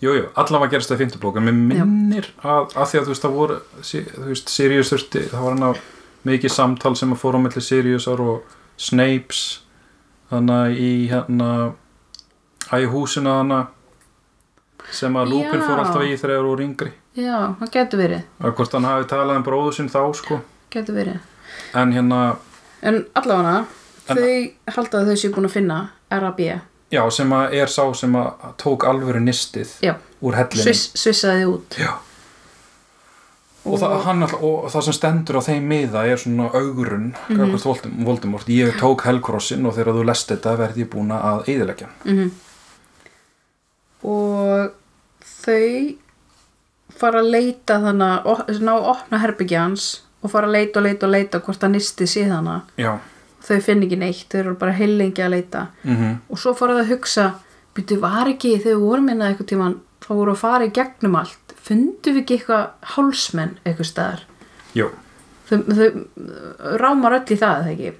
Jú, 0.00 0.14
jú, 0.16 0.26
allavega 0.40 0.72
gerist 0.74 0.88
það 0.88 0.96
í 0.96 1.00
fymtu 1.02 1.18
bók 1.20 1.36
en 1.36 1.44
mér 1.44 1.56
minnir 1.60 2.30
að, 2.40 2.70
að 2.72 2.86
því 2.88 2.98
að 2.98 3.02
þú 3.02 3.12
veist 3.12 3.24
það 3.26 3.34
voru 3.36 3.56
þú 3.84 4.28
veist, 4.30 4.52
Sirius 4.52 4.92
þurfti 4.94 5.24
það 5.28 5.42
var 5.44 5.56
hann 5.56 5.66
á 5.68 5.72
mikið 6.28 6.52
samtal 6.54 6.94
sem 6.98 7.12
að 7.14 7.20
fóra 7.22 7.40
á 7.40 7.44
milli 7.44 7.62
Siriusar 7.64 8.22
og 8.22 8.56
Snapes 8.80 9.42
þannig 10.30 10.56
að 10.56 10.80
í 10.80 10.92
hérna 11.10 11.50
að 12.70 12.84
í 12.84 12.88
húsinu 12.92 13.32
hana 13.34 13.60
sem 14.94 15.16
að 15.16 15.34
Lúpin 15.34 15.62
fór 15.64 15.82
alltaf 15.82 16.06
í 16.06 16.14
þegar 16.14 16.36
þeir 16.36 16.46
voru 16.48 16.66
yngri. 16.66 16.92
Já, 17.18 17.36
það 17.60 17.72
getur 17.74 18.00
verið. 18.00 18.22
Að 18.40 18.54
hvort 18.58 18.76
hann 18.76 18.88
hafi 18.88 19.08
talað 19.10 19.40
um 19.40 19.46
bróðu 19.46 19.76
sinn 19.76 19.90
þá 19.92 20.00
sko. 20.16 20.40
Getur 20.72 20.96
verið. 20.96 21.20
En 21.76 21.92
hérna, 21.94 22.20
en 22.86 23.02
allavega 23.18 23.64
þau 24.10 24.74
halda 24.76 25.00
að 25.02 25.10
þau 25.10 25.22
séu 25.22 25.32
búin 25.34 25.48
að 25.50 25.56
finna 25.58 25.80
RAB 26.10 26.40
já 26.90 27.02
sem 27.14 27.32
að 27.34 27.56
er 27.60 27.70
sá 27.70 27.82
sem 27.94 28.14
að 28.18 28.54
tók 28.58 28.86
alvöru 28.90 29.20
nistið 29.22 29.76
já, 29.84 29.94
úr 30.26 30.38
hellinu 30.38 30.64
sviss, 30.64 30.90
svissaði 30.98 31.46
út. 31.50 31.78
Já 31.78 31.92
og, 33.64 33.78
það, 33.80 33.96
hann, 34.06 34.26
og 34.40 34.68
það 34.72 34.86
sem 34.86 34.96
stendur 34.96 35.40
á 35.40 35.42
þeim 35.44 35.66
miða 35.68 36.04
er 36.08 36.20
svona 36.20 36.48
augrun 36.48 37.10
mm. 37.28 37.40
-hmm. 37.40 38.04
Voldemort, 38.04 38.48
ég 38.48 38.78
tók 38.80 39.04
helkrossin 39.04 39.66
og 39.66 39.74
þegar 39.74 39.94
þú 39.94 40.04
lest 40.08 40.30
þetta 40.32 40.56
verði 40.56 40.86
ég 40.86 40.90
búin 40.90 41.12
að 41.12 41.48
eyðileggja 41.48 41.86
hann. 41.86 42.16
mm 42.16 42.30
og 44.00 44.72
þau 45.20 45.96
fara 47.00 47.20
að 47.20 47.32
leita 47.34 47.78
þannig 47.80 48.28
að 48.32 48.60
ná 48.64 48.72
að 48.72 48.88
opna 48.94 49.20
herbyggja 49.20 49.64
hans 49.66 49.88
og 50.20 50.32
fara 50.32 50.48
að 50.48 50.56
leita 50.56 50.80
og 50.80 50.86
leita 50.86 51.06
og 51.06 51.12
leita 51.14 51.40
hvort 51.44 51.64
að 51.64 51.74
nisti 51.76 52.06
já, 52.76 52.98
þau 53.40 53.60
finn 53.60 53.84
ekki 53.84 53.96
neitt, 54.00 54.26
þau 54.28 54.40
eru 54.40 54.54
bara 54.60 54.76
heilengi 54.76 55.22
að 55.22 55.34
leita 55.36 55.66
mm 55.84 56.18
og 56.28 56.38
svo 56.38 56.54
fara 56.54 56.74
það 56.78 56.84
að 56.84 56.92
hugsa 56.94 57.34
byrju 57.74 58.00
var 58.00 58.28
ekki 58.28 58.58
þegar 58.58 58.76
við 58.76 58.84
vorum 58.84 59.06
minna 59.06 59.28
eitthvað 59.28 59.46
tíman 59.52 59.80
þá 60.00 60.14
voru 60.14 60.32
að 60.32 60.42
fara 60.42 60.64
í 60.64 60.72
gegnum 60.74 61.16
allt 61.16 61.49
fundum 61.66 62.16
við 62.16 62.22
ekki 62.22 62.38
eitthvað 62.38 62.92
hálsmenn 62.94 63.56
eitthvað 63.64 63.90
staðar? 63.90 64.22
Jú, 64.76 64.90
þau, 65.50 65.58
þau 65.66 66.78
rámar 66.80 67.18
öll 67.20 67.26
í 67.26 67.40
það 67.40 67.64
eða 67.64 67.74
ekki? 67.74 67.92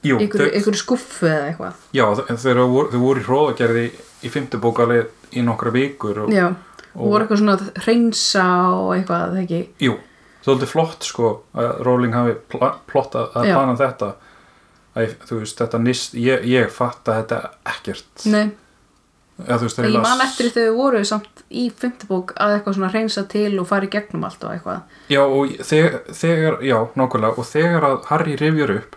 Jú 0.00 0.16
ykkur 0.24 0.78
skuffu 0.80 1.28
eða 1.28 1.50
eitthvað? 1.50 1.80
Já, 1.96 2.06
þau, 2.16 2.62
voru, 2.72 3.00
voru 3.02 3.20
í 3.20 3.26
hróðagerði 3.26 3.86
í 4.24 4.32
fymtu 4.32 4.60
bókalið 4.62 5.36
í 5.36 5.44
nokkra 5.44 5.72
vikur 5.74 6.24
og, 6.24 6.32
já, 6.32 6.48
og 6.94 7.02
voru 7.04 7.26
eitthvað 7.26 7.42
svona 7.42 7.56
að 7.58 7.84
hreinsa 7.84 8.46
og 8.78 8.94
eitthvað 8.96 9.26
eða 9.28 9.42
ekki? 9.44 9.60
Jú, 9.84 9.98
svolítið 10.44 10.72
flott 10.72 11.06
sko 11.06 11.34
að 11.52 11.84
Rowling 11.86 12.16
hafi 12.16 12.34
pla 12.52 12.72
plottað 12.88 13.36
að 13.36 13.52
plana 13.52 13.76
þetta. 13.80 14.10
Að, 14.90 15.12
þú 15.28 15.36
veist, 15.38 15.60
þetta 15.60 15.78
nýst 15.84 16.16
ég, 16.18 16.48
ég 16.50 16.72
fatt 16.74 17.06
að 17.06 17.20
þetta 17.20 17.36
ekkert. 17.74 18.24
Nei, 18.32 18.48
þú 19.46 19.66
veist, 19.66 19.78
ég 19.84 19.96
man 20.02 20.20
eftir 20.24 20.50
þau 20.54 20.76
voru 20.76 21.00
samt 21.04 21.42
í 21.50 21.70
fimmtubók 21.72 22.32
að 22.36 22.54
eitthvað 22.58 22.74
svona 22.78 22.92
reynsa 22.92 23.24
til 23.28 23.58
og 23.60 23.66
fara 23.66 23.86
í 23.86 23.90
gegnum 23.90 24.24
allt 24.24 24.44
og 24.44 24.52
eitthvað. 24.54 24.80
Já, 25.08 25.20
og 25.24 25.48
þegar, 25.66 26.00
þegar 26.12 26.58
já, 26.66 26.78
nákvæmlega 26.96 27.38
og 27.38 27.46
þegar 27.50 27.86
að 27.90 28.04
Harry 28.10 28.36
rifjar 28.36 28.74
upp 28.78 28.96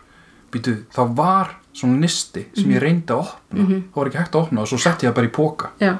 býtu, 0.53 0.75
það 0.93 1.15
var 1.17 1.55
svona 1.73 1.97
nisti 1.99 2.45
sem 2.53 2.65
Mhm. 2.69 2.73
ég 2.75 2.81
reyndi 2.81 3.13
að 3.13 3.19
opna. 3.25 3.65
Það 3.93 3.95
var 3.95 4.05
ekki 4.11 4.17
hægt 4.21 4.35
að 4.35 4.41
opna 4.43 4.61
og 4.61 4.67
svo 4.67 4.77
setti 4.77 5.05
ég 5.07 5.11
það 5.11 5.15
bara 5.15 5.27
í 5.27 5.33
póka 5.33 5.69
Já, 5.81 5.97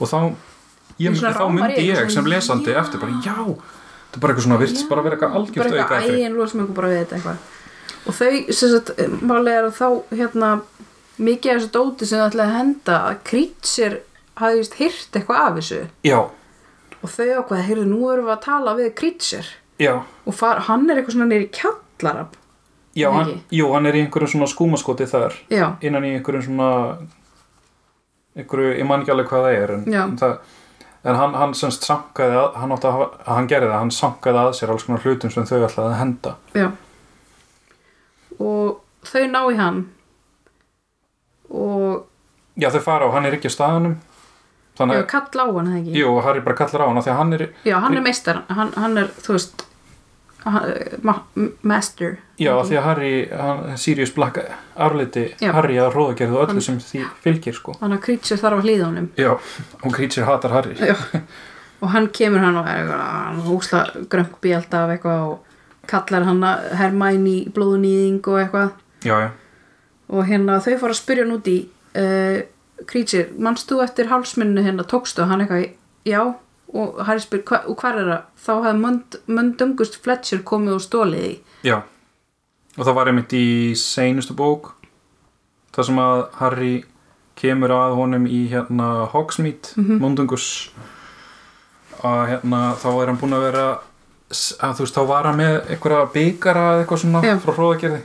og 0.00 0.08
þá, 0.08 0.34
ég, 0.98 1.12
þá 1.16 1.48
myndi 1.52 1.86
ég 1.88 2.10
sem 2.10 2.24
lesandi 2.24 2.72
já. 2.74 2.80
eftir 2.80 3.00
bara, 3.00 3.12
já, 3.24 3.34
þetta 3.34 4.16
er 4.16 4.20
bara 4.20 4.32
eitthvað 4.34 4.44
svona 4.44 4.58
virtist 4.58 4.88
bara 4.88 5.02
vera 5.02 5.16
eitthvað 5.16 5.34
algjört 5.34 5.72
eitthvað 7.12 7.36
og 8.08 8.14
þau, 8.14 8.52
sem 8.52 8.70
sagt, 8.72 8.90
málega 9.22 9.58
er 9.58 9.64
að 9.68 9.74
þá 9.76 9.88
hérna, 10.16 10.50
mikið 11.18 11.52
af 11.52 11.60
þessu 11.60 11.70
dóti 11.74 12.08
sem 12.08 12.20
það 12.20 12.30
ætlaði 12.32 12.48
að 12.48 12.58
henda 12.58 12.98
að 13.08 13.22
Krýtsir 13.28 13.96
hafði 14.38 14.60
vist 14.62 14.76
hýrt 14.78 15.18
eitthvað 15.18 15.44
af 15.44 15.56
þessu. 15.58 15.80
Já, 16.06 16.18
og 17.02 17.12
þau 17.12 17.28
ákveða, 17.42 17.64
heyrðu, 17.68 17.86
nú 17.88 18.10
erum 18.12 18.28
við 18.28 18.34
að 18.34 18.44
tala 18.44 18.74
við 18.78 18.92
Krýtsir 18.98 19.50
já, 19.78 19.94
og 20.02 20.34
far, 20.34 20.64
hann 20.66 20.88
er 20.88 21.00
eitthvað 21.00 21.16
svona 21.16 21.30
nýri 21.30 21.48
kjallarab 21.54 22.38
já, 22.98 23.08
hann, 23.14 23.34
jú, 23.54 23.68
hann 23.74 23.86
er 23.86 23.98
í 23.98 24.04
einhverjum 24.04 24.32
svona 24.34 24.50
skúmaskoti 24.50 25.06
þar. 25.10 25.36
Já, 25.52 25.66
innan 25.86 26.06
í 26.06 26.16
einhverjum 26.16 26.48
svona 26.48 26.70
einhverju, 28.38 28.72
ég 28.78 28.88
man 28.88 29.04
ekki 29.04 29.14
alveg 29.14 29.30
hvað 29.30 29.46
það 29.46 29.58
er 29.60 29.74
en, 29.76 29.84
en, 29.92 30.16
það, 30.18 30.34
en 31.04 31.20
hann, 31.20 31.38
hann 31.38 31.54
semst 31.58 31.86
sankaði 31.86 32.40
að, 32.40 32.58
hann 32.62 32.74
átti 32.74 32.90
að 32.90 32.98
hafa, 32.98 33.22
hann 33.28 33.50
gerði 33.50 33.70
það, 33.70 33.78
hann 33.84 33.94
sankaði 33.94 34.42
að 34.42 34.50
sér 34.58 34.74
alls 34.74 34.88
konar 34.88 35.06
hlutum 35.06 35.34
sem 35.34 35.46
þau 35.46 35.56
ætlaði 35.60 35.86
að 35.86 35.98
henda. 36.02 36.34
Já. 36.58 36.68
Og 38.38 39.06
þau 39.06 39.24
ná 39.30 39.40
í 39.46 39.58
hann 39.58 39.80
og 41.50 42.04
Já, 42.58 42.70
þau 42.74 42.80
fara 42.82 43.06
og 43.06 43.12
hann 43.14 43.26
er 43.28 43.36
ekki 43.36 43.46
á 43.50 43.54
staðanum 43.54 43.92
þannig 44.78 44.98
að, 44.98 45.06
kalla 45.12 45.44
á 45.46 45.48
hann, 45.54 45.68
eða 45.70 45.78
ekki? 45.80 45.92
Jú, 46.00 46.10
og 46.16 46.24
Harry 46.26 46.40
bara 46.42 46.56
kallar 46.58 46.82
á 46.82 46.86
hann 46.90 47.02
því 47.02 47.12
að 47.12 47.18
hann 47.20 47.32
er, 47.36 47.44
Já, 47.66 47.76
hann 47.84 47.96
er 47.98 48.04
meistar, 48.04 48.40
hann, 48.50 48.72
hann 48.76 48.98
er, 48.98 49.10
þú 49.22 49.36
veist 49.36 49.64
hann, 50.44 50.66
ma 51.02 51.14
master. 51.66 52.16
Já, 52.38 52.52
af 52.58 52.68
því 52.70 52.78
að 52.80 52.86
Harry 52.88 53.12
hann, 53.30 53.62
Sirius 53.78 54.12
Black 54.14 54.38
árleiti 54.78 55.24
Já. 55.42 55.52
Harry 55.54 55.78
að 55.82 55.92
róðagerðu 55.96 56.38
og 56.38 56.48
öllu 56.52 56.62
sem 56.64 56.78
því 56.82 57.04
fylgir 57.24 57.56
sko. 57.58 57.74
Hann 57.82 57.94
að 57.96 58.02
Krýtsir 58.06 58.40
þarf 58.42 58.60
að 58.60 58.68
hlýða 58.68 58.88
honum 58.90 59.08
Já, 59.18 59.32
og 59.82 59.90
Creature 59.94 60.26
hatar 60.28 60.54
Harry. 60.56 60.74
Já. 60.78 60.94
og 61.82 61.92
hann 61.94 62.08
kemur 62.14 62.42
hann 62.42 62.58
og 62.58 62.66
er 62.70 62.80
eitthvað 62.82 63.42
húsla 63.48 63.82
grömpi 64.10 64.54
alltaf 64.56 64.94
eitthvað 64.94 65.26
og 65.32 65.86
kallar 65.88 66.26
hann 66.26 66.42
að 66.44 66.64
Hermæni 66.78 67.36
blóðunýðing 67.54 68.18
og 68.26 68.40
eitthvað. 68.42 68.72
Já, 69.06 69.14
já, 69.26 69.28
og 70.08 70.24
hérna 70.28 70.60
þau 70.64 70.78
fara 70.80 70.94
að 70.94 71.00
spyrja 71.02 71.24
hann 71.26 71.34
út 71.36 71.48
í 71.52 71.58
uh, 71.96 72.38
Krýtsir, 72.88 73.32
manst 73.42 73.68
þú 73.70 73.80
eftir 73.82 74.06
hálsminnu 74.08 74.62
hérna 74.62 74.84
tókstu? 74.86 75.22
Og 75.24 75.28
hann 75.32 75.40
eitthvað 75.42 75.64
já. 76.06 76.20
Og 76.68 76.98
Harry 77.08 77.20
spyr 77.24 77.40
hva, 77.48 77.62
og 77.66 77.78
hvar 77.80 77.96
er 77.96 78.04
það? 78.10 78.24
Þá 78.44 78.50
hafði 78.54 78.80
Mund, 78.82 79.16
Mundungust 79.26 79.96
Fletcher 80.04 80.42
komið 80.46 80.74
og 80.76 80.82
stólið 80.84 81.22
því. 81.24 81.32
Já. 81.64 81.78
Og 82.78 82.84
það 82.86 82.94
var 83.00 83.08
einmitt 83.10 83.32
í 83.34 83.46
seinustu 83.80 84.36
bók 84.36 84.74
þar 85.74 85.88
sem 85.88 85.98
að 86.02 86.20
Harry 86.38 86.74
kemur 87.38 87.72
að 87.72 87.96
honum 87.98 88.26
í 88.28 88.44
hérna 88.52 89.08
Hogsmeade, 89.12 89.72
Mhm. 89.76 89.98
Mundungus 90.02 90.70
að 92.04 92.28
hérna 92.32 92.60
þá 92.78 92.88
er 93.02 93.06
hann 93.10 93.18
búinn 93.18 93.34
að 93.36 93.46
vera 93.48 93.66
að 94.60 94.74
þú 94.76 94.84
veist, 94.84 94.94
þá 94.98 95.06
var 95.08 95.24
hann 95.24 95.38
með 95.40 95.54
einhverja 95.72 96.12
bygara 96.14 96.64
eða 96.74 96.82
eitthvað 96.84 97.00
svona 97.02 97.22
Já. 97.24 97.36
frá 97.42 97.52
hróðagerði 97.56 98.00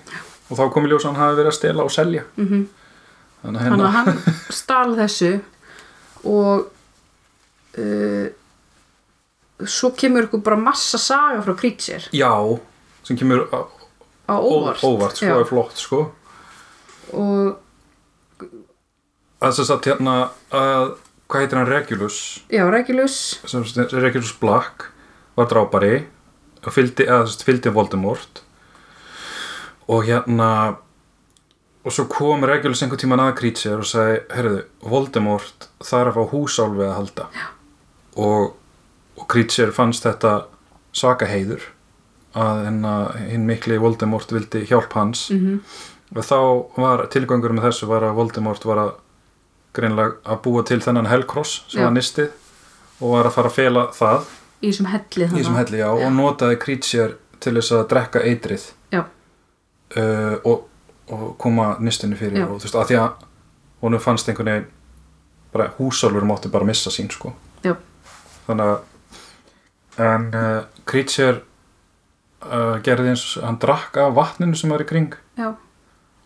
og 0.49 0.57
þá 0.59 0.63
kom 0.73 0.85
í 0.85 0.91
ljós 0.91 1.05
að 1.05 1.11
hann 1.13 1.21
hafi 1.23 1.35
verið 1.39 1.51
að 1.53 1.57
stela 1.57 1.83
og 1.83 1.91
selja. 1.91 2.23
Mm 2.37 2.47
-hmm. 2.47 2.63
þannig 3.43 3.59
að 3.61 3.65
þannig 3.65 3.85
hérna, 3.85 3.91
hann 3.91 4.53
stal 4.61 4.95
þessu 4.95 5.31
og 6.23 6.65
uh, 7.77 8.27
svo 9.65 9.91
kemur 9.97 10.23
ykkur 10.27 10.41
bara 10.43 10.55
massa 10.59 10.97
saga 10.97 11.41
frá 11.41 11.53
Krýtsir 11.55 12.09
já 12.11 12.59
sem 13.03 13.17
kemur 13.17 13.47
á- 13.51 13.67
á 14.29 14.35
óvart, 14.39 14.83
óvart 14.83 15.15
sko, 15.17 15.39
er 15.39 15.45
flott 15.45 15.77
sko. 15.77 16.11
Og 17.13 17.57
þess 19.43 19.69
að 19.69 19.87
hérna 19.89 20.29
að, 20.51 20.93
hvað 21.27 21.41
heitir 21.43 21.57
hann? 21.59 21.67
Regulus? 21.67 22.17
Já, 22.49 22.63
Regulus. 22.71 23.17
Regulus 23.91 24.31
Black 24.39 24.87
var 25.35 25.49
drápari 25.51 26.05
og 26.63 26.71
fylgdi, 26.73 27.05
fylgdi 27.43 27.69
Voldemort 27.75 28.43
og 29.87 30.07
hérna 30.07 30.49
og 31.83 31.91
svo 31.91 32.05
kom 32.11 32.45
Regulus 32.47 32.83
einhvern 32.83 33.01
tímann 33.01 33.23
að 33.25 33.35
Creature 33.41 33.81
og 33.83 33.87
sagði, 33.89 34.19
herruðu, 34.31 34.63
Voldemort 34.87 35.67
þarf 35.83 36.19
á 36.19 36.23
húsálfi 36.31 36.85
að 36.87 36.97
halda 36.99 37.29
Já. 37.35 37.47
og, 38.23 38.53
og 39.19 39.25
Creature 39.31 39.75
fannst 39.75 40.07
þetta 40.07 40.35
svaka 40.95 41.27
heiður 41.27 41.65
að 42.33 42.63
hérna, 42.65 42.93
hinn 43.29 43.47
mikli 43.49 43.79
Voldemort 43.81 44.31
vildi 44.33 44.63
hjálp 44.69 44.95
hans 44.97 45.27
mm 45.33 45.59
og 46.13 46.21
þá 46.21 46.37
var 46.77 47.01
tilgangur 47.09 47.55
með 47.57 47.63
þessu 47.71 47.87
var 47.89 48.03
að 48.05 48.17
Voldemort 48.19 48.65
var 48.69 48.77
að 48.77 48.91
greinlega 49.73 50.19
að 50.29 50.41
búa 50.45 50.61
til 50.61 50.77
þennan 50.77 51.07
Hellcross 51.09 51.63
sem 51.65 51.81
Já. 51.81 51.87
var 51.87 51.95
nistið 51.95 52.27
og 52.99 53.15
var 53.15 53.29
að 53.29 53.33
fara 53.33 53.49
að 53.49 53.55
fela 53.57 53.85
það 53.97 54.27
í 54.63 54.69
þessum 54.69 54.89
helli 54.91 55.27
helli 55.57 55.81
já, 55.81 55.89
og 55.89 56.13
notaði 56.15 56.59
Creature 56.61 57.15
til 57.43 57.55
þess 57.57 57.73
að 57.75 57.87
drekka 57.91 58.21
eitrið. 58.23 58.67
Uh, 59.97 60.35
og, 60.43 60.67
og 61.13 61.25
koma 61.41 61.73
nistinu 61.79 62.17
fyrir 62.19 62.43
Já. 62.43 62.47
og 62.47 62.59
þú 62.61 62.67
veist 62.67 62.79
að 62.79 62.89
því 62.91 62.99
að 63.01 63.27
honum 63.83 64.03
fannst 64.03 64.29
einhvern 64.29 64.51
veginn 64.51 64.69
bara 65.53 65.69
húsálfur 65.77 66.25
mátti 66.25 66.49
bara 66.49 66.65
missa 66.65 66.89
sín 66.93 67.11
sko. 67.13 67.33
Já. 67.63 67.75
þannig 68.47 68.71
að 68.73 70.03
en 70.03 70.29
uh, 70.33 70.63
Creature 70.89 71.41
uh, 72.41 72.79
gerði 72.83 73.13
eins 73.13 73.25
hann 73.43 73.59
drakk 73.61 73.97
af 74.01 74.15
vatninu 74.17 74.57
sem 74.57 74.71
var 74.73 74.81
í 74.81 74.87
kring 74.89 75.13
já, 75.37 75.53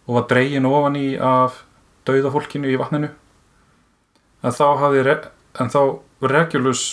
og 0.08 0.20
var 0.20 0.28
dregin 0.32 0.70
ofan 0.70 0.96
í 0.96 1.08
af 1.20 1.64
dauða 2.08 2.32
fólkinu 2.32 2.70
í 2.72 2.78
vatninu. 2.80 3.10
En 4.46 4.54
þá 4.56 4.68
hafði 4.80 5.04
Re 5.04 5.18
en 5.60 5.72
þá 5.74 5.82
Regulus 6.24 6.84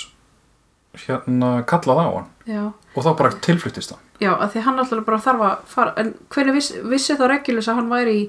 hérna 1.05 1.61
kallað 1.69 2.01
á 2.03 2.09
hann 2.09 2.29
já, 2.49 2.65
og 2.73 3.07
þá 3.07 3.11
bara 3.19 3.39
tilfluttist 3.45 3.95
hann 3.95 4.04
já, 4.23 4.31
að 4.33 4.55
því 4.55 4.65
hann 4.67 4.83
alltaf 4.83 5.07
bara 5.07 5.23
þarf 5.25 5.47
að 5.49 5.65
fara, 5.75 5.95
en 6.01 6.15
hvernig 6.35 6.59
viss, 6.59 6.71
vissi 6.93 7.17
þá 7.19 7.27
Regulus 7.33 7.71
að 7.71 7.81
hann 7.81 7.91
væri 7.93 8.15
í, 8.19 8.25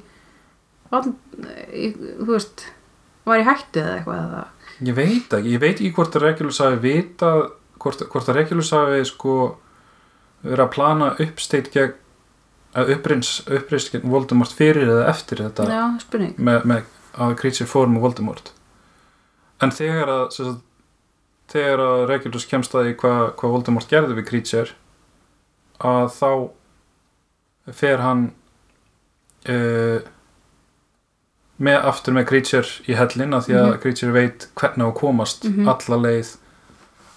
í 1.75 1.91
þú 1.97 2.31
veist 2.31 2.65
var 3.25 3.41
í 3.41 3.45
hættu 3.47 3.81
eða 3.81 3.99
eitthvað 3.99 4.23
eða? 4.23 4.43
Ég 4.85 4.97
veit 4.97 5.37
ekki, 5.37 5.53
ég 5.53 5.61
veit 5.61 5.77
ekki 5.77 5.93
hvort 5.95 6.17
að 6.17 6.27
Regulus 6.27 6.61
hafi 6.63 6.81
vita 6.83 7.31
hvort, 7.81 8.03
hvort 8.11 8.31
að 8.31 8.39
Regulus 8.41 8.73
hafi 8.75 9.05
sko 9.07 9.35
verið 10.45 10.65
að 10.65 10.73
plana 10.75 11.13
uppsteitt 11.23 11.71
gegn 11.73 12.01
að 12.75 12.91
upprins 12.97 13.89
gegn 13.93 14.09
Voldemort 14.11 14.51
fyrir 14.51 14.89
eða 14.89 15.07
eftir 15.07 15.39
þetta 15.45 15.67
já, 15.71 15.83
spurning. 16.01 16.33
með, 16.35 16.65
með 16.67 16.89
að 17.23 17.35
Creature 17.39 17.69
fór 17.71 17.87
með 17.87 18.03
Voldemort. 18.03 18.51
En 19.63 19.71
þegar 19.71 20.11
að 20.11 20.25
sagt, 20.35 20.63
þegar 21.53 21.83
að 21.85 22.01
Regulus 22.11 22.47
kemst 22.49 22.75
að 22.75 22.89
því 22.89 22.97
hvað 23.03 23.21
hva 23.39 23.51
Voldemort 23.53 23.93
gerði 23.93 24.17
við 24.17 24.27
Creature 24.27 24.75
að 25.85 26.09
þá 26.15 26.31
fer 27.75 27.97
hann 28.03 28.25
uh, 29.49 29.99
með 31.65 31.85
aftur 31.87 32.15
með 32.17 32.25
Creature 32.29 32.67
í 32.91 32.95
hellin 32.99 33.33
að 33.37 33.45
því 33.47 33.53
að 33.59 33.67
Mhm. 33.69 33.79
Creature 33.83 34.11
veit 34.15 34.47
hvernig 34.59 34.85
á 34.85 34.91
komast 34.97 35.45
Mhm. 35.45 35.67
alla 35.69 35.97
leið 36.07 36.35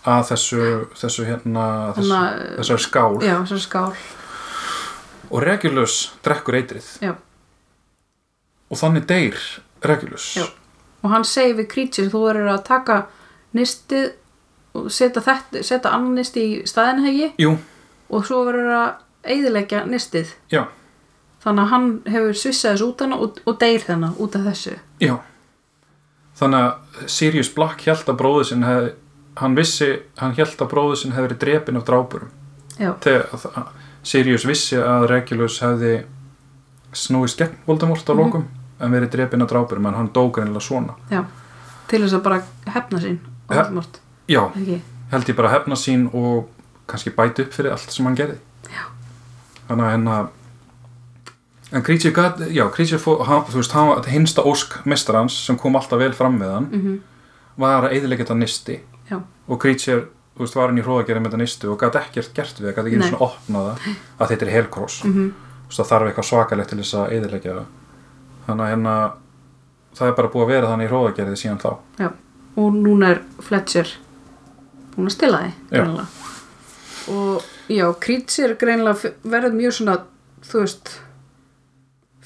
að 0.07 0.23
þessu, 0.31 0.61
þessu 0.95 1.25
hérna 1.27 1.65
þessu, 1.97 2.21
þessari 2.59 2.85
skál 2.85 3.19
já, 3.23 3.35
þessar 3.43 3.65
skál 3.67 3.93
og 5.31 5.43
Regulus 5.43 6.11
drekkur 6.23 6.55
eitrið 6.55 6.87
Já. 7.03 7.15
og 8.71 8.77
þannig 8.79 9.07
deyr 9.07 9.37
Regulus 9.83 10.35
Já. 10.37 10.47
og 11.03 11.11
hann 11.11 11.25
segir 11.25 11.57
við 11.59 11.69
Creature 11.69 12.09
þú 12.09 12.23
verður 12.29 12.53
að 12.55 12.65
taka 12.65 13.07
nistið 13.55 14.13
og 14.75 14.87
setja, 14.91 15.21
setja 15.63 15.91
annan 15.93 16.15
nisti 16.15 16.41
í 16.41 16.63
staðin 16.69 17.05
hegi 17.05 17.33
Jú, 17.39 17.59
og 18.11 18.25
svo 18.27 18.45
verður 18.47 18.71
að 18.75 18.91
eyðileggja 19.25 19.85
nistið. 19.87 20.35
Já, 20.53 20.65
þannig 21.45 21.63
að 21.65 21.69
hann 21.73 21.89
hefur 22.07 22.33
svissað 22.39 22.73
þessu 22.77 22.87
út 22.93 23.01
hana 23.05 23.17
og, 23.25 23.41
og 23.47 23.59
deyr 23.61 23.81
þennan 23.87 24.15
út 24.19 24.37
af 24.37 24.47
þessu. 24.49 24.77
Já. 25.01 25.17
Þannig 26.39 26.65
að 26.69 27.09
Sirius 27.11 27.49
Black 27.55 27.83
held 27.87 28.07
að 28.09 28.19
bróður 28.21 28.45
sinn 28.47 28.63
hef, 28.63 28.93
hann 29.41 29.55
vissi, 29.59 29.89
hann 30.21 30.35
held 30.39 30.61
að 30.63 30.71
bróður 30.71 30.97
sinn 31.01 31.13
hefði 31.17 31.29
verið 31.29 31.41
drepin 31.45 31.77
af 31.81 31.85
drápurum. 31.89 32.31
Já, 32.79 32.93
þegar 33.03 33.73
Sirius 34.07 34.45
vissi 34.47 34.77
að 34.79 35.09
Regulus 35.11 35.59
hefði 35.65 36.05
snúist 36.95 37.39
gegn 37.43 37.57
Voldemort 37.67 38.07
á 38.07 38.15
Mhm. 38.15 38.19
lokum 38.23 38.45
en 38.81 38.93
verið 38.93 39.11
drepin 39.11 39.43
af 39.43 39.49
drápurum 39.51 39.87
en 39.89 39.95
hann 39.95 40.09
dó 40.15 40.31
greinilega 40.33 40.61
svona. 40.63 40.95
Já. 41.11 41.25
Til 41.89 42.03
þess 42.03 42.15
að 42.15 42.23
bara 42.23 42.43
hefna 42.67 42.99
sín. 43.01 43.19
Voldemort. 43.49 43.99
Já, 44.29 44.47
ekki, 44.55 44.81
held 45.11 45.25
ég 45.29 45.37
bara 45.37 45.49
hefna 45.49 45.75
sín 45.75 46.07
og 46.15 46.49
kannski 46.89 47.13
bæti 47.15 47.45
upp 47.45 47.55
fyrir 47.55 47.75
allt 47.75 47.95
sem 47.95 48.07
hann 48.09 48.19
gerði. 48.19 48.39
Já. 48.69 48.85
þannig 49.69 49.87
að 49.87 49.93
hérna 49.95 50.19
en 51.69 51.85
Creature 51.85 52.15
gat, 52.17 52.39
já, 52.49 52.65
Creature 52.73 53.01
fó, 53.03 53.11
hann, 53.29 53.43
þú 53.49 53.61
veist, 53.61 53.75
hann 53.77 54.07
hinsta 54.09 54.45
ósk 54.49 54.79
mestarans 54.89 55.37
sem 55.47 55.59
kom 55.61 55.77
alltaf 55.77 56.01
vel 56.01 56.15
fram 56.17 56.39
með 56.41 56.55
hann 56.55 56.71
mhm, 56.73 56.95
var 57.61 57.89
að 57.89 57.99
eðilegja 57.99 58.25
þetta 58.25 58.39
nisti 58.41 58.79
já, 59.11 59.19
og 59.21 59.61
Creature, 59.61 60.07
þú 60.37 60.47
veist, 60.47 60.57
var 60.57 60.73
hann 60.73 60.81
í 60.81 60.87
hróðagerði 60.87 61.25
með 61.25 61.35
þetta 61.35 61.43
nistu 61.43 61.73
og 61.73 61.79
gat 61.83 62.01
ekkert 62.01 62.33
gert 62.37 62.63
við 62.63 62.73
gat 62.73 62.87
ekki 62.87 62.97
einu 62.97 63.05
Nei. 63.05 63.11
svona 63.13 63.29
opnað 63.29 63.69
það 63.69 63.93
að 64.19 64.33
þetta 64.33 64.49
er 64.49 64.55
helkross 64.57 65.05
mhm, 65.05 65.29
þú 65.69 65.69
veist, 65.69 65.81
það 65.83 65.91
þarf 65.93 66.11
eitthvað 66.11 66.29
svakalegt 66.33 66.73
til 66.73 66.81
þess 66.81 66.97
að 66.97 67.15
eðilegja 67.19 67.57
það. 67.59 67.67
Þannig 68.49 68.65
að 68.65 68.71
hérna 68.73 68.95
það 69.99 70.09
er 70.09 70.15
bara 70.17 70.31
búið 70.33 70.45
að 70.47 70.53
vera 70.55 70.71
þannig 70.71 70.87
í 70.87 70.93
hróðagerði 70.93 71.41
síðan 71.43 71.61
þá. 71.61 71.71
Já. 72.01 72.09
Og 72.59 72.79
núna 72.79 73.11
er 73.13 73.21
Fletcher 73.45 73.91
búin 74.95 75.11
að 75.11 75.15
stila 75.15 75.43
greinilega. 75.69 76.07
Og 77.11 77.43
já, 77.69 77.87
Creature 78.01 78.55
greinilega 78.61 78.95
f- 78.97 79.15
verður 79.25 79.53
mjög 79.59 79.73
svona 79.79 79.99
þú 80.49 80.61
veist 80.65 80.91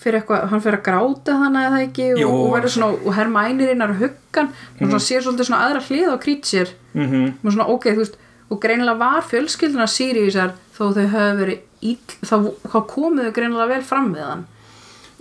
fyrir 0.02 0.18
eitthvað, 0.20 0.48
hann 0.50 0.60
fyrir 0.64 0.78
að 0.80 0.84
gráta 0.88 1.34
þannig 1.38 1.66
eða 1.68 1.80
ekki 1.86 2.06
og, 2.14 2.18
Jú. 2.20 2.28
og 2.28 2.52
verður 2.56 2.72
svona, 2.74 2.86
og 3.06 3.14
Hermænir 3.14 3.70
innar 3.70 3.92
huggan, 4.00 4.46
mm 4.48 4.52
Mhm. 4.80 4.90
-hmm. 4.90 4.98
sér 5.08 5.20
svolítið 5.22 5.44
svona 5.46 5.64
aðra 5.66 5.80
hlið 5.80 6.08
á 6.10 6.16
Creature 6.24 6.70
mm 6.94 7.06
-hmm. 7.10 7.32
og 7.46 7.52
svona 7.52 7.66
ok, 7.68 7.84
þú 7.86 7.96
veist, 7.96 8.16
og 8.50 8.60
greinilega 8.60 8.98
var 8.98 9.22
fjölskylduna 9.22 9.86
Siriusar 9.86 10.52
þó 10.78 10.92
þau 10.94 11.06
höfðu 11.08 11.36
verið 11.38 11.58
ill, 11.80 11.98
þá, 12.24 12.52
þá 12.68 12.86
komuðu 12.86 13.32
greinilega 13.32 13.68
vel 13.68 13.82
fram 13.82 14.14
við 14.14 14.24
hann 14.26 14.46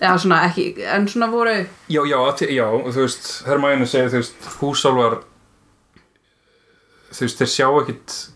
eða 0.02 0.18
svona 0.18 0.44
ekki, 0.48 0.76
en 0.84 1.08
svona 1.08 1.28
voru 1.32 1.66
Já, 1.90 2.02
já, 2.06 2.18
að, 2.18 2.50
já, 2.50 2.66
þú 2.92 3.02
veist, 3.02 3.44
Hermæni 3.48 3.86
segir, 3.86 4.10
þú 4.10 4.18
veist, 4.18 4.34
húsálfar 4.62 5.18
þú 7.12 7.22
veist, 7.22 7.38
þeir 7.42 7.48
sjá 7.48 7.68
ekkit 7.82 8.30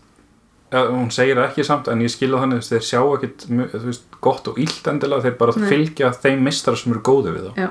hún 0.72 1.10
segir 1.14 1.36
það 1.38 1.48
ekki 1.50 1.64
samt, 1.64 1.88
en 1.88 2.00
ég 2.02 2.10
skilja 2.10 2.40
þannig, 2.42 2.60
veist, 2.60 2.72
þeir 2.74 2.86
sjá 2.86 3.00
ekkit 3.16 3.44
veist, 3.86 4.06
gott 4.20 4.48
og 4.50 4.58
illt 4.58 4.88
endilega, 4.90 5.22
þeir 5.22 5.36
bara 5.38 5.52
Nei. 5.56 5.66
fylgja 5.70 6.12
þeim 6.12 6.42
mistara 6.42 6.76
sem 6.76 6.92
eru 6.92 7.02
góði 7.06 7.34
við 7.36 7.50
þá. 7.50 7.60
Já. 7.66 7.68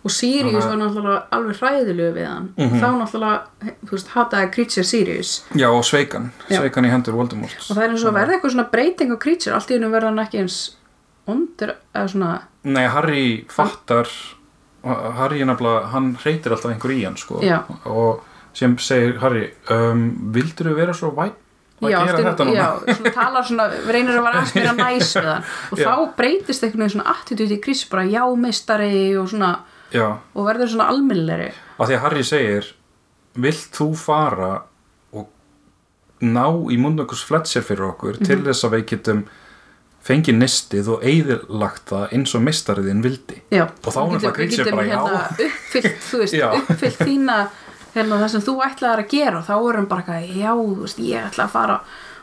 og 0.00 0.10
Sirius 0.16 0.64
var 0.64 0.78
náttúrulega 0.80 1.22
alveg 1.36 1.58
hræðilegu 1.60 2.12
við 2.16 2.26
hann. 2.26 2.46
Mhm. 2.56 2.78
þá 2.80 2.88
náttúrulega, 3.02 3.74
þú 3.84 3.90
veist, 3.90 4.12
hataði 4.14 4.52
Creature 4.54 4.84
Sirius. 4.84 5.32
Já, 5.52 5.68
og 5.68 5.84
sveikan, 5.84 6.30
sveikan 6.48 6.86
í 6.86 6.90
hendur 6.90 7.18
Voldemort. 7.18 7.56
Og 7.68 7.76
það 7.76 7.82
er 7.84 7.90
eins 7.90 8.04
og 8.04 8.14
verða 8.14 8.32
eitthvað 8.38 8.54
svona 8.54 8.70
breyting 8.70 9.12
á 9.12 9.16
Creature. 9.20 9.54
Allt 9.54 9.70
í 9.70 9.74
hennu 9.76 9.90
verða 9.90 10.08
hann 10.08 10.24
ekki 10.24 10.40
eins 10.40 10.76
ondur 11.28 11.74
eða 11.94 12.08
svona, 12.08 12.40
Nei, 12.62 12.86
Harry 12.88 13.44
fattar 13.48 14.08
Harry 14.84 15.40
er 15.40 15.46
nefnilega, 15.46 15.90
hann 15.92 16.16
reytir 16.24 16.52
alltaf 16.52 16.72
einhver 16.72 16.92
í 16.94 17.04
hann, 17.04 17.16
sko. 17.16 17.40
Og 17.84 18.22
sem 18.56 18.76
segir 18.78 19.18
Harry, 19.20 19.50
um, 19.70 20.32
vildur 20.32 20.70
þú 20.70 20.74
vera 20.78 20.92
svo 20.96 21.10
væt 21.14 21.36
að 21.36 21.49
já, 21.88 21.98
núna? 22.44 22.52
já, 22.52 22.94
svona 22.94 23.12
talar 23.14 23.44
svona 23.48 23.66
reynir 23.88 24.18
að 24.18 24.24
vera 24.26 24.44
meira 24.54 24.72
næs 24.76 25.16
við 25.16 25.28
hann 25.30 25.44
og 25.72 25.78
Já. 25.78 25.86
þá 25.88 26.16
breytist 26.18 26.62
eitthvað 26.66 26.90
svona 26.92 27.06
attitúti 27.14 27.56
í 27.56 27.60
Creature 27.64 27.90
bara 27.90 28.04
já 28.04 28.24
meistari 28.36 29.16
og 29.16 29.28
svona 29.32 29.52
Já, 29.90 30.06
og 30.34 30.46
verður 30.46 30.68
svona 30.74 30.88
almennleri 30.92 31.48
af 31.80 31.88
því 31.88 31.94
að 31.96 32.00
Harry 32.04 32.22
segir 32.22 32.68
vilt 33.40 33.70
þú 33.74 33.88
fara 33.96 34.62
og 35.16 35.26
ná 36.20 36.44
í 36.70 36.76
munnökkus 36.78 37.24
Fletcher 37.24 37.62
fyrir 37.62 37.88
okkur 37.94 38.18
Mhm. 38.20 38.26
til 38.26 38.42
þess 38.44 38.64
að 38.68 38.74
við 38.76 38.84
getum 38.92 39.24
fengið 40.00 40.36
nistið 40.40 40.86
og 40.88 41.02
eigðilagt 41.04 41.90
það 41.90 42.12
eins 42.16 42.34
og 42.34 42.40
mistariðin 42.42 43.02
vildi 43.04 43.40
já, 43.52 43.66
Og 43.84 43.92
þá 43.92 44.00
er 44.00 44.32
við 44.32 44.56
getum 44.56 44.76
bara, 44.76 44.86
já. 44.86 44.96
hérna, 44.96 45.24
uppfyllt, 45.46 45.98
þú 46.10 46.18
veist, 46.22 46.34
Já. 46.34 46.46
uppfyllt 46.56 46.98
þína 47.04 47.36
hérna, 47.94 48.20
það 48.20 48.32
sem 48.34 48.44
þú 48.46 48.54
ætlaðir 48.66 49.02
að 49.04 49.10
gera 49.14 49.42
þá 49.46 49.54
er 49.56 49.78
hann 49.80 49.88
bara 49.90 50.04
eitthvað, 50.04 50.36
já, 50.42 50.52
þú 50.58 50.76
veist, 50.84 51.02
ég 51.06 51.26
ætla 51.30 51.46
að 51.46 51.54
fara 51.54 51.78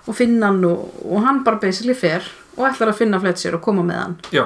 og 0.08 0.16
finna 0.16 0.52
hann 0.52 0.64
og, 0.68 1.02
og 1.04 1.26
hann 1.26 1.42
bara 1.46 1.60
basically 1.62 1.96
fer 1.98 2.28
og 2.58 2.70
ætlar 2.70 2.94
að 2.94 3.02
finna 3.02 3.20
Fletcher 3.22 3.58
og 3.58 3.64
koma 3.66 3.84
með 3.86 4.00
hann. 4.02 4.16
Já, 4.34 4.46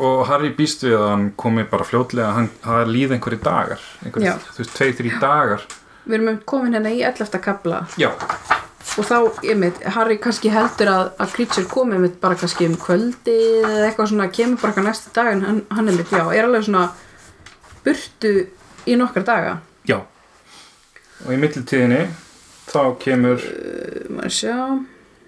og 0.00 0.24
Harry 0.30 0.50
býst 0.56 0.86
við 0.86 0.96
að 0.98 1.10
hann 1.10 1.28
komi 1.38 1.66
bara 1.68 1.86
fljótlega 1.86 2.32
hann, 2.38 2.48
það 2.64 2.94
líð 2.96 3.14
einhverju 3.18 3.42
dagar 3.44 3.84
einhverju, 4.02 4.34
þú 4.48 4.62
veist, 4.62 4.74
tveir, 4.78 4.96
þrý 4.98 5.14
dagar. 5.22 5.68
Við 6.02 6.18
erum 6.18 6.40
komin 6.48 6.74
hérna 6.74 6.90
í 6.90 7.04
11. 7.06 7.38
kapla 7.44 7.84
Já, 8.00 8.08
og 8.10 9.06
þá, 9.06 9.18
ég 9.46 9.60
veit, 9.60 9.84
Harry 9.94 10.16
kannski 10.20 10.50
heldur 10.50 10.90
að, 10.90 11.12
að 11.22 11.36
Creature 11.36 11.68
komi 11.70 12.00
mitt 12.02 12.16
bara 12.24 12.38
kannski 12.40 12.66
um 12.66 12.74
kvöldi 12.80 13.36
eða 13.60 13.90
eitthvað 13.90 14.10
svona, 14.14 14.30
kemur 14.34 14.64
bara 14.64 14.86
næsta 14.88 15.12
dag 15.14 15.34
en 15.36 15.44
hann, 15.46 15.60
hann 15.70 15.92
er 15.92 16.00
mitt, 16.00 16.10
já, 16.10 16.24
er 16.32 16.48
alveg 16.48 16.66
svona 16.66 16.88
burtu 17.84 18.34
í 18.88 18.96
nokkar 18.98 19.28
daga. 19.28 19.60
Já 19.86 20.00
og 21.26 21.32
í 21.34 21.38
millitíðinni 21.40 22.02
þá 22.70 22.80
kemur 23.02 23.44
maður 24.12 24.36
sjá? 24.38 24.56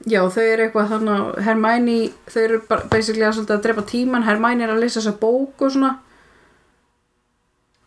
Já, 0.04 0.20
þau 0.28 0.42
eru 0.44 0.66
eitthvað 0.66 0.90
þannig 0.92 1.14
að 1.14 1.44
Hermæni, 1.46 1.98
þau 2.28 2.40
eru 2.42 2.58
basically 2.92 3.24
að, 3.24 3.38
að 3.48 3.62
drepa 3.64 3.84
tíman, 3.88 4.26
Hermæni 4.26 4.66
er 4.66 4.74
að 4.74 4.82
lesa 4.84 5.00
þessa 5.00 5.14
bók 5.22 5.64
og 5.64 5.72
svona, 5.72 5.92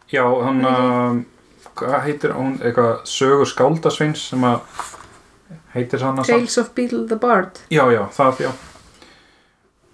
já, 0.10 0.24
hann 0.26 0.64
að 0.66 1.20
hvað 1.78 2.00
heitir 2.08 2.34
hún, 2.34 2.56
eitthvað 2.58 3.04
sögur 3.06 3.50
skáldasveins 3.52 4.24
sem 4.32 4.48
að 4.48 4.64
heitir 5.76 6.02
hann 6.08 6.24
að 6.24 6.32
Tales 6.32 6.58
of 6.58 6.74
Beetle 6.78 7.06
the 7.10 7.20
Bard. 7.22 7.62
Já, 7.70 7.84
já, 7.94 8.02
það, 8.18 8.48
já. 8.48 8.52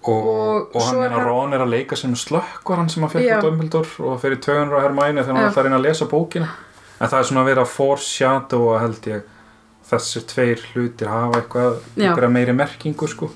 Og, 0.03 0.25
Og 0.27 0.75
og, 0.75 0.81
hann 0.83 1.03
er 1.05 1.13
að 1.15 1.27
Ron 1.29 1.55
er 1.55 1.61
að 1.63 1.73
leika 1.77 1.95
sem 1.99 2.11
slökkvar 2.19 2.81
hann 2.81 2.89
sem 2.91 3.03
að 3.07 3.17
fekk 3.17 3.39
á 3.39 3.43
Dumbledore 3.43 4.07
og 4.07 4.17
fyrir 4.19 4.39
tögunar 4.43 4.79
á 4.79 4.83
Hermæni 4.83 5.21
þegar 5.21 5.29
hann 5.31 5.39
er 5.39 5.47
alltaf 5.47 5.61
að 5.61 5.67
reyna 5.67 5.79
að 5.79 5.85
lesa 5.87 6.07
bókina 6.11 6.49
en 6.99 7.09
það 7.09 7.19
er 7.19 7.29
svona 7.29 7.43
að 7.43 7.49
vera 7.51 7.63
að 7.65 7.73
foreshadow 7.73 8.67
að 8.73 8.83
held 8.85 9.07
ég. 9.11 9.29
Þessir 9.83 10.27
tveir 10.31 10.61
hlutir 10.71 11.09
hafa 11.11 11.41
eitthvað, 11.41 11.79
eitthvað 11.97 12.33
meiri 12.33 12.55
merkingu 12.55 13.09
sko. 13.11 13.29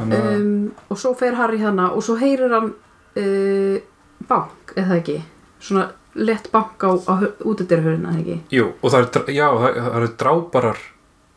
Um, 0.00 0.70
og 0.88 0.98
svo 1.00 1.12
fer 1.18 1.34
Harry 1.36 1.58
hana 1.60 1.90
og 1.92 2.04
svo 2.04 2.16
heyrir 2.20 2.52
hann 2.54 2.70
uh, 2.72 3.80
bank, 4.28 4.74
eða 4.78 5.00
ekki? 5.00 5.18
Svona 5.60 5.90
lett 6.20 6.48
bank 6.52 6.84
á, 6.84 6.92
á 6.96 7.14
útidyrhörina, 7.44 8.14
eða 8.14 8.22
ekki? 8.22 8.38
Jú, 8.56 8.70
og 8.80 8.94
það 8.94 9.20
er, 9.32 9.82
eru 9.90 10.10
drábarar 10.20 10.80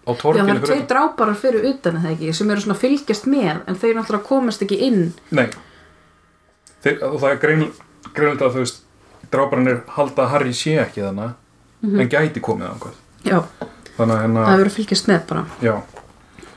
á 0.04 0.12
Já, 0.12 0.44
það 0.44 0.54
eru 0.54 0.68
tveir 0.68 0.88
dráparar 0.88 1.40
fyrir 1.40 1.68
utan 1.70 2.00
eða 2.02 2.14
ekki 2.14 2.34
sem 2.36 2.50
eru 2.52 2.64
svona 2.64 2.80
fylgjast 2.80 3.28
með 3.32 3.54
en 3.56 3.78
þeir 3.80 4.00
náttúrulega 4.00 4.28
komast 4.28 4.64
ekki 4.66 4.80
inn. 4.88 5.06
Nei. 5.32 5.48
Þeir, 6.84 6.98
og 7.08 7.20
það 7.22 7.30
er 7.30 7.40
grein, 7.44 7.68
greinlega 8.12 8.50
að 8.50 8.58
þú 8.58 8.64
veist 8.66 8.83
drábarannir 9.34 9.82
halda 9.98 10.26
að 10.26 10.30
Harry 10.36 10.54
sé 10.54 10.78
ekki 10.84 11.02
þannig 11.04 11.34
Mhm. 11.84 12.00
en 12.00 12.10
gæti 12.10 12.40
komið 12.40 12.70
ánkvæð 12.70 13.00
Já, 13.28 13.40
þannig 13.98 14.16
að 14.16 14.22
hérna, 14.24 14.46
það 14.48 14.60
verður 14.60 14.76
fylgjast 14.78 15.08
með 15.08 15.22
bara. 15.28 15.46
Já, 15.62 15.74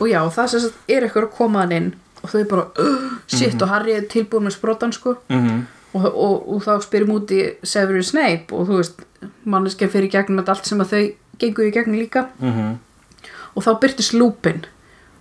og 0.01 0.07
já, 0.09 0.21
það 0.31 0.49
sem 0.53 0.61
sagt 0.61 0.75
er 0.89 1.03
eitthvað 1.07 1.25
að 1.27 1.33
koma 1.37 1.59
hann 1.65 1.73
inn 1.73 1.95
og 2.23 2.31
þau 2.31 2.45
bara, 2.49 2.67
uh, 2.79 3.11
shit 3.27 3.55
Mhm. 3.55 3.63
og 3.63 3.69
Harry 3.69 3.93
er 3.97 4.03
tilbúin 4.03 4.47
með 4.47 4.57
sprotan 4.59 4.93
sko. 4.93 5.17
Mm 5.31 5.67
og, 5.97 6.05
og, 6.05 6.49
og 6.53 6.63
þá 6.63 6.83
spyrir 6.83 7.07
múti 7.09 7.55
Severus 7.65 8.09
Snape 8.11 8.53
og 8.53 8.67
þú 8.69 8.77
veist, 8.83 8.99
manneskja 9.47 9.89
fyrir 9.89 10.11
gegnum 10.11 10.45
allt 10.47 10.67
sem 10.67 10.79
að 10.79 10.91
þau 10.93 11.15
gengur 11.39 11.65
í 11.65 11.73
gegnum 11.73 11.97
líka. 11.99 12.27
-hmm. 12.41 12.77
og 13.57 13.63
þá 13.65 13.81
byrtist 13.81 14.13
lúpin 14.13 14.65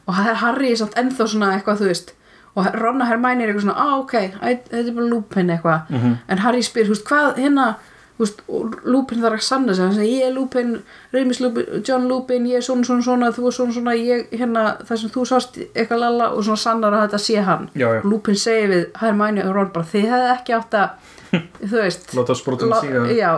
og 0.07 0.13
Harry 0.15 0.71
er 0.71 0.75
samt 0.75 0.95
ennþá 0.95 1.27
svona 1.27 1.53
eitthvað 1.55 1.79
þú 1.79 1.85
veist 1.87 2.11
og 2.55 2.69
Ron 2.79 3.01
og 3.01 3.07
Hermione 3.09 3.43
er 3.43 3.51
eitthvað 3.51 3.65
svona 3.67 3.81
ah 3.83 3.97
ok, 3.99 4.13
þetta 4.39 4.79
er 4.79 4.93
bara 4.95 5.09
lúpin 5.11 5.51
eitthvað. 5.51 5.89
Mhm. 5.91 6.15
en 6.29 6.37
Harry 6.45 6.61
spyr, 6.63 6.87
veist, 6.87 7.03
hvað 7.07 7.35
hérna 7.43 7.75
og 8.17 8.75
lúpin 8.87 9.19
þarf 9.19 9.41
að 9.41 9.43
sanna 9.43 9.73
sig. 9.75 10.05
Ég 10.07 10.29
er 10.29 10.31
lúpin, 10.31 10.77
Remus 11.11 11.41
lúpin 11.43 11.81
John 11.83 12.05
lúpin, 12.07 12.45
ég 12.47 12.61
er 12.61 12.63
svona 12.63 12.85
svona 12.87 13.03
svona, 13.03 13.31
þú 13.35 13.47
er 13.49 13.51
svona 13.57 13.73
svona 13.75 13.95
ég, 13.99 14.29
hérna, 14.31 14.63
það 14.87 15.01
sem 15.01 15.09
þú 15.11 15.25
sást 15.27 15.59
eitthvað 15.75 15.99
lalla 15.99 16.29
og 16.31 16.45
svona 16.47 16.61
sannar 16.63 16.95
að 16.95 17.03
þetta 17.09 17.19
sé 17.25 17.43
hann. 17.43 17.67
Já, 17.75 17.89
já, 17.97 18.01
lúpin 18.07 18.39
segir 18.39 18.71
við 18.71 18.85
Hermione 19.01 19.43
og 19.43 19.53
Ron 19.55 19.73
bara, 19.75 19.85
þið 19.91 20.07
hefði 20.13 20.31
ekki 20.37 20.55
átt 20.55 20.79
að 20.79 20.89
þú 21.69 21.75
veist 21.81 22.15
láta 22.15 22.35
sprótum 22.39 22.71
síga. 22.79 23.03
Já, 23.11 23.31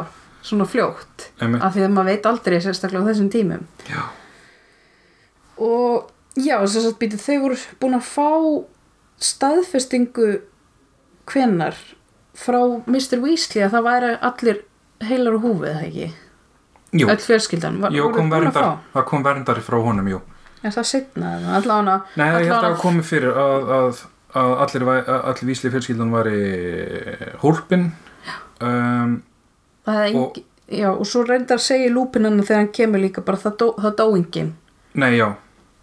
svona 0.45 0.69
fljótt. 0.69 1.31
Einmitt. 1.41 1.63
af 1.65 1.73
því 1.73 1.87
að 1.87 1.95
maður 1.97 2.11
veit 2.13 2.29
aldrei 2.29 2.59
sérstaklega 2.61 3.01
á 3.01 3.09
þessum 3.09 3.33
tímum. 3.33 3.65
Já, 3.89 4.03
og 5.57 6.11
já, 6.37 6.59
þess 6.61 6.85
að 6.85 6.97
býta 7.01 7.17
þau 7.17 7.37
voru 7.47 7.57
búin 7.81 7.97
að 7.97 8.05
fá 8.13 8.29
staðfestingu 9.23 10.27
hvenar 11.27 11.75
frá 12.37 12.59
Mr. 12.85 13.19
Weasley 13.23 13.63
að 13.65 13.73
það 13.75 13.85
væri 13.87 14.11
allir 14.29 14.59
heilar 15.07 15.37
og 15.37 15.45
húfið, 15.45 15.69
eða 15.71 15.85
ekki? 15.87 16.09
jú, 16.97 17.07
Öll 17.11 17.19
fjölskyldan, 17.21 17.79
var, 17.83 17.91
jú 17.95 18.09
kom 18.15 18.29
að 18.31 18.35
verndar 18.45 18.67
það 18.93 19.07
kom 19.09 19.25
verndari 19.25 19.63
frá 19.65 19.79
honum, 19.83 20.11
jú 20.15 20.21
Er 20.65 20.73
það 20.73 20.87
setna? 20.89 21.31
Allána, 21.53 21.95
Nei, 22.17 22.27
ég 22.33 22.47
held 22.49 22.55
að 22.57 22.63
það 22.71 22.77
komi 22.81 23.03
fyrir 23.05 23.35
að, 23.37 23.67
að, 23.75 23.99
að 24.41 24.53
allir, 24.65 24.85
að 24.97 25.27
allir 25.31 25.49
vísli 25.51 25.69
fjölskyldan 25.73 26.13
væri 26.15 26.39
hólpin 27.43 27.83
um, 28.65 29.17
það 29.85 29.99
og- 30.01 30.07
engi, 30.09 30.43
já, 30.79 30.89
og 30.91 31.05
svo 31.07 31.21
reyndar 31.27 31.61
segir 31.61 31.93
lúpinan 31.93 32.41
þegar 32.41 32.63
hann 32.63 32.71
kemur 32.73 33.03
líka 33.03 33.21
bara 33.27 33.37
það 33.43 33.57
dó, 33.61 33.67
það 33.85 33.95
dó. 34.01 34.07
Nei, 34.97 35.11
já, 35.19 35.27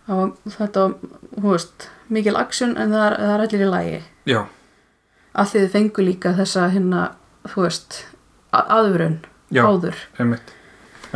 Það 0.05 0.19
var, 0.21 0.33
þetta 0.59 0.83
var, 0.85 1.21
hú 1.41 1.53
veist, 1.55 1.87
mikil 2.11 2.37
aksjón 2.37 2.77
en 2.79 2.91
það 2.93 3.07
er, 3.11 3.17
það 3.21 3.35
er 3.35 3.41
allir 3.47 3.61
í 3.67 3.71
lagi. 3.71 4.03
já, 4.27 4.45
Að 5.35 5.49
þið 5.51 5.71
fengu 5.73 6.03
líka 6.07 6.31
þessa 6.39 6.69
hérna, 6.71 7.09
þú 7.51 7.63
veist, 7.65 8.05
a- 8.53 8.67
aðvörun 8.77 9.17
já, 9.51 9.65
áður. 9.67 9.95
En 10.19 10.37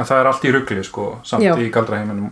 það 0.05 0.21
er 0.21 0.27
allt 0.27 0.45
í 0.45 0.53
rugli, 0.53 0.83
sko, 0.85 1.21
samt 1.25 1.43
Já. 1.43 1.55
í 1.59 1.71
galdraheiminum 1.71 2.31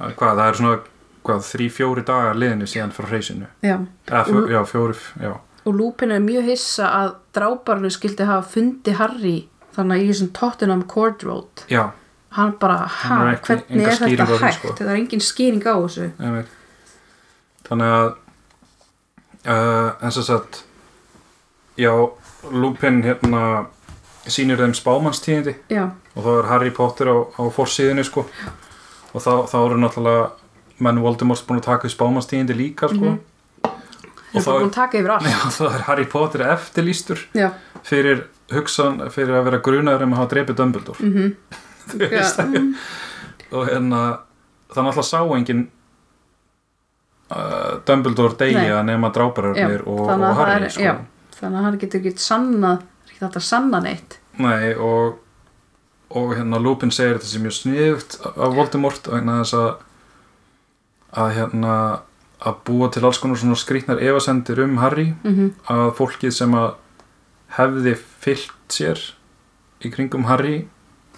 Að 0.00 0.14
Hvað, 0.14 0.36
það 0.38 0.48
er 0.48 0.54
svona 0.54 0.78
hvað, 1.24 1.40
þrý, 1.50 1.66
fjóri 1.70 2.04
dagar 2.06 2.34
liðinu 2.38 2.66
síðan 2.70 2.92
frá 2.94 3.06
hreysinu 3.10 3.46
já. 3.62 3.76
Fjó, 4.06 4.46
já, 4.50 4.60
fjóri, 4.64 4.94
já 5.20 5.32
og 5.66 5.74
Lupin 5.76 6.10
er 6.10 6.20
mjög 6.24 6.44
hissa 6.48 6.86
að 6.88 7.10
dráparnu 7.36 7.90
skildi 7.92 8.24
hafa 8.24 8.46
fundi 8.48 8.94
Harry 8.96 9.48
þannig 9.76 10.00
í 10.02 10.08
þessum 10.08 10.30
Tottenham 10.32 10.82
Court 10.88 11.22
Road 11.22 11.64
Já, 11.68 11.90
hann 12.38 12.54
bara, 12.58 12.86
ekki- 13.34 13.58
hvernig 13.68 13.86
er 13.86 13.98
þetta 14.00 14.38
hægt 14.40 14.54
sko. 14.60 14.72
það 14.78 14.88
er 14.88 14.96
engin 14.96 15.20
skýring 15.20 15.62
á 15.68 15.74
þessu 15.76 16.12
einmitt 16.18 16.46
Þannig 17.70 17.94
að 17.96 18.08
uh, 19.46 19.90
eins 20.02 20.18
og 20.18 20.26
sagt 20.26 20.64
já, 21.78 21.92
Lupin 22.50 23.02
hérna 23.06 23.44
sýnir 24.30 24.60
þeim 24.60 24.74
spámannstíðindi. 24.76 25.54
Já, 25.72 25.86
og 26.14 26.26
þá 26.26 26.30
er 26.34 26.50
Harry 26.50 26.74
Potter 26.74 27.10
á, 27.10 27.16
á 27.38 27.42
forsíðinu 27.54 28.04
sko. 28.06 28.26
Og 29.14 29.22
þá, 29.22 29.32
þá 29.50 29.56
eru 29.62 29.80
náttúrulega 29.80 30.26
menn 30.80 31.00
Voldemort 31.04 31.46
búin 31.48 31.60
að 31.60 31.68
taka 31.70 31.88
upp 31.88 31.94
spámannstíðindi 31.94 32.56
líka 32.58 32.90
sko. 32.92 33.16
Mhm. 33.16 33.26
og 34.30 34.44
það 34.44 34.68
þá 34.70 34.94
er 34.94 35.08
að 35.10 35.24
já, 35.26 35.38
þá 35.58 35.64
er 35.68 35.82
Harry 35.88 36.04
Potter 36.06 36.44
eftirlýstur 36.52 37.22
já, 37.34 37.48
fyrir 37.82 38.28
hugsan 38.54 39.00
fyrir 39.10 39.34
að 39.40 39.48
vera 39.48 39.58
grunaður 39.64 40.04
um 40.06 40.14
að 40.14 40.20
hafa 40.20 40.30
drepið 40.34 40.58
Dumbledore. 40.60 41.06
Mhm. 41.06 41.32
Þú 41.90 41.98
veist, 41.98 42.38
Já, 42.38 42.46
mm. 42.46 42.74
og 43.50 43.66
hérna 43.66 44.00
það 44.70 44.84
náttúrulega 44.86 45.08
sá 45.08 45.20
engin 45.34 45.64
uh, 47.30 47.80
Dumbledore 47.86 48.36
deyja 48.38 48.82
nema 48.86 49.10
drápararnir 49.14 49.80
Já, 49.80 49.86
og, 49.86 50.00
og 50.06 50.10
að 50.10 50.34
Harry 50.40 50.64
er- 50.64 50.70
sko. 50.74 50.82
já. 50.82 50.94
þannig 51.40 51.58
að 51.58 51.64
hann 51.68 51.78
getur 51.78 52.00
ekki 52.00 52.14
sannað 52.18 52.82
ekki 53.08 53.20
þetta 53.24 53.40
sanna 53.40 53.80
neitt 53.80 54.18
Nei, 54.40 54.74
og, 54.74 55.18
og 56.16 56.34
hérna 56.36 56.60
Lupin 56.62 56.90
segir 56.94 57.18
þetta 57.18 57.26
sem 57.32 57.42
mjög 57.44 57.56
sniðugt 57.58 58.20
af 58.30 58.54
Voldemort 58.56 59.10
vegna 59.10 59.40
þess 59.42 59.54
að 59.58 59.70
að 61.20 61.32
hérna 61.34 61.74
að 62.40 62.60
búa 62.64 62.88
til 62.92 63.02
alls 63.04 63.18
konar 63.20 63.36
svona 63.36 63.58
skrýtnar 63.58 64.00
efasendir 64.00 64.62
um 64.64 64.78
Harry 64.80 65.10
mm 65.24 65.50
að 65.68 65.90
fólkið 65.98 66.32
sem 66.32 66.54
að 66.54 66.70
hefði 67.58 67.96
fyllt 68.22 68.52
sér 68.70 69.02
í 69.84 69.90
kringum 69.90 70.24
Harry 70.30 70.68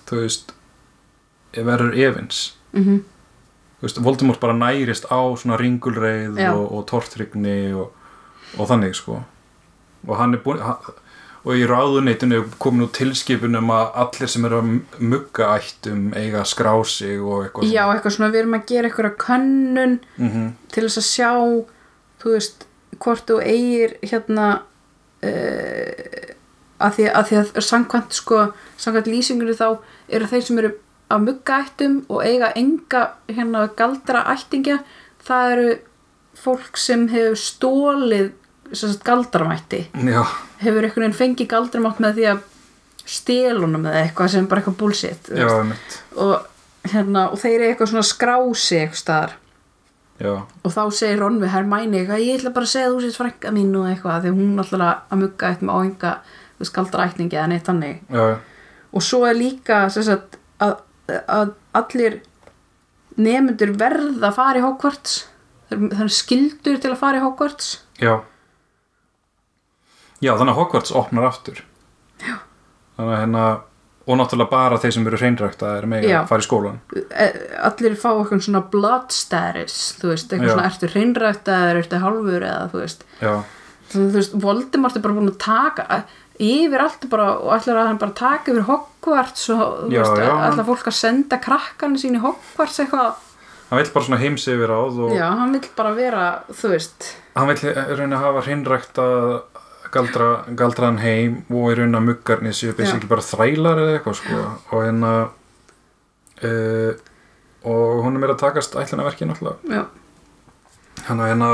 þú 0.09 0.23
veist 0.25 0.55
verður 1.53 1.93
efins 1.95 2.57
-hmm. 2.73 3.01
Veist, 3.83 4.01
Voldemort 4.03 4.41
bara 4.41 4.57
nærist 4.57 5.09
á 5.11 5.21
svona 5.37 5.59
ringulreið 5.61 6.41
og, 6.53 6.65
og 6.79 6.87
tortrygni 6.91 7.75
og, 7.75 7.93
og 8.59 8.69
þannig 8.71 8.97
sko. 8.99 9.21
Og 10.09 10.19
hann 10.19 10.35
er 10.35 10.43
búin 10.43 10.63
hann, 10.63 10.95
og 11.43 11.59
í 11.59 11.65
ráðuneytinu 11.67 12.39
er 12.39 12.51
komin 12.63 12.87
út 12.87 12.95
tilskipun 12.95 13.59
um 13.59 13.71
að 13.75 13.97
allir 14.05 14.31
sem 14.31 14.45
eru 14.47 14.61
að 14.63 14.69
mugga 15.03 15.49
ættum 15.57 16.05
eiga 16.15 16.43
að 16.43 16.51
skrá 16.53 16.75
sig 16.87 17.19
og 17.19 17.47
eitthvað 17.47 17.73
já, 17.73 17.83
eitthvað 17.89 18.15
svona, 18.17 18.31
við 18.31 18.43
erum 18.45 18.59
að 18.59 18.69
gera 18.71 18.91
eitthvað 18.91 19.17
könnun 19.25 19.97
mm 20.17 20.29
-hmm. 20.29 20.53
til 20.75 20.85
þess 20.87 21.01
að 21.03 21.09
sjá 21.09 21.33
þú 22.23 22.37
veist, 22.37 22.67
hvort 23.03 23.27
þú 23.27 23.41
eigir 23.43 23.97
hérna 24.03 24.47
uh, 25.27 26.31
að 26.79 26.95
því 26.97 27.09
að, 27.11 27.27
því 27.29 27.37
að 27.43 27.67
samkvæmt 27.67 28.15
sko, 28.15 28.47
samkvæmt 28.79 29.11
lýsingunni 29.11 29.59
þá 29.59 29.69
eru 30.09 30.31
þeir 30.31 30.47
sem 30.47 30.59
eru 30.63 30.73
af 31.13 31.23
muggaættum 31.23 31.99
og 32.09 32.23
eiga 32.25 32.53
enga 32.59 33.03
hérna 33.29 33.67
galdra 33.77 34.25
ættingja. 34.33 34.79
Það 35.23 35.57
eru 35.57 35.75
fólk 36.43 36.79
sem 36.81 37.05
hefur 37.13 37.37
stólið 37.39 38.31
sagt, 38.73 39.05
galdramætti. 39.05 39.85
Já, 39.93 40.23
hefur 40.63 40.87
einhvern 40.87 41.05
veginn 41.05 41.19
fengið 41.19 41.51
galdramátt 41.53 42.01
með 42.03 42.19
því 42.19 42.27
að 42.33 42.41
stelunum 43.13 43.87
eða 43.91 44.07
eitthvað 44.07 44.33
sem 44.33 44.49
bara 44.49 44.63
eitthvað 44.63 44.79
einmitt. 45.61 45.97
Og, 46.17 46.35
hérna, 46.93 47.29
og 47.31 47.41
þeir 47.43 47.57
eru 47.59 47.71
eitthvað 47.71 47.93
svona 47.93 48.09
skrási 48.09 48.79
eitthvað 48.81 49.01
staðar. 49.03 49.39
Já, 50.23 50.35
og 50.39 50.71
þá 50.71 50.83
segir 50.95 51.19
Ron 51.19 51.41
við 51.43 51.51
Hermæni 51.51 51.99
eitthvað 51.99 52.23
ég 52.23 52.39
ætla 52.39 52.53
bara 52.55 52.69
að 52.69 52.75
segja 52.77 52.91
þú 52.93 53.01
sést 53.03 53.19
frænka 53.19 53.51
mín 53.55 53.73
og 53.75 53.89
eitthvað 53.91 54.27
því 54.27 54.35
hún 54.37 54.63
alltaf 54.63 54.85
að 54.87 55.23
mugga 55.23 55.49
eitt 55.49 55.65
með 55.65 55.79
áhenga 55.79 56.13
þú 56.23 56.63
veist, 56.63 56.75
galdrækningi 56.77 57.39
eða 57.39 57.49
neitt 57.51 57.67
þannig. 57.67 58.03
Já, 58.13 58.27
og 58.93 59.03
svo 59.03 59.25
er 59.27 59.39
líka 59.39 59.87
sem 59.91 60.05
sagt, 60.07 60.39
að, 61.29 61.53
allir 61.79 62.21
nefnendur 63.17 63.75
verða 63.81 64.31
að 64.31 64.37
fara 64.39 64.59
í 64.61 64.65
Hogwarts. 64.65 65.19
Er 65.73 66.09
skildur 66.13 66.79
til 66.81 66.93
að 66.93 67.01
fara 67.01 67.21
í 67.21 67.25
Hogwarts. 67.25 67.75
Já. 68.01 68.21
Já, 70.23 70.33
þannig 70.39 70.53
að 70.55 70.59
Hogwarts 70.61 70.95
opnar 70.97 71.27
aftur. 71.29 71.63
Já. 72.23 72.37
Þannig 72.97 73.15
að 73.17 73.23
hérna 73.25 73.45
og 74.03 74.19
náttúrulega 74.19 74.51
bara 74.51 74.79
þeir 74.83 74.93
sem 74.97 75.05
eru 75.07 75.19
hreinrækta 75.21 75.69
er 75.79 75.85
með 75.91 76.07
að 76.11 76.25
fara 76.27 76.43
í 76.43 76.47
skólan 76.47 76.79
Eh, 77.15 77.37
allir 77.63 77.95
fá 77.95 78.09
eitthvað 78.11 78.41
svona 78.49 78.63
blood 78.73 79.13
status 79.15 79.77
þú 80.01 80.09
veist, 80.11 80.33
eitthvað 80.33 80.49
Já. 80.49 80.55
svona 80.57 80.71
ertu 80.73 80.91
hreinrækt 80.91 81.51
eða 81.55 81.77
ertu 81.79 82.01
hálfur 82.03 82.47
eða 82.49 82.65
þú 82.73 82.81
veist. 82.83 83.05
Já, 83.23 83.35
Þannig, 83.93 84.09
þú 84.11 84.17
veist, 84.17 84.35
Voldemort 84.43 84.97
er 84.99 85.05
bara 85.05 85.15
búin 85.21 85.31
að 85.31 85.39
taka 85.45 85.87
að- 85.87 86.19
yfir 86.41 86.81
allt 86.85 87.05
bara 87.13 87.27
og 87.39 87.53
ætlar 87.57 87.83
að 87.83 87.91
hann 87.91 87.99
bara 88.01 88.15
taka 88.17 88.53
yfir 88.53 88.65
Hogwarts 88.69 89.49
og 89.53 89.93
Já, 89.93 90.01
veist, 90.03 90.23
já. 90.23 90.33
ætlar 90.49 90.67
fólk 90.71 90.89
að 90.89 90.97
senda 90.99 91.39
krakkan 91.43 91.97
sín 92.01 92.17
í 92.17 92.23
Hogwarts 92.23 92.81
eitthvað. 92.83 93.15
Hann 93.71 93.81
vill 93.81 93.93
bara 93.95 94.05
svona 94.05 94.21
heims 94.21 94.47
yfir 94.53 94.73
áð 94.73 94.99
og 95.07 95.15
já, 95.17 95.27
hann 95.39 95.53
vill 95.57 95.69
bara 95.77 95.93
vera, 95.97 96.25
þú 96.53 96.73
veist. 96.75 97.13
Hann 97.37 97.49
vill 97.49 97.63
í 97.71 97.75
rauninni 97.75 98.19
hafa 98.21 98.43
hreinrækta 98.47 99.07
galdra, 99.93 100.29
galdraðan 100.57 101.01
heim 101.05 101.39
og 101.53 101.71
í 101.73 101.77
rauninni 101.79 101.99
að 102.01 102.07
muggarnir 102.11 102.57
séu 102.57 102.75
basically 102.77 103.09
bara 103.09 103.25
þrælar 103.25 103.81
eða 103.85 103.97
eitthvað 103.99 104.19
sko. 104.21 104.43
Og 104.73 104.85
hérna 104.87 105.13
uh, 106.43 106.93
og 107.63 108.03
hún 108.05 108.17
er 108.17 108.23
meira 108.25 108.35
að 108.37 108.43
takast 108.43 108.75
ætlunarverki 108.77 109.29
náttúrulega. 109.29 109.61
Já. 109.71 109.85
hann 111.09 111.21
að 111.23 111.31
hérna 111.33 111.51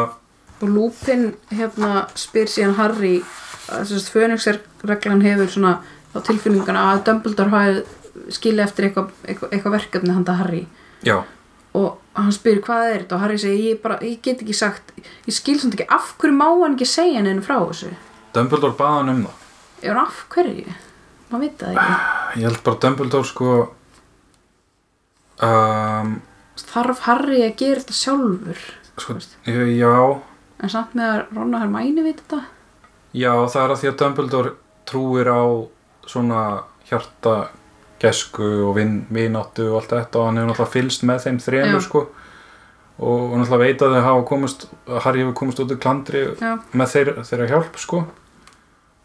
og 0.58 0.68
Lupin 0.74 1.28
hérna 1.54 2.08
spyr 2.18 2.48
síðan 2.50 2.74
Harry 2.80 3.20
að 3.68 3.94
að 3.98 4.10
fönixreglan 4.14 5.24
hefur 5.24 5.50
svona 5.52 5.78
á 6.14 6.18
tilfinninguna 6.24 6.84
að 6.92 7.02
Dumbledore 7.08 7.52
hafi 7.52 8.32
skilja 8.34 8.66
eftir 8.66 8.88
eitthvað, 8.88 9.10
eitthvað, 9.24 9.52
eitthvað 9.52 9.76
verkefni 9.76 10.14
handa 10.14 10.36
Harry. 10.40 10.62
Já, 11.06 11.20
og 11.76 11.98
hann 12.16 12.34
spyr 12.34 12.60
hvað 12.64 12.84
er 12.88 13.00
þetta? 13.02 13.16
Og 13.16 13.22
Harry 13.22 13.38
segir 13.40 13.64
ég, 13.72 13.80
bara, 13.82 13.98
ég 14.02 14.20
get 14.24 14.42
ekki 14.42 14.56
sagt 14.56 14.92
ég 14.98 15.34
skil 15.36 15.58
samt 15.60 15.76
ekki 15.76 15.88
af 15.94 16.14
hverju 16.18 16.36
má 16.36 16.46
hann 16.48 16.76
ekki 16.76 16.88
segja 16.88 17.20
henni 17.22 17.44
frá 17.44 17.58
þessu? 17.60 17.92
Dumbledore 18.34 18.76
baða 18.78 19.00
hann 19.00 19.12
um 19.12 19.24
það. 19.26 19.44
Hann 19.84 20.00
af 20.02 20.22
hverju? 20.32 20.76
Maður 21.28 21.44
veit 21.44 21.60
það 21.60 21.74
ekki. 21.74 21.98
Ég 22.40 22.48
held 22.48 22.62
bara 22.66 22.82
Dumbledore 22.84 23.28
sko 23.28 23.52
um, 25.44 26.14
þarf 26.72 27.04
Harry 27.06 27.42
að 27.46 27.56
gera 27.60 27.84
þetta 27.84 27.98
sjálfur? 28.00 28.64
Sko, 28.98 29.18
já. 29.46 29.96
En 30.58 30.72
samt 30.72 30.96
með 30.98 31.12
að 31.12 31.36
Ron 31.36 31.54
og 31.54 31.62
Hermæni 31.62 32.06
veit 32.06 32.22
þetta 32.24 32.42
Já, 33.16 33.32
það 33.48 33.62
er 33.64 33.70
að 33.74 33.80
því 33.82 33.88
að 33.92 33.98
Dumbledore 34.02 34.50
trúir 34.88 35.28
á 35.32 35.42
svona 36.08 36.42
hjarta 36.88 37.36
gesku 38.00 38.46
og 38.68 38.76
vin, 38.76 39.06
vináttu 39.12 39.66
og 39.72 39.80
allt 39.80 39.90
þetta 39.96 40.20
og 40.20 40.26
hann 40.28 40.36
hefur 40.38 40.50
náttúrulega 40.52 40.72
fylst 40.76 41.02
með 41.08 41.22
þeim 41.24 41.38
þremur 41.42 41.82
sko. 41.84 42.02
Og, 42.98 43.32
og 43.32 43.34
náttúrulega 43.38 43.64
veit 43.64 43.82
að 43.82 43.94
þau 43.96 44.04
hafa 44.08 44.24
komist 44.28 44.66
að 44.86 45.00
Harry 45.04 45.22
hefur 45.24 45.36
komist 45.40 45.60
út 45.64 45.72
í 45.74 45.78
klandri 45.82 46.22
já, 46.38 46.52
með 46.72 46.92
þeir, 46.94 47.10
þeirra 47.30 47.48
hjálp 47.52 47.78
sko. 47.82 48.02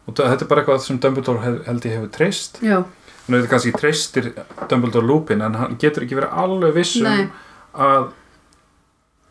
Og 0.06 0.14
það- 0.14 0.30
þetta 0.34 0.44
er 0.44 0.48
bara 0.52 0.62
eitthvað 0.62 0.80
sem 0.84 0.98
Dumbledore 1.00 1.40
hef, 1.44 1.58
held 1.66 1.80
ég 1.88 1.96
hefur 1.98 2.12
treyst. 2.12 2.60
Nú 3.24 3.38
veit 3.40 3.48
kannski 3.48 3.72
treystir 3.72 4.32
Dumbledore 4.68 5.06
Lupin 5.08 5.40
en 5.42 5.54
hann 5.56 5.76
getur 5.80 6.04
ekki 6.04 6.18
verið 6.18 6.34
alveg 6.44 6.74
viss 6.76 6.96
um 7.00 7.04
Nei. 7.08 7.28
að 7.74 8.10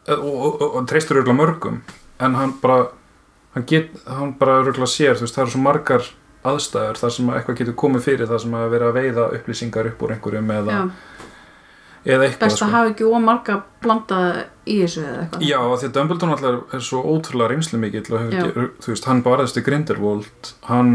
og, 0.09 0.23
og, 0.25 0.61
og, 0.61 0.75
og 0.81 0.87
treystur 0.89 1.21
örgulega 1.21 1.37
mörgum. 1.39 1.77
En 2.19 2.35
hann 2.35 2.55
bara 2.61 2.87
hann, 3.53 3.65
get, 3.69 3.89
hann 4.07 4.33
bara 4.39 4.59
örgulega 4.63 4.89
sér 4.89 5.15
þú 5.17 5.25
veist, 5.27 5.35
það 5.37 5.43
eru 5.45 5.51
svo 5.55 5.61
margar 5.63 6.07
aðstæður 6.43 6.97
þar 6.99 7.11
sem 7.15 7.29
að 7.31 7.37
eitthvað 7.39 7.57
getur 7.61 7.75
komið 7.79 8.01
fyrir 8.07 8.27
þar 8.27 8.39
sem 8.43 8.55
að 8.59 8.69
vera 8.73 8.87
að 8.91 8.97
veiða 8.99 9.27
upplýsingar 9.37 9.87
upp 9.93 10.01
úr 10.03 10.11
einhverjum 10.17 10.49
eða, 10.57 10.73
já. 10.73 10.81
eða 12.13 12.25
eitthvað 12.27 12.47
best 12.49 12.63
að 12.65 12.73
hafa 12.75 12.89
ekki 12.91 13.07
ómarga 13.07 13.57
blandað 13.85 14.39
í 14.67 14.77
þessu 14.81 15.03
eða 15.05 15.21
eitthvað 15.23 15.45
Já, 15.47 15.59
því 15.79 15.87
að 15.89 15.93
Dumbledore 15.97 16.31
náttúrulega 16.33 16.77
er 16.79 16.83
svo 16.89 17.03
ótrúlega 17.13 17.51
reynslu 17.53 17.79
mikill 17.79 18.03
og 18.11 18.25
hefur, 18.25 18.57
Já. 18.59 18.71
þú 18.83 18.91
veist, 18.91 19.07
hann 19.07 19.21
barðist 19.23 19.59
í 19.61 19.63
Grindelwald 19.69 20.51
hann, 20.67 20.91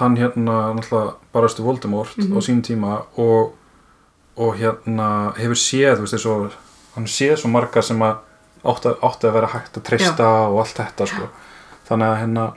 hann 0.00 0.16
hérna 0.16 0.56
náttúrulega 0.78 1.12
barðist 1.36 1.60
í 1.60 1.66
Voldemort 1.66 2.16
Mhm. 2.16 2.32
á 2.32 2.40
sín 2.48 2.62
tíma 2.64 2.94
og, 3.20 3.52
og 4.38 4.56
hérna 4.56 5.10
hefur 5.36 5.60
séð, 5.60 5.98
þú 6.00 6.06
veist, 6.06 6.16
þessu, 6.16 6.52
hann 6.94 7.04
séð 7.04 7.36
svo 7.42 7.50
marga 7.52 7.82
sem 7.82 8.00
að 8.00 8.16
átti, 8.64 8.94
átti 9.04 9.28
að 9.28 9.36
vera 9.36 9.52
hægt 9.52 9.76
að 9.76 9.84
treysta 9.90 10.30
og 10.48 10.58
allt 10.64 10.80
þetta, 10.80 11.06
sko 11.06 11.28
þannig 11.88 12.08
að 12.12 12.18
hérna 12.22 12.48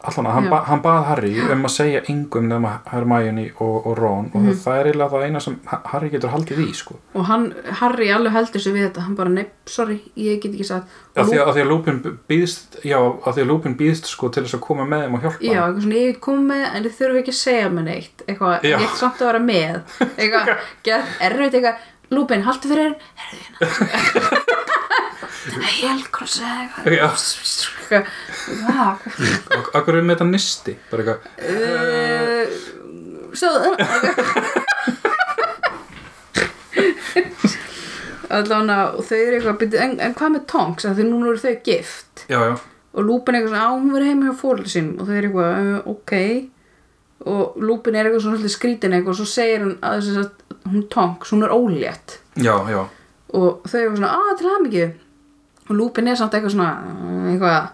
allan 0.00 0.26
að 0.30 0.32
hann, 0.32 0.46
ba, 0.48 0.58
hann 0.64 0.80
bað 0.80 1.02
Harry 1.10 1.30
um 1.52 1.66
að 1.68 1.72
segja 1.74 1.98
engum 2.08 2.46
nema 2.48 2.70
Hermione 2.88 3.42
og, 3.60 3.86
og 3.90 3.98
Ron 3.98 4.30
og 4.32 4.38
Mhm. 4.40 4.54
það 4.62 4.78
er 4.80 4.86
eiginlega 4.88 5.10
það 5.12 5.24
eina 5.26 5.40
sem 5.44 5.58
Harry 5.90 6.08
getur 6.08 6.30
haldið 6.32 6.62
í, 6.64 6.68
sko. 6.78 6.94
Og 7.20 7.26
hann, 7.28 7.44
Harry 7.82 8.08
alveg 8.08 8.32
heldur 8.32 8.60
sig 8.64 8.72
við 8.72 8.86
þetta 8.88 9.02
hann 9.04 9.14
bara, 9.18 9.28
nei, 9.34 9.44
sorry, 9.66 9.98
ég 10.16 10.40
get 10.40 10.54
ekki 10.56 10.64
sagt. 10.70 10.88
Og 11.20 11.28
því, 11.28 11.36
að, 11.42 11.52
að 11.52 11.68
lúpin 11.68 12.00
býðst 12.32 12.80
já, 12.82 12.96
af 12.96 13.34
því 13.36 13.44
að 13.44 13.50
lúpin 13.52 13.76
býðst 13.76 14.08
sko 14.08 14.30
til 14.32 14.42
þess 14.46 14.56
að 14.56 14.64
koma 14.70 14.88
með 14.88 15.04
þeim 15.04 15.14
og 15.14 15.20
hjálpa 15.26 15.44
já, 15.44 15.52
eitthvað 15.60 15.82
svona, 15.84 16.00
ég 16.08 16.20
kom 16.20 16.48
með 16.48 16.64
en 16.70 16.82
þið 16.88 16.96
þurfum 17.02 17.20
ekki 17.20 17.34
að 17.36 17.40
segja 17.44 17.68
mér 17.76 17.88
neitt. 17.90 18.24
Eitthvað, 18.26 18.64
ég 18.64 18.80
ætti 18.88 18.96
samt 19.04 19.20
að 19.20 19.26
vera 19.34 19.44
með. 19.50 19.80
Eitthvað, 20.20 20.54
get 20.88 21.04
erfitt 21.28 21.52
eitthvað. 21.60 21.76
Lúpin, 22.10 22.42
haltu 22.42 22.66
fyrir 22.72 22.96
hérna 23.20 24.56
helkross 25.80 26.40
eða 26.40 26.68
eitthvað. 26.84 28.04
Akkur 29.78 29.96
er 29.96 30.04
með 30.04 30.14
þetta 30.18 30.28
nisti 30.30 30.72
bara 30.90 31.00
eitthvað 31.02 31.20
Eh, 31.40 32.44
Svo 33.30 33.50
Allána 38.30 38.76
og 38.94 39.02
þau 39.08 39.16
eru 39.18 39.38
eitthvað 39.40 39.74
en, 39.82 39.96
en 40.02 40.14
hvað 40.14 40.34
með 40.36 40.44
Tonks? 40.50 40.86
Af 40.86 40.94
því 40.98 41.04
núna 41.08 41.32
eru 41.32 41.40
þau 41.42 41.56
gift. 41.66 42.24
Já, 42.30 42.38
já, 42.46 42.54
og 42.90 43.06
Lúpin 43.06 43.34
er 43.34 43.40
eitthvað 43.40 43.54
svona, 43.56 43.66
á 43.66 43.74
hún 43.74 43.92
verið 43.94 44.10
heima 44.10 44.28
hjá 44.28 44.36
fórlega 44.38 44.70
sín 44.70 44.88
og 44.98 45.04
þau 45.08 45.16
eru 45.16 45.28
eitthvað, 45.30 45.50
uh, 45.66 45.80
ok. 45.90 46.12
Og 47.30 47.58
Lúpin 47.66 47.98
er 47.98 48.06
eitthvað 48.06 48.24
svona 48.26 48.52
skrítin 48.54 48.94
eitthvað 48.96 49.14
og 49.14 49.18
svo 49.20 49.28
segir 49.30 49.64
hún 49.64 49.76
að 49.82 49.92
þess 49.98 50.20
að 50.22 50.30
hún 50.70 50.86
Tonks, 50.94 51.32
hún 51.34 51.46
er 51.46 51.54
ólétt. 51.56 52.18
Já, 52.38 52.54
já. 52.70 52.80
Og 53.34 53.66
þau 53.66 53.80
eru 53.82 53.96
svona, 53.98 54.12
að 54.14 54.32
til 54.40 54.48
það 54.50 54.64
mikið 54.66 54.88
og 55.70 55.76
Lúpin 55.78 56.08
er 56.10 56.18
samt 56.18 56.34
eitthvað 56.34 56.54
svona 56.56 56.70
eitthvað 57.30 57.70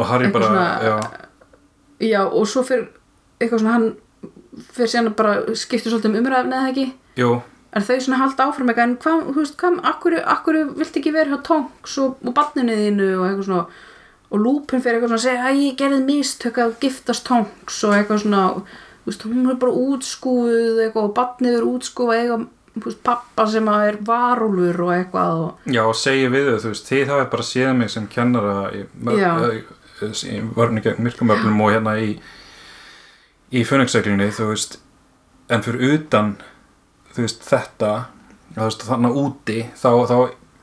og 0.00 0.06
Harry 0.08 0.30
bara, 0.32 0.46
svona- 0.46 0.82
já, 0.84 1.00
Já, 2.00 2.20
og 2.24 2.46
svo 2.48 2.62
fyrir 2.64 2.86
eitthvað 3.40 3.60
svona 3.60 3.72
hann 3.76 3.90
fyrir 4.72 4.88
síðan 4.88 5.14
bara 5.16 5.34
skiptir 5.54 5.92
svolítið 5.92 6.10
um 6.14 6.20
umræfni 6.20 6.56
eða 6.56 6.70
ekki? 6.72 6.86
Jú. 7.20 7.32
En 7.76 7.82
þau 7.86 7.98
svona 8.02 8.18
halda 8.22 8.46
áfram 8.48 8.70
eitthvað? 8.72 8.88
En 8.88 8.96
hvað, 9.04 9.26
þú 9.30 9.34
veist, 9.42 9.56
hvað, 9.60 9.76
akkur, 9.90 10.16
akkur 10.26 10.58
vilt 10.78 10.96
ekki 10.98 11.12
vera 11.14 11.30
hjá 11.30 11.42
Tonks 11.46 11.98
og, 12.02 12.16
og 12.26 12.34
barninu 12.34 12.74
þínu 12.78 13.08
og 13.18 13.26
eitthvað 13.28 13.44
svona? 13.50 13.66
Og 14.30 14.38
lúpin 14.42 14.80
fyrir 14.82 14.96
eitthvað 14.98 15.12
svona 15.12 15.20
að 15.20 15.26
segja 15.26 15.44
að 15.50 15.60
ég 15.60 15.76
gerði 15.78 16.00
mistök 16.08 16.58
að 16.64 16.74
giftast 16.82 17.26
Tonks 17.28 17.78
og 17.84 17.94
eitthvað 17.98 18.22
svona. 18.24 18.42
Þú 19.04 19.12
veist, 19.12 19.22
hún 19.28 19.50
er 19.50 19.60
bara 19.60 19.72
útskúfuð 19.84 20.80
eitthvað 20.86 21.04
og 21.08 21.14
barnið 21.20 21.58
er 21.60 21.68
útskúfuð 21.70 22.16
eitthvað 22.16 22.48
pappa 23.06 23.46
sem 23.50 23.68
að 23.70 23.86
er 23.88 23.96
varúlfur 24.06 24.80
og 24.86 24.92
eitthvað 24.96 25.42
og 25.44 25.70
Já, 25.74 25.82
og 25.86 25.94
segi 25.96 26.28
við 26.32 26.48
þau, 26.52 26.58
þú 26.64 26.72
veist, 26.74 26.88
þið 26.90 27.12
hafið 27.14 27.30
bara 27.34 27.42
séð 27.50 27.72
mig 27.80 27.90
sem 27.90 28.06
kennara 28.12 28.54
í, 28.76 28.84
í, 30.30 30.36
vörni 30.56 30.80
gegn 30.84 31.02
myrkumöflum 31.04 31.60
og 31.64 31.72
hérna 31.74 31.96
í 32.00 32.10
í 33.50 33.64
fönixeglinni, 33.66 34.28
þú 34.32 34.50
veist 34.52 34.78
en 35.50 35.64
fyrir 35.66 35.96
utan 35.96 36.36
þú 37.14 37.24
veist, 37.26 37.40
þetta 37.48 37.92
þú 38.54 38.66
veist, 38.68 38.84
þannig 38.86 39.16
úti 39.24 39.58
þá, 39.74 39.90
þá, 40.06 40.16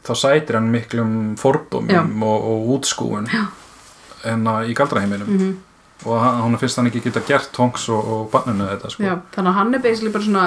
þá 0.08 0.14
sætir 0.16 0.56
hann 0.60 0.70
miklum 0.72 1.16
fordómum 1.40 2.24
og, 2.24 2.46
og 2.54 2.70
útskúfun 2.78 3.28
Já. 3.32 3.46
en 4.32 4.48
að 4.48 4.72
í 4.72 4.78
galdraheiminum 4.80 5.28
Mhm. 5.36 5.56
og 6.06 6.20
hann, 6.22 6.40
hann 6.46 6.58
finnst 6.62 6.78
hann 6.78 6.88
ekki 6.92 7.02
geta 7.08 7.24
gert 7.28 7.52
tongs 7.52 7.88
og, 7.90 8.08
og 8.14 8.32
banninu 8.32 8.68
þetta 8.70 8.90
sko. 8.94 9.04
já, 9.04 9.16
þannig 9.36 9.50
að 9.52 9.58
hann 9.60 9.74
er 9.74 9.80
basically 9.84 10.12
bara 10.14 10.24
svona 10.24 10.44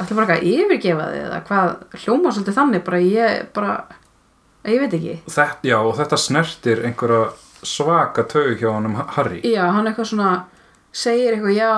ætla 0.00 0.16
bara 0.16 0.26
eitthvað 0.26 0.40
að 0.40 0.50
yfirgefa 0.64 1.06
þig 1.12 1.22
eða 1.26 1.40
hvað? 1.48 1.72
Hljóma 2.04 2.32
svolítið 2.34 2.58
þannig 2.58 2.84
bara 2.86 3.00
ég 3.04 3.46
bara, 3.56 3.74
ég 4.64 4.80
veit 4.84 4.96
ekki. 4.98 5.16
Þetta, 5.26 5.68
já, 5.70 5.76
og 5.80 5.96
þetta 5.98 6.18
snertir 6.20 6.82
einhverja 6.88 7.22
svaka 7.62 8.24
taug 8.30 8.54
hjá 8.60 8.70
hann 8.72 8.86
um 8.88 8.94
Harry. 9.16 9.40
Já, 9.44 9.66
hann 9.74 9.86
eitthvað 9.90 10.08
svona 10.12 10.30
segir 10.92 11.36
eitthvað, 11.36 11.56
já, 11.58 11.72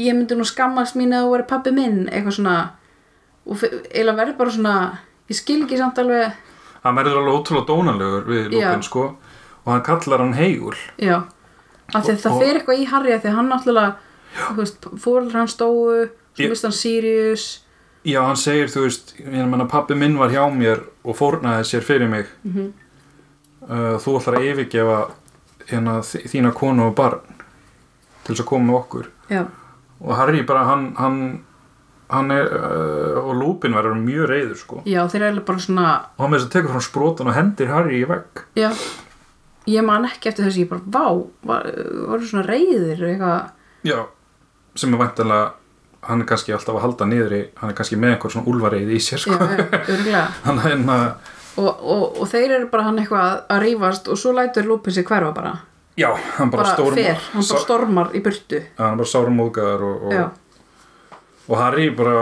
ég 0.00 0.16
myndi 0.16 0.38
nú 0.38 0.46
skammast 0.48 0.96
mín 0.96 1.12
að 1.12 1.26
þú 1.26 1.34
væri 1.36 1.48
pappi 1.50 1.74
minn, 1.76 2.06
eitthvað 2.08 2.38
svona 2.38 2.56
og 3.42 3.58
eiginlega 3.66 4.18
verður 4.22 4.38
bara 4.38 4.54
svona 4.54 4.74
ég 5.28 5.36
skil 5.36 5.60
ekki 5.66 5.78
samt 5.80 5.98
alveg. 5.98 6.32
Hann 6.82 6.96
verður 6.98 7.20
alveg 7.20 7.36
ótrúlega 7.40 7.68
dónalegur 7.68 8.24
við 8.30 8.48
lópin 8.54 8.82
sko 8.86 9.04
og 9.62 9.68
hann 9.70 9.84
kallar 9.86 10.18
hann 10.24 10.32
heigul 10.34 10.74
já, 10.98 11.20
af 11.94 12.02
því 12.06 12.14
að 12.16 12.22
það 12.24 12.32
Og- 12.32 12.40
fer 12.42 12.56
eitthvað 12.58 12.80
í 12.82 12.86
Harry 12.90 13.12
af 13.14 13.22
því 13.22 13.34
hann 13.36 13.52
veist 14.56 14.88
fóreldur 15.04 15.36
hann 15.38 15.50
stóu, 15.52 16.08
svo 16.34 16.44
Ég- 16.44 16.50
mist 16.50 16.62
hann 16.66 16.72
Sirius. 16.72 17.44
Já 18.04 18.18
hann 18.26 18.36
segir 18.36 18.66
þú 18.72 18.80
veist 18.86 19.12
ég 19.20 19.46
meina 19.48 19.64
pappi 19.70 19.94
minn 19.94 20.16
var 20.18 20.30
hjá 20.32 20.42
mér 20.50 20.80
og 21.04 21.14
fórnaði 21.16 21.62
sér 21.68 21.82
fyrir 21.86 22.08
mig. 22.10 22.26
Mhm. 22.44 22.72
uh, 23.62 23.94
þú 24.02 24.16
ætlar 24.18 24.38
að 24.40 24.48
yfirgefa 24.50 24.98
hérna 25.70 26.00
þína 26.02 26.52
konu 26.54 26.88
og 26.88 26.94
barn 26.98 27.20
til 28.24 28.34
þess 28.34 28.42
að 28.42 28.48
koma 28.50 28.66
með 28.72 28.78
okkur. 28.80 29.06
Já, 29.30 29.46
og 30.02 30.16
Harry 30.16 30.42
bara 30.42 30.64
hann 30.66 30.94
hann, 30.98 31.44
hann 32.10 32.30
er 32.34 32.50
uh, 32.50 33.22
og 33.22 33.36
lúpin 33.38 33.74
verður 33.74 33.94
mjög 34.02 34.26
reyður 34.28 34.58
sko. 34.58 34.82
Já, 34.84 35.06
svona 35.08 35.86
og 36.18 36.24
hann 36.24 36.30
með 36.32 36.40
þess 36.40 36.48
að 36.50 36.52
tekur 36.56 36.74
frá 36.74 36.82
sprótan 36.88 37.30
og 37.30 37.34
hendir 37.38 37.70
Harry 37.70 38.02
í 38.02 38.08
vegg. 38.08 38.42
Já, 38.58 38.72
ég 39.70 39.84
man 39.86 40.04
ekki 40.10 40.28
eftir 40.32 40.46
þessi, 40.48 40.66
ég 40.66 40.68
bara, 40.68 40.82
vá 40.86 41.06
var, 41.46 41.70
voru 42.08 42.26
svona 42.26 42.46
reyðir 42.48 42.98
eitthvað? 43.12 43.50
Já, 43.86 44.06
sem 44.74 44.94
er 44.94 44.98
væntanlega 45.06 45.52
hann 46.08 46.24
er 46.24 46.26
kannski 46.26 46.54
alltaf 46.54 46.74
að 46.76 46.84
halda 46.86 47.06
niður 47.10 47.36
í 47.36 47.42
hann 47.60 47.70
er 47.70 47.76
kannski 47.78 47.98
með 48.00 48.16
einhver 48.16 48.34
svona 48.34 48.50
úlfareið 48.50 48.90
í 48.96 48.98
sér 49.02 49.22
já, 49.22 49.22
sko 49.22 50.10
já, 50.10 50.24
hann 50.46 50.58
er 50.62 50.68
hérna 50.72 50.98
og, 51.60 51.68
og, 51.68 52.04
og 52.22 52.28
þeir 52.30 52.56
eru 52.58 52.68
bara 52.72 52.86
hann 52.88 53.00
eitthvað 53.02 53.42
að 53.52 53.62
rífast 53.66 54.10
og 54.12 54.20
svo 54.20 54.34
lætur 54.36 54.68
lúpin 54.68 54.94
sig 54.94 55.06
hverfa 55.08 55.32
bara. 55.36 55.54
Já, 56.00 56.08
hann 56.38 56.52
bara, 56.52 56.64
bara 56.64 56.76
stórum 56.76 56.96
fer, 56.96 57.18
hann 57.34 57.48
bara 57.48 57.64
stormar 57.66 58.14
í 58.16 58.22
burtu. 58.24 58.62
Hann 58.78 58.94
er 58.94 59.02
bara 59.02 59.10
sárum 59.12 59.36
móðgæðar 59.40 59.84
og, 59.88 60.06
já, 60.14 60.22
og, 60.24 61.18
og 61.48 61.58
Harry 61.60 61.90
bara 61.96 62.16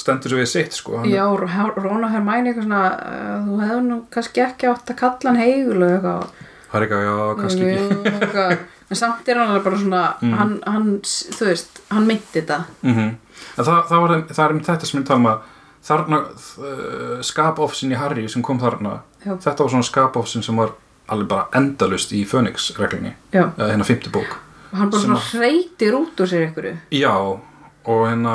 stendur 0.00 0.32
sér 0.32 0.40
við 0.40 0.50
sitt 0.54 0.76
sko. 0.78 1.00
Hann, 1.02 1.10
já 1.12 1.24
Rón 1.28 2.06
og 2.06 2.12
Hermæni 2.14 2.52
eitthvað 2.52 2.68
svona 2.68 2.84
uh, 2.96 3.34
þú 3.48 3.60
hefði 3.64 3.80
nú 3.90 4.00
kannski 4.16 4.44
ekki 4.46 4.70
átt 4.70 4.94
að 4.94 5.00
kalla 5.02 5.32
hann 5.32 5.42
heigul 5.42 5.80
og 5.82 5.88
eitthvað. 5.90 6.44
Harry 6.70 6.88
ekki, 6.88 7.02
já, 7.04 7.16
kannski 7.42 7.72
ekki. 7.74 8.60
En 8.90 8.98
samt 8.98 9.28
er 9.28 9.38
hann 9.38 9.52
alveg 9.52 9.64
bara 9.64 9.78
svona 9.78 10.04
hann, 10.20 10.54
hann, 10.66 10.92
þú 11.38 11.46
veist, 11.46 11.82
hann 11.90 12.06
meinti 12.08 12.40
þetta. 12.40 12.64
Mm 12.82 13.16
en 13.56 13.64
það, 13.64 13.80
það, 13.88 14.02
var, 14.02 14.14
það 14.28 14.44
er 14.44 14.54
um 14.54 14.60
þetta 14.66 14.88
sem 14.88 15.00
ég 15.00 15.08
tala 15.08 15.20
um 15.20 15.28
að 15.30 15.48
þarna 15.90 16.18
uh, 16.20 17.16
skapofsin 17.24 17.94
í 17.94 17.98
Harry 17.98 18.26
sem 18.28 18.44
kom 18.44 18.60
þarna 18.60 18.98
Já. 19.24 19.32
þetta 19.46 19.64
var 19.64 19.72
svona 19.72 19.88
skapofsin 19.88 20.44
sem 20.44 20.60
var 20.60 20.74
alveg 21.10 21.30
bara 21.30 21.48
endalust 21.56 22.12
í 22.14 22.20
Phoenix 22.28 22.70
reglinni 22.78 23.14
já, 23.32 23.48
eða 23.56 23.70
hérna 23.72 23.86
50 23.88 24.12
bók. 24.14 24.36
Og 24.70 24.78
hann 24.78 24.92
bara 24.92 25.02
svona 25.02 25.22
hreytir 25.32 25.96
út 25.98 26.20
úr 26.22 26.30
sér 26.30 26.44
einhverju. 26.46 26.76
Já, 26.94 27.14
og 27.16 28.04
hérna 28.06 28.34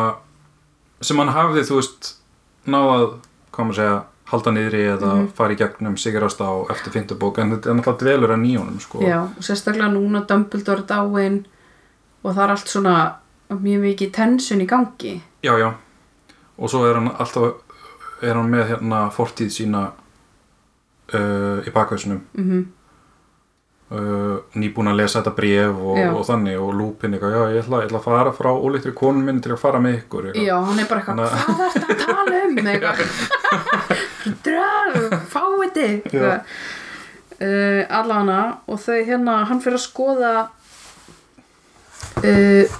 sem 1.05 1.21
hann 1.21 1.31
hafði, 1.31 1.63
þú 1.69 1.77
veist 1.79 2.09
náðað, 2.67 3.05
hvað 3.55 3.69
maður 3.69 3.79
segja 3.79 3.95
halda 4.31 4.53
niðri 4.55 4.83
eða 4.95 5.11
fara 5.37 5.53
í 5.53 5.59
gegnum 5.59 5.97
sigrast 6.01 6.41
á 6.41 6.49
eftir 6.73 6.95
50 6.95 7.19
bók, 7.21 7.39
en 7.41 7.55
þetta 7.55 7.71
er 7.71 7.77
náttúrulega 7.77 8.01
dvelur 8.01 8.33
en 8.35 8.43
nýjónum 8.45 8.79
sko. 8.81 9.01
já, 9.05 9.19
og 9.25 9.43
sérstaklega 9.43 9.91
núna 9.93 10.23
Dumbledore 10.27 10.85
dáinn 10.89 11.43
og 12.23 12.31
það 12.33 12.43
er 12.43 12.55
allt 12.55 12.71
svona 12.71 12.95
mjög 13.49 13.83
mikið 13.83 14.11
tension 14.11 14.61
í 14.61 14.65
gangi. 14.65 15.19
Já, 15.45 15.53
já. 15.61 15.73
Og 16.57 16.71
svo 16.71 16.85
er 16.87 16.97
hann 16.97 17.11
alltaf 17.13 17.61
er 18.23 18.33
hann 18.33 18.49
með 18.49 18.69
hérna 18.71 19.09
fortíð 19.13 19.51
sína 19.53 19.83
uh, 21.13 21.61
í 21.61 21.73
bakvæsnum 21.75 22.23
mm 22.33 22.65
uh, 23.91 24.37
nýbúin 24.57 24.89
að 24.91 24.99
lesa 25.01 25.21
þetta 25.21 25.33
bréf 25.37 25.77
og, 25.77 25.99
og 26.17 26.23
þannig 26.27 26.57
og 26.61 26.73
lúpin 26.77 27.15
eitthvað, 27.15 27.35
já 27.35 27.55
ég 27.55 27.61
ætla, 27.63 27.81
ég 27.83 27.89
ætla 27.89 28.01
að 28.01 28.07
fara 28.07 28.33
frá 28.35 28.51
ólítri 28.53 28.93
konun 28.97 29.25
minni 29.25 29.43
til 29.45 29.53
að 29.55 29.61
fara 29.61 29.81
með 29.83 29.99
ykkur 30.01 30.31
eitthvað. 30.31 30.49
já, 30.49 30.55
hann 30.69 30.81
er 30.81 30.89
bara 30.89 31.03
eitthvað, 31.03 31.37
hvað 31.45 31.63
er 31.65 31.75
þetta 31.75 31.95
að 31.95 32.03
tala 32.05 32.41
um? 32.41 32.53
Eitthvað 32.75 34.04
dröð, 34.45 35.15
fáiði 35.33 35.87
eitthvað. 35.97 36.57
Uh, 37.35 37.81
allana 37.91 38.39
og 38.71 38.79
þau 38.79 38.95
hérna, 39.03 39.41
hann 39.49 39.59
fyrir 39.63 39.75
að 39.75 39.83
skoða 39.89 40.33
uh, 42.23 42.75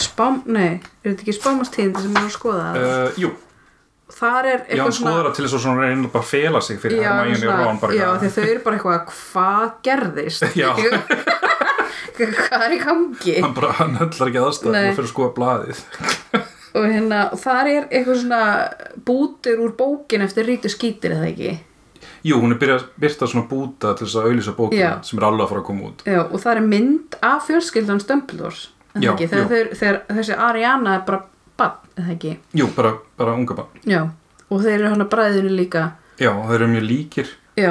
spám, 0.00 0.42
nei 0.46 0.78
er 0.78 1.12
þetta 1.12 1.24
ekki 1.24 1.34
spámastíðindi 1.34 2.04
sem 2.04 2.14
hann 2.14 2.26
er 2.26 2.28
að 2.28 2.36
skoða 2.36 2.66
uh, 2.78 3.18
jú, 3.20 3.32
þar 4.14 4.48
er 4.52 4.60
já 4.60 4.60
hann 4.60 4.70
eitthvað 4.76 4.96
skoður 5.00 5.26
það 5.26 5.34
til 5.38 5.44
þess 5.46 5.56
að 5.58 5.64
svona 5.64 5.88
reyna 5.88 6.12
bara 6.12 6.22
að 6.22 6.30
fela 6.30 6.62
sig 6.66 6.80
fyrir 6.82 7.02
já, 7.02 7.08
Hermione 7.10 7.50
og 7.50 7.64
Ron 7.64 7.82
bara 7.82 7.96
já, 7.98 8.04
eitthvað. 8.06 8.20
því 8.22 8.30
þau 8.36 8.52
eru 8.52 8.62
bara 8.66 8.78
eitthvað 8.78 9.00
hvað 9.16 9.66
gerðist? 9.88 10.46
Já. 10.60 10.70
hvað 12.20 12.64
er 12.66 12.76
í 12.76 12.80
gangi? 12.84 13.36
Hann 13.40 13.56
bara, 13.56 13.74
hann 13.80 13.98
höllar 13.98 14.30
ekki 14.30 14.42
aðstæð 14.44 14.74
Nei. 14.76 14.80
og 14.84 14.98
fyrir 15.00 15.08
að 15.08 15.12
skoða 15.14 15.36
blaðið 15.40 15.84
og 16.74 16.86
hérna, 16.86 17.22
þar 17.40 17.70
er 17.70 17.88
eitthvað 17.88 18.20
svona 18.22 18.42
bútur 19.06 19.64
úr 19.64 19.74
bókin 19.78 20.26
eftir 20.26 20.48
rítu 20.48 20.70
skítir 20.72 21.16
eða 21.16 21.30
ekki? 21.32 21.56
Jú, 22.26 22.36
hún 22.42 22.52
er 22.52 22.60
byrjað 22.60 22.82
að 22.82 23.00
byrta 23.00 23.30
svona 23.30 23.48
búta 23.48 23.94
til 23.96 24.06
þess 24.06 24.20
að 24.20 24.28
auðlýsa 24.28 24.56
bókina 24.58 24.92
sem 25.06 25.20
er 25.20 25.26
alveg 25.30 25.46
að 25.46 25.52
fara 25.54 25.62
að 25.62 25.68
koma 25.70 25.88
út. 25.88 26.04
Já, 26.04 26.20
og 26.20 26.38
það 26.42 26.54
er 26.54 26.68
mynd 26.68 27.18
af 27.24 27.48
fjölskyldan 27.48 28.04
eða 28.04 29.04
Já, 29.04 29.12
ekki, 29.12 29.28
þegar, 29.30 29.46
þeir, 29.50 29.68
þegar 29.78 30.00
þessi 30.18 30.36
Ariana 30.48 30.96
er 30.96 31.04
bara 31.06 31.20
bann 31.60 31.92
eða 31.94 32.14
ekki, 32.16 32.32
jú, 32.58 32.66
bara, 32.74 32.96
bara 33.20 33.36
unga 33.38 33.54
bann 33.54 33.84
já 33.86 34.00
og 34.50 34.64
þeir 34.64 34.76
eru 34.80 34.90
hann 34.92 35.04
að 35.04 35.10
bræðinu 35.14 35.54
líka. 35.54 35.84
Já, 36.20 36.32
þeir 36.48 36.56
eru 36.58 36.68
mjög 36.74 36.86
líkir. 36.88 37.32
Já, 37.58 37.70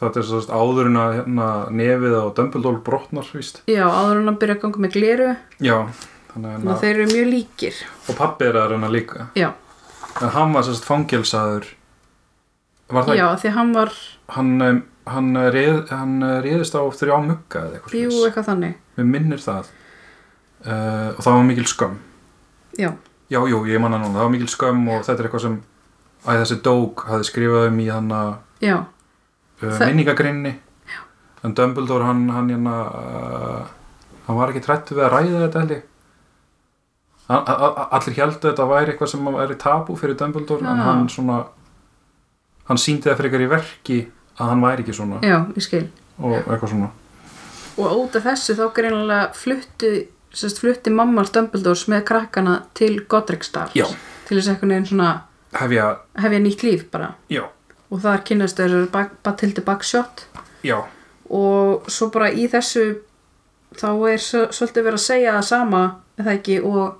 það 0.00 0.18
er 0.20 0.26
svo 0.28 0.40
áður 0.48 0.90
en 0.90 0.98
að 1.00 1.16
hérna, 1.18 1.48
nefið 1.80 2.16
á 2.16 2.24
Dumbledore 2.38 2.82
brotnar, 2.86 3.28
víst. 3.36 3.60
Já, 3.70 3.84
áður 3.84 4.22
hann 4.22 4.32
að 4.32 4.40
byrja 4.42 4.56
að 4.56 4.62
ganga 4.64 4.84
með 4.84 4.96
gleru. 4.96 5.30
Já, 5.64 5.76
þannig 6.34 6.66
að 6.72 6.82
þeir 6.82 6.92
eru 6.94 7.06
mjög 7.12 7.30
líkir. 7.30 7.78
Og 8.08 8.18
pappi 8.18 8.48
er 8.48 8.58
að 8.58 8.74
reyna 8.74 8.90
líka. 8.92 9.28
Já, 9.38 9.50
en 10.20 10.34
hann 10.34 10.54
var 10.56 10.66
sérst 10.66 10.86
fangelsaður. 10.88 11.68
Var 12.94 13.06
það 13.06 13.18
já, 13.18 13.26
því 13.40 13.50
að 13.50 13.56
hann 13.58 13.72
var 13.74 13.94
hann, 14.34 14.50
um, 14.66 14.80
hann, 15.08 15.30
reð, 15.54 15.78
hann 15.90 16.16
réðist 16.44 16.76
á 16.76 16.82
þrjá 16.84 17.14
mugga 17.24 17.62
eða 17.68 17.78
eitthvað 17.78 18.00
jú, 18.00 18.24
eitthvað 18.26 18.48
þannig. 18.50 18.74
Mér 18.98 19.08
minnir 19.12 19.42
það. 19.42 19.70
Uh, 20.64 21.10
og 21.14 21.22
það 21.22 21.38
var 21.38 21.46
mikil 21.48 21.68
skömm. 21.70 21.96
Já, 22.80 22.90
já, 23.30 23.40
jú, 23.52 23.62
ég 23.68 23.80
manna 23.82 24.00
núna, 24.00 24.18
það 24.18 24.26
var 24.26 24.34
mikil 24.34 24.50
skömm 24.52 24.84
og 24.90 25.06
þetta 25.06 25.22
er 25.22 25.28
eitthvað 25.28 25.46
sem 25.46 25.56
að 26.24 26.42
þessi 26.42 26.60
dóg 26.64 27.06
hafði 27.08 27.28
skrifað 27.28 27.66
um 27.70 27.80
í 27.84 27.88
hann 27.92 28.12
að 28.16 28.30
uh, 28.72 28.84
minningagrinni. 29.84 30.54
En 31.44 31.52
Dumbledore 31.52 32.06
hann, 32.08 32.22
hann 32.32 32.48
hérna 32.48 32.76
uh, 32.88 33.72
hann 34.24 34.38
var 34.38 34.52
ekki 34.52 34.62
trættu 34.64 34.96
við 34.96 35.04
að 35.04 35.12
ræða 35.12 35.42
þetta 35.42 35.60
held 35.60 35.74
allir 37.28 38.16
heldur 38.18 38.50
þetta 38.52 38.66
væri 38.68 38.92
eitthvað 38.92 39.10
sem 39.14 39.28
væri 39.34 39.56
tabú 39.60 39.96
fyrir 39.96 40.16
Dumbledore 40.20 40.60
en 40.68 40.82
hann 40.84 41.06
svona 41.08 41.38
hann 42.68 42.80
síndi 42.80 43.08
það 43.08 43.16
fyrir 43.20 43.30
ykkur 43.30 43.44
í 43.46 43.50
verki 43.52 43.98
að 44.40 44.50
hann 44.50 44.62
væri 44.64 44.82
ekki 44.84 44.94
svona. 44.96 45.20
Já, 45.24 45.38
ég 45.56 45.62
skil. 45.64 45.86
Og 46.20 46.34
eitthvað 46.42 46.70
svona. 46.74 46.90
Og 47.78 47.96
út 48.04 48.16
af 48.18 48.24
þessu 48.28 48.54
þá 48.58 48.64
greinilega 48.76 49.30
flutti 49.34 49.92
sérst, 50.34 50.60
flutti 50.62 50.90
mamma 50.94 51.24
Dumbledores 51.24 51.86
með 51.90 52.04
krakkana 52.10 52.58
til 52.74 53.00
Godricdal 53.10 53.70
Já. 53.74 53.86
til 54.28 54.38
þess 54.38 54.48
einhvern 54.52 54.74
veginn 54.74 54.86
svona 54.90 55.10
hefja, 55.54 55.88
hefja 56.18 56.40
nýtt 56.42 56.62
líf 56.66 56.84
bara. 56.90 57.12
Já, 57.30 57.44
og 57.90 58.00
þar 58.02 58.22
kynnast 58.26 58.58
þessu 58.58 58.84
Batildi 59.24 59.62
Buckshot. 59.64 60.26
Já. 60.66 60.82
Og 61.30 61.86
svo 61.88 62.10
bara 62.14 62.30
í 62.32 62.48
þessu 62.50 62.98
þá 63.78 63.88
er 64.12 64.18
svo- 64.22 64.50
svolítið 64.52 64.84
verið 64.88 65.00
að 65.00 65.06
segja 65.08 65.32
það 65.38 65.44
sama 65.48 65.82
það 66.18 66.32
ekki 66.38 66.58
og 66.64 66.96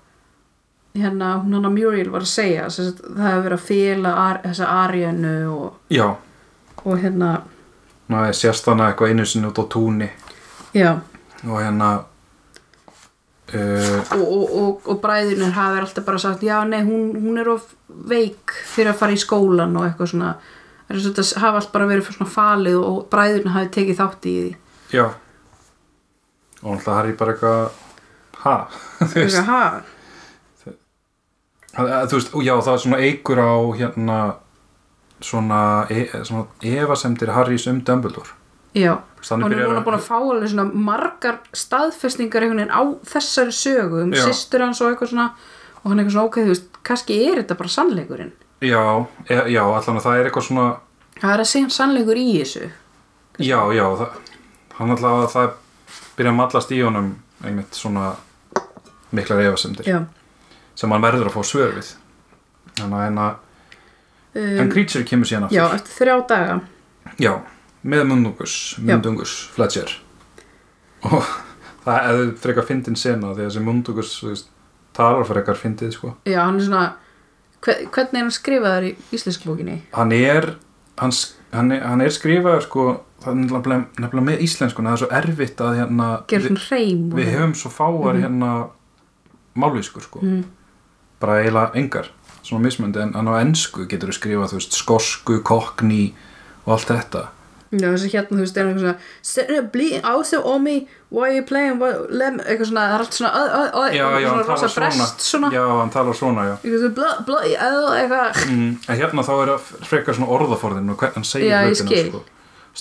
hérna 0.94 1.32
hún 1.42 1.56
hann 1.56 1.66
að 1.66 1.74
Muriel 1.74 2.10
var 2.12 2.22
að 2.22 2.30
segja 2.30 2.68
sagt, 2.70 3.02
það 3.02 3.26
hefur 3.26 3.44
verið 3.48 3.58
að 3.58 3.66
fela 3.66 4.14
ar, 4.24 4.40
þessa 4.44 4.70
Arianu 4.84 5.34
og, 5.50 5.80
og 6.84 7.00
hérna 7.02 7.30
ná 8.12 8.18
ég 8.28 8.36
sést 8.38 8.66
hana 8.68 8.90
eitthvað 8.90 9.14
einu 9.14 9.24
sinni 9.26 9.48
út 9.48 9.58
á 9.58 9.64
túni. 9.70 10.10
Já. 10.76 10.90
Og 11.44 11.56
hérna 11.58 11.88
uh, 13.54 14.00
og, 14.14 14.22
og, 14.22 14.44
og, 14.60 14.90
og 14.92 15.00
bræðunir 15.02 15.54
hafi 15.56 15.80
alltaf 15.82 16.06
bara 16.06 16.20
sagt 16.20 16.44
já 16.44 16.60
nei 16.68 16.82
hún, 16.84 17.14
hún 17.16 17.40
er 17.40 17.50
of 17.56 17.66
veik 17.88 18.54
fyrir 18.68 18.92
að 18.92 19.00
fara 19.00 19.16
í 19.16 19.20
skólan 19.20 19.76
og 19.78 19.88
eitthvað 19.88 20.12
svona. 20.12 20.34
Það 20.90 21.40
hafa 21.40 21.58
alltaf 21.58 21.72
bara 21.74 21.88
verið 21.90 22.12
svona 22.12 22.30
falið 22.30 22.78
og 22.82 23.00
bræðunir 23.12 23.56
hafi 23.56 23.72
tekið 23.78 24.00
þátt 24.02 24.28
í 24.28 24.36
því. 24.36 24.52
Já. 24.94 25.06
Og 26.62 26.76
náttúrulega 26.76 26.98
Harry 27.00 27.16
bara 27.18 27.34
eitthvað 27.34 27.82
ha, 28.44 28.56
Eitthvað, 29.04 29.48
ha, 29.48 29.62
þú 31.74 32.16
veist, 32.18 32.34
og 32.34 32.42
já, 32.46 32.54
það 32.62 32.72
er 32.76 32.82
svona 32.84 33.00
eigur 33.02 33.38
á 33.42 33.52
hérna 33.78 34.18
svona, 35.24 35.60
e, 35.90 36.04
svona 36.24 36.46
efasemdir 36.62 37.32
Harrys 37.32 37.66
um 37.66 37.80
Dumbledore. 37.80 38.30
Já 38.74 38.98
Þannig 39.24 39.44
hún 39.46 39.52
er 39.52 39.56
byrjar 39.56 39.68
búin 39.70 39.78
að- 39.78 39.84
búin 39.84 39.96
að 39.96 40.06
fá 40.08 40.16
alveg 40.20 40.48
svona 40.50 40.64
margar 40.74 41.38
staðfestingar 41.54 42.42
einhvern 42.42 42.58
veginn 42.60 42.74
á 42.74 42.82
þessari 43.06 43.52
sögu 43.54 44.02
um 44.02 44.10
Já. 44.12 44.24
systur 44.26 44.60
hans 44.60 44.80
og 44.82 44.90
eitthvað 44.92 45.08
svona 45.14 45.30
og 45.84 45.90
hann 45.90 45.98
er 46.00 46.04
eitthvað 46.04 46.12
svona 46.12 46.24
ok, 46.28 46.36
þú 46.36 46.48
veist, 46.52 46.64
kannski 46.84 47.16
er 47.30 47.42
þetta 47.42 47.56
bara 47.56 47.68
sannleikurinn. 47.68 48.32
Já, 48.60 49.06
e, 49.30 49.34
já, 49.52 49.62
allan 49.62 49.98
að 49.98 50.02
það 50.04 50.18
er 50.20 50.24
eitthvað 50.30 50.46
svona 50.48 50.76
það 51.20 51.34
er 51.34 51.40
að 51.40 51.50
segja 51.52 51.68
sannleikur 51.70 52.16
í 52.16 52.26
þessu. 52.42 52.70
Já, 53.38 53.58
já, 53.72 53.86
það, 53.96 54.08
hann 54.74 54.90
alltaf 54.90 55.12
að 55.24 55.32
það 55.34 55.50
byrja 56.16 56.30
að 56.32 56.36
mallast 56.36 56.70
í 56.70 56.82
honum 56.84 57.14
einmitt 57.44 57.72
svona 57.74 58.16
miklar 59.12 59.40
efasemdir. 59.40 59.84
Já, 59.86 60.04
sem 60.74 60.90
hann 60.90 61.02
verður 61.02 61.28
að 61.30 61.36
fá 61.36 61.42
svör 61.46 61.74
við 61.78 61.90
hérna 62.80 63.02
en 63.06 63.18
um, 64.64 64.70
Creature 64.72 65.04
kemur 65.06 65.28
síðan 65.30 65.44
aftur 65.48 65.58
já 65.60 65.66
eftir 65.74 65.98
þrjá 66.00 66.16
daga 66.28 66.60
Já, 67.20 67.34
með 67.84 68.06
Mundungus. 68.08 68.54
Mundungus 68.80 69.34
Fletcher 69.54 69.90
og 71.04 71.22
það 71.84 72.06
er 72.10 72.34
frekar 72.40 72.64
fyndin 72.66 72.96
sena 72.96 73.34
því 73.34 73.42
að 73.44 73.48
þessi 73.50 73.62
Mundungus 73.66 74.12
veist, 74.24 74.46
talar 74.96 75.24
frekar 75.28 75.58
fyndið 75.60 75.92
sko. 75.98 76.14
já, 76.26 76.40
hann 76.40 76.56
er 76.58 76.64
svona 76.64 76.84
hve- 77.64 77.82
hvernig 77.92 78.18
er 78.18 78.24
hann 78.24 78.30
skrifaður 78.34 78.86
í 78.88 78.94
íslensku 79.12 79.50
bókinni 79.50 79.82
hann 79.92 80.12
er 80.16 80.54
hann, 80.98 81.12
hann 81.52 81.72
er, 81.76 81.84
hann 81.84 82.00
er 82.00 82.08
skrifaður 82.14 82.62
sko, 82.66 82.86
það 83.22 83.30
er 83.34 83.38
nefnilega, 83.42 83.84
nefnilega 84.00 84.26
með 84.30 84.42
íslenskuna 84.48 84.90
það 84.90 84.96
er 84.96 85.02
svo 85.04 85.10
erfitt 85.20 85.60
að 85.60 85.78
hérna 85.82 86.08
við, 86.26 86.50
við 87.20 87.32
höfum 87.36 87.54
svo 87.60 87.70
fáar 87.70 88.14
Mhm. 88.16 88.22
hérna 88.24 88.50
mállískur 89.54 90.02
sko 90.08 90.18
Mhm. 90.24 90.44
Bara 91.24 91.40
eiginlega 91.40 91.80
engar 91.80 92.12
svona 92.44 92.66
mismöndi 92.66 93.00
en, 93.00 93.14
en 93.16 93.30
á 93.32 93.40
ensku 93.40 93.86
getur 93.88 94.12
þú 94.12 94.18
skrifað 94.18 94.52
þú 94.52 94.60
veist, 94.60 94.76
skosku, 94.76 95.38
kokni 95.46 96.02
og 96.66 96.76
allt 96.76 96.90
þetta. 96.92 97.22
Já, 97.74 97.88
þessi 97.90 98.10
hérna, 98.12 98.36
þú 98.36 98.42
veist, 98.44 98.58
er 98.60 98.68
eitthvað 98.68 98.82
svona 98.84 100.12
ásef 100.12 100.44
omi, 100.46 100.74
why 101.10 101.24
are 101.30 101.38
you 101.38 101.46
playing 101.48 101.80
what, 101.80 102.04
lem, 102.12 102.36
eitthvað 102.44 102.68
svona, 102.70 102.84
það 102.84 102.94
er 102.94 103.04
allt 103.06 103.16
svona 103.16 103.30
já, 103.96 104.04
já, 104.04 104.28
hann 104.28 104.44
talar 104.50 104.70
svona, 105.24 105.50
já, 105.56 105.64
hann 105.80 105.90
talar 105.96 106.18
svona, 106.20 106.44
já. 106.50 106.54
Mm, 108.44 108.70
en 108.84 109.00
hérna 109.00 109.26
þá 109.26 109.32
er 109.40 109.52
það 109.54 109.72
frekar 109.90 110.18
svona 110.20 110.30
orðaforðin 110.36 110.94
og 110.94 111.00
hvernig 111.02 111.18
hann 111.18 111.28
segir 111.32 111.50
hlutina 111.64 112.04
sko. 112.12 112.22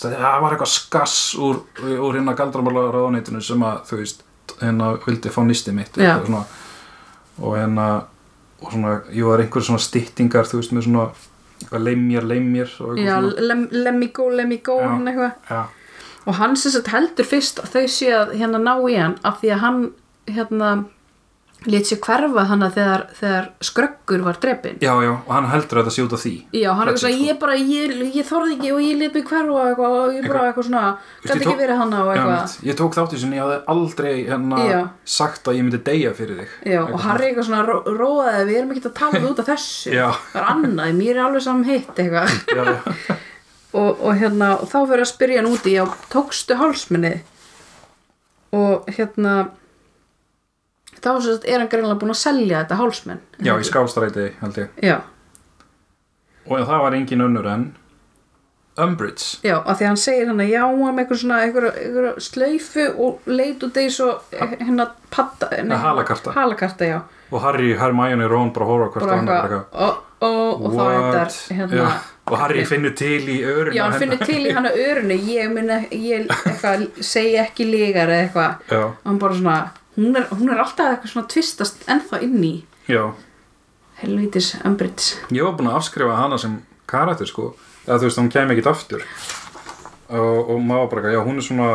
Það 0.04 0.38
var 0.44 0.56
eitthvað 0.58 0.74
skass 0.76 1.18
úr, 1.40 1.64
úr 1.96 2.20
hérna 2.20 2.38
galdramála 2.38 2.88
ráðuneytinu 2.94 3.42
sem 3.46 3.66
að 3.66 3.82
þú 3.90 4.02
veist, 4.04 4.24
hérna 4.60 4.94
vildi 5.08 5.34
fá 5.34 5.42
nýsti 5.48 5.74
mitt 5.74 5.98
og 7.42 7.56
hérna 7.58 7.90
og 8.64 8.72
svona, 8.72 8.94
jú, 9.12 9.28
það 9.28 9.36
er 9.38 9.44
einhver 9.46 9.66
svona 9.68 9.84
styttingar 9.84 10.50
þú 10.50 10.60
veist, 10.62 10.74
með 10.76 10.88
svona 10.88 11.06
og 12.82 12.98
eitthvað 12.98 13.08
Já, 13.08 13.46
lem, 13.50 13.64
let 13.72 13.96
me 14.00 14.58
go, 14.58 14.80
Já. 14.82 14.90
hann 14.90 15.08
eitthvað 15.08 15.32
já, 15.50 15.64
Og 16.24 16.36
hann 16.40 16.56
sem 16.56 16.72
sagt 16.72 16.88
heldur 16.94 17.28
fyrst 17.28 17.60
að 17.60 17.74
þau 17.76 17.88
sé 17.92 18.12
að 18.16 18.30
hérna 18.40 18.60
ná 18.64 18.74
í 18.88 18.96
hann 18.96 19.18
af 19.28 19.42
því 19.42 19.50
að 19.56 19.64
hann, 19.66 19.80
hérna, 20.32 20.70
lét 21.66 21.86
sér 21.88 22.00
hverfa 22.04 22.44
hann 22.50 22.64
að 22.66 22.74
þegar, 22.78 23.02
þegar 23.20 23.46
skröggur 23.64 24.24
var 24.26 24.38
drepinn. 24.44 24.78
já, 24.84 24.92
já, 25.04 25.12
og 25.14 25.32
hann 25.34 25.46
heldur 25.52 25.80
að 25.80 25.86
þetta 25.86 25.94
sé 25.96 26.04
út 26.04 26.14
af 26.18 26.22
því 26.24 26.34
Já, 26.60 26.70
hann 26.76 26.88
er 26.92 26.98
svona, 26.98 27.14
sko. 27.16 27.28
ég 27.30 27.40
bara, 27.40 27.56
ég, 27.56 27.94
ég 28.18 28.28
þorði 28.28 28.56
ekki 28.58 28.72
og 28.74 28.82
ég 28.84 28.98
let 29.00 29.14
mig 29.14 29.26
hverfa 29.30 29.54
og 29.54 29.68
eitthvað 29.70 29.96
og 30.00 30.14
ég 30.18 30.28
bara 30.28 30.42
Eitthvað- 30.50 30.68
svona, 30.70 30.84
gæti 31.24 31.38
ekki 31.48 31.58
verið 31.64 31.78
hann 31.84 31.92
Já, 31.94 32.04
eitthvað. 32.14 32.56
ég 32.70 32.76
tók 32.82 32.98
þátt 32.98 33.14
í 33.14 33.20
sinni, 33.24 33.38
ég 33.38 33.44
hafði 33.44 33.60
aldrei 33.74 34.14
Já. 34.74 34.82
sagt 35.06 35.48
að 35.48 35.58
ég 35.58 35.64
myndi 35.68 35.84
deyja 35.84 36.14
fyrir 36.14 36.38
þig 36.44 36.72
Já, 36.74 36.82
og 36.84 37.00
Harry 37.00 37.26
eitthvað 37.32 37.48
svona 37.50 37.66
ró- 37.68 37.84
róaði 37.86 38.46
við 38.50 38.58
erum 38.58 38.72
ekki 38.76 38.86
að 38.90 38.94
tala 39.00 39.24
út 39.30 39.40
af 39.40 39.46
þessu 39.54 39.92
það 39.94 40.20
er 40.36 40.48
annað, 40.54 40.96
mér 41.00 41.16
er 41.16 41.24
alveg 41.28 41.42
saman 41.42 41.64
hitt 41.64 41.96
eitthvað 41.96 42.28
svona. 42.28 42.64
já, 42.84 42.96
já. 43.10 43.16
og, 43.80 44.02
og 44.06 44.14
hérna, 44.20 44.52
og 44.62 44.68
þá 44.70 44.80
fyrir 44.88 45.02
að 45.08 45.12
spyrja 45.16 45.42
hann 45.42 45.50
úti 45.54 45.72
já, 45.80 45.86
tókstu 46.14 46.56
hálsminni 46.60 47.14
og 48.54 48.86
hérna 48.94 49.50
þá 51.04 51.10
er 51.44 51.60
hann 51.60 51.70
greinlega 51.72 52.00
búin 52.02 52.14
að 52.16 52.22
selja 52.24 52.64
þetta 52.64 52.80
hálsminn 52.80 53.24
já, 53.44 53.54
í 53.60 53.68
skástræti 53.68 54.28
held 54.42 54.60
ég. 54.64 54.84
Já, 54.84 54.98
og 56.48 56.68
það 56.68 56.86
var 56.88 57.00
engin 57.00 57.26
önnur 57.28 57.50
en 57.54 57.72
Umbridge. 58.74 59.38
Já, 59.46 59.60
af 59.62 59.78
því 59.78 59.86
að 59.86 59.90
hann 59.92 60.00
segir 60.02 60.30
hann 60.32 60.42
að 60.42 60.50
já, 60.50 60.62
með 60.66 61.02
eitthvað 61.04 61.20
svona 61.22 61.42
eitthvað, 61.46 61.76
eitthvað 61.78 62.16
slaufu 62.26 62.86
og 63.06 63.28
leit 63.30 63.66
út 63.68 63.76
eins 63.78 64.00
og 64.02 64.32
hérna 64.34 64.88
patta 65.14 65.50
nei, 65.62 65.76
halakarta. 65.78 66.34
halakarta, 66.34 66.88
já. 66.90 66.96
Og 67.30 67.42
Harry, 67.42 67.76
Hermione 67.78 68.26
Ron 68.30 68.50
bara 68.54 68.66
horfa 68.66 68.90
hvert 68.96 69.14
eitthvað, 69.20 69.54
og, 69.74 70.02
og, 70.26 70.66
og 70.66 70.74
þá 70.74 70.82
þetta 70.88 71.54
hérna 71.60 71.78
Já, 71.78 71.86
og 72.32 72.36
Harry 72.42 72.66
finnur 72.70 72.96
til 72.98 73.22
í 73.30 73.38
örun 73.46 73.78
Já, 73.78 73.84
hann 73.86 74.00
finnur 74.02 74.26
til 74.26 74.42
í 74.42 74.56
hann 74.58 74.70
að 74.70 74.82
örunni 74.88 75.20
ég 75.30 75.54
ég 75.94 76.34
segi 77.06 77.38
ekki 77.46 77.70
lígar 77.70 78.10
eða 78.10 78.26
eitthvað. 78.26 78.92
Hann 79.06 79.22
bara 79.22 79.38
svona, 79.38 79.58
hún 79.98 80.16
er, 80.20 80.28
hún 80.34 80.52
er 80.52 80.62
alltaf 80.64 80.92
eitthvað 80.92 81.14
svona 81.16 81.32
tvistast 81.34 81.88
ennþá 81.90 82.22
inn 82.26 82.40
í 82.44 82.54
helvítis 84.02 84.54
Umbridge 84.66 85.20
ég 85.32 85.46
var 85.46 85.58
búin 85.58 85.72
að 85.72 85.80
afskrifa 85.82 86.20
hana 86.20 86.40
sem 86.42 86.62
karakter 86.94 87.30
sko, 87.30 87.52
eða 87.88 88.00
þú 88.02 88.10
veist, 88.10 88.22
hún 88.22 88.32
kem 88.34 88.54
ekkit 88.54 88.70
aftur. 88.72 89.06
Og, 90.14 90.52
og 90.54 90.58
maður 90.62 90.90
bara, 90.92 91.02
eitthvað, 91.02 91.16
já, 91.16 91.22
hún 91.28 91.40
er 91.40 91.48
svona 91.48 91.70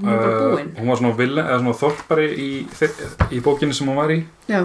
hún 0.00 0.12
er 0.12 0.20
bara 0.20 0.36
uh, 0.36 0.44
búin. 0.54 0.70
hún 0.78 0.92
var 0.92 1.00
svona 1.00 1.16
villi, 1.18 1.42
eða 1.42 1.58
svona 1.62 1.80
þorpari 1.80 2.28
í, 2.30 2.50
í 3.34 3.42
bókinni 3.44 3.76
sem 3.76 3.90
hún 3.90 3.98
var 4.00 4.14
í. 4.14 4.20
Já, 4.50 4.62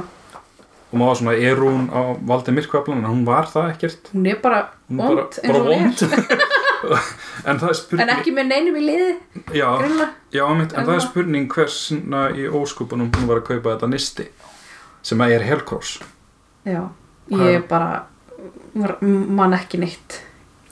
og 0.86 0.99
maður 1.01 1.11
var 1.11 1.21
svona, 1.21 1.38
er 1.49 1.63
hún 1.63 1.88
á 1.89 2.01
valdi 2.29 2.55
myrkveflan 2.55 3.01
en 3.01 3.09
hún 3.09 3.23
var 3.27 3.49
það 3.51 3.71
ekkert. 3.73 4.11
Hún 4.13 4.27
er 4.31 4.41
bara 4.43 4.65
er 4.65 4.99
vond 5.01 5.39
eins 5.41 5.41
og 5.49 5.55
hún 5.55 5.69
vond 5.71 6.05
en 7.43 7.59
er 7.59 7.69
er 7.69 7.77
spurning 7.77 8.05
en 8.05 8.15
ekki 8.15 8.33
með 8.36 8.51
neinum 8.51 8.79
í 8.79 8.83
liði 8.86 9.11
já, 9.57 9.69
Já, 10.31 10.45
mitt, 10.55 10.73
en 10.73 10.88
það 10.88 10.95
er 10.95 11.05
spurning 11.05 11.47
hversna 11.51 12.27
í 12.36 12.47
óskupunum 12.47 13.11
hún 13.15 13.29
var 13.29 13.41
að 13.41 13.49
kaupa 13.51 13.75
þetta 13.75 13.91
nisti 13.91 14.29
sem 15.05 15.21
að 15.21 15.36
er 15.38 15.45
Hellcross. 15.45 15.99
Já, 16.65 16.81
ég 17.29 17.67
bara 17.69 18.05
var, 18.73 18.97
man 19.01 19.53
ekki 19.57 19.79
neitt. 19.81 20.21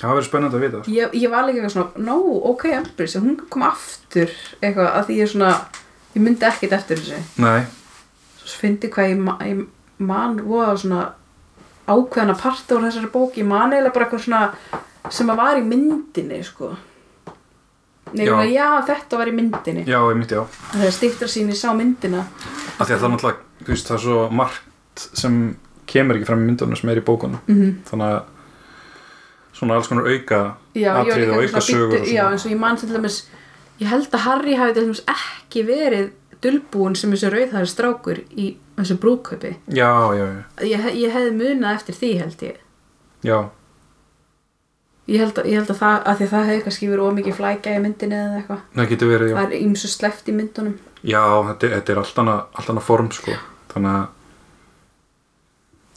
Það 0.01 0.17
verður 0.17 0.27
spennandi 0.27 0.57
að 0.57 0.63
vita. 0.65 0.81
Ég, 0.91 1.13
ég 1.15 1.31
var 1.31 1.45
líka 1.47 1.61
eitthvað 1.61 1.75
svona, 1.77 2.03
no, 2.09 2.17
ok 2.49 2.65
Umbridge 2.79 3.21
hún 3.23 3.37
kom 3.53 3.65
aftur. 3.67 4.33
Eitthvað 4.59 4.89
að 4.89 5.05
því 5.09 5.19
ég 5.21 5.31
svona 5.31 5.51
ég 6.15 6.25
myndi 6.25 6.47
ekkit 6.49 6.75
eftir 6.75 6.99
þessu. 6.99 7.21
Nei, 7.43 7.61
svo 8.41 8.63
fyndi 8.63 8.89
hvað 8.91 9.13
ég, 9.13 9.21
ég 9.47 10.01
man 10.03 10.41
voða 10.43 10.73
svona 10.81 11.03
ákveðana 11.87 12.35
parta 12.39 12.77
úr 12.77 12.87
þessari 12.87 13.13
bók. 13.13 13.37
Ég 13.39 13.47
man 13.47 13.71
eiginlega 13.71 13.95
bara 13.95 14.09
eitthvað 14.09 14.25
svona 14.25 14.43
sem 15.09 15.29
að 15.29 15.37
var 15.37 15.57
í 15.59 15.63
myndinni 15.67 16.43
sko. 16.43 16.75
Nei, 18.13 18.25
Já. 18.27 18.43
já. 18.51 18.67
þetta 18.85 19.17
var 19.17 19.27
í 19.27 19.33
myndinni. 19.33 19.83
Já, 19.89 19.97
ég 20.11 20.17
myndi 20.19 20.35
já. 20.37 20.43
Þegar 20.73 20.91
stiktra 20.93 21.27
sín 21.31 21.49
ég 21.49 21.57
sá 21.57 21.71
myndina. 21.73 22.25
Af 22.77 22.87
því 22.87 22.93
að 22.97 23.01
það 23.01 23.11
náttúrulega 23.13 23.63
þú 23.63 23.71
veist, 23.73 23.87
það 23.89 23.95
er 23.97 24.03
svo 24.03 24.19
margt 24.31 25.05
sem 25.17 25.37
kemur 25.89 26.15
ekki 26.19 26.27
fram 26.29 26.43
í 26.43 26.47
myndunum 26.51 26.77
sem 26.77 26.89
er 26.93 27.01
í 27.01 27.05
bókunum. 27.07 27.39
Mm 27.49 27.71
þannig 27.89 28.11
að 28.13 28.21
svona 29.53 29.75
alls 29.77 29.87
konar 29.87 30.07
auka 30.09 30.39
já, 30.73 30.81
ég 30.81 30.93
var 30.93 30.99
atriði 31.05 31.25
líka 31.27 31.37
og 31.37 31.43
eitthvað 31.43 31.55
auka 31.55 31.61
sögur 31.61 31.79
svona 31.79 31.85
og 31.85 31.93
býttu, 31.93 32.13
já, 32.13 32.21
svona. 32.21 32.31
eins 32.33 32.45
og 32.45 32.51
ég 32.51 32.59
man 32.59 32.77
til 32.81 32.89
dæmis 32.89 33.17
ég 33.79 33.87
held 33.91 34.07
að 34.17 34.23
Harry 34.25 34.55
hafi 34.57 34.73
til 34.73 34.83
dæmis 34.87 35.01
ekki 35.13 35.63
verið 35.67 36.07
dulbúin 36.43 36.95
sem 36.99 37.11
þessu 37.13 37.29
rauðhæri 37.33 37.69
strákur 37.71 38.21
í 38.35 38.47
þessu 38.77 38.97
brúðkaupi. 38.99 39.51
Já, 39.69 39.89
já, 40.17 40.25
já, 40.25 40.43
ég, 40.67 40.81
he- 40.83 40.95
ég 41.05 41.13
hefði 41.13 41.35
munað 41.37 41.75
eftir 41.77 41.95
því 41.95 42.09
held 42.19 42.41
ég. 42.49 42.57
Já, 43.23 43.37
ég 45.11 45.19
held 45.23 45.39
að, 45.41 45.49
ég 45.51 45.59
held 45.59 45.73
að 45.73 45.79
það, 45.81 45.97
að 46.07 46.17
því 46.19 46.25
að 46.27 46.33
það 46.33 46.47
hefði 46.49 46.63
kannski 46.67 46.89
verið 46.91 47.07
ómikið 47.09 47.37
flækja 47.39 47.75
í 47.75 47.83
myndinni 47.83 48.19
eða 48.19 48.39
eitthvað. 48.39 48.61
Það 48.77 48.89
getur 48.93 49.11
verið 49.13 49.31
já, 49.31 49.35
það 49.39 49.47
er 49.57 49.65
ýmsu 49.67 49.91
sleft 49.91 50.29
í 50.29 50.37
myndunum. 50.37 50.77
Já 51.03 51.23
þetta, 51.49 51.71
þetta 51.75 51.93
er 51.93 52.01
allt 52.03 52.23
annað, 52.23 52.39
allt 52.53 52.71
annað 52.73 52.87
form 52.87 53.11
sko. 53.15 53.35
Þannig 53.73 53.91
að 53.97 54.07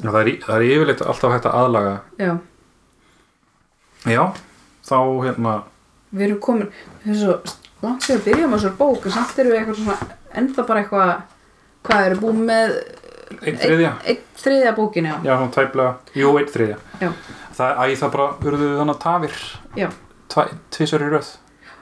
það, 0.02 0.20
er, 0.20 0.32
það 0.48 0.56
er 0.56 0.66
yfirleitt 0.72 1.06
alltaf 1.06 1.36
hægt 1.36 1.48
að 1.50 1.58
aðlaga. 1.62 1.94
Já, 2.18 2.32
já, 4.16 4.22
þá 4.86 4.98
hérna 5.26 5.54
við 6.16 6.28
erum 6.28 6.42
komin 6.42 6.68
er 7.04 7.18
svo 7.18 7.38
langt 7.84 8.04
sér 8.06 8.20
að 8.20 8.28
byrja 8.28 8.50
með 8.50 8.60
þessar 8.60 8.76
bók 8.78 9.06
en 9.06 9.14
samt 9.16 9.40
erum 9.40 9.52
við 9.52 9.60
eitthvað 9.60 9.80
svona 9.80 9.96
ennþá 10.40 10.66
bara 10.68 10.82
eitthvað 10.82 11.10
hvað 11.86 12.06
eru 12.10 12.20
búin 12.22 12.44
með? 12.48 12.76
Einn 13.42 13.58
þriðja, 13.58 13.90
einn 14.06 14.20
þriðja 14.38 14.72
bókin 14.76 15.08
já, 15.10 15.14
já, 17.02 17.10
svona 17.56 17.58
það, 17.58 17.80
æ, 17.80 17.96
það 18.02 18.14
bara 18.14 18.28
urðu 18.50 18.70
þannig 18.82 18.94
tafir. 19.08 19.42
Já. 19.80 19.88
tvisar 20.76 21.04
í 21.06 21.10
röð. 21.16 21.34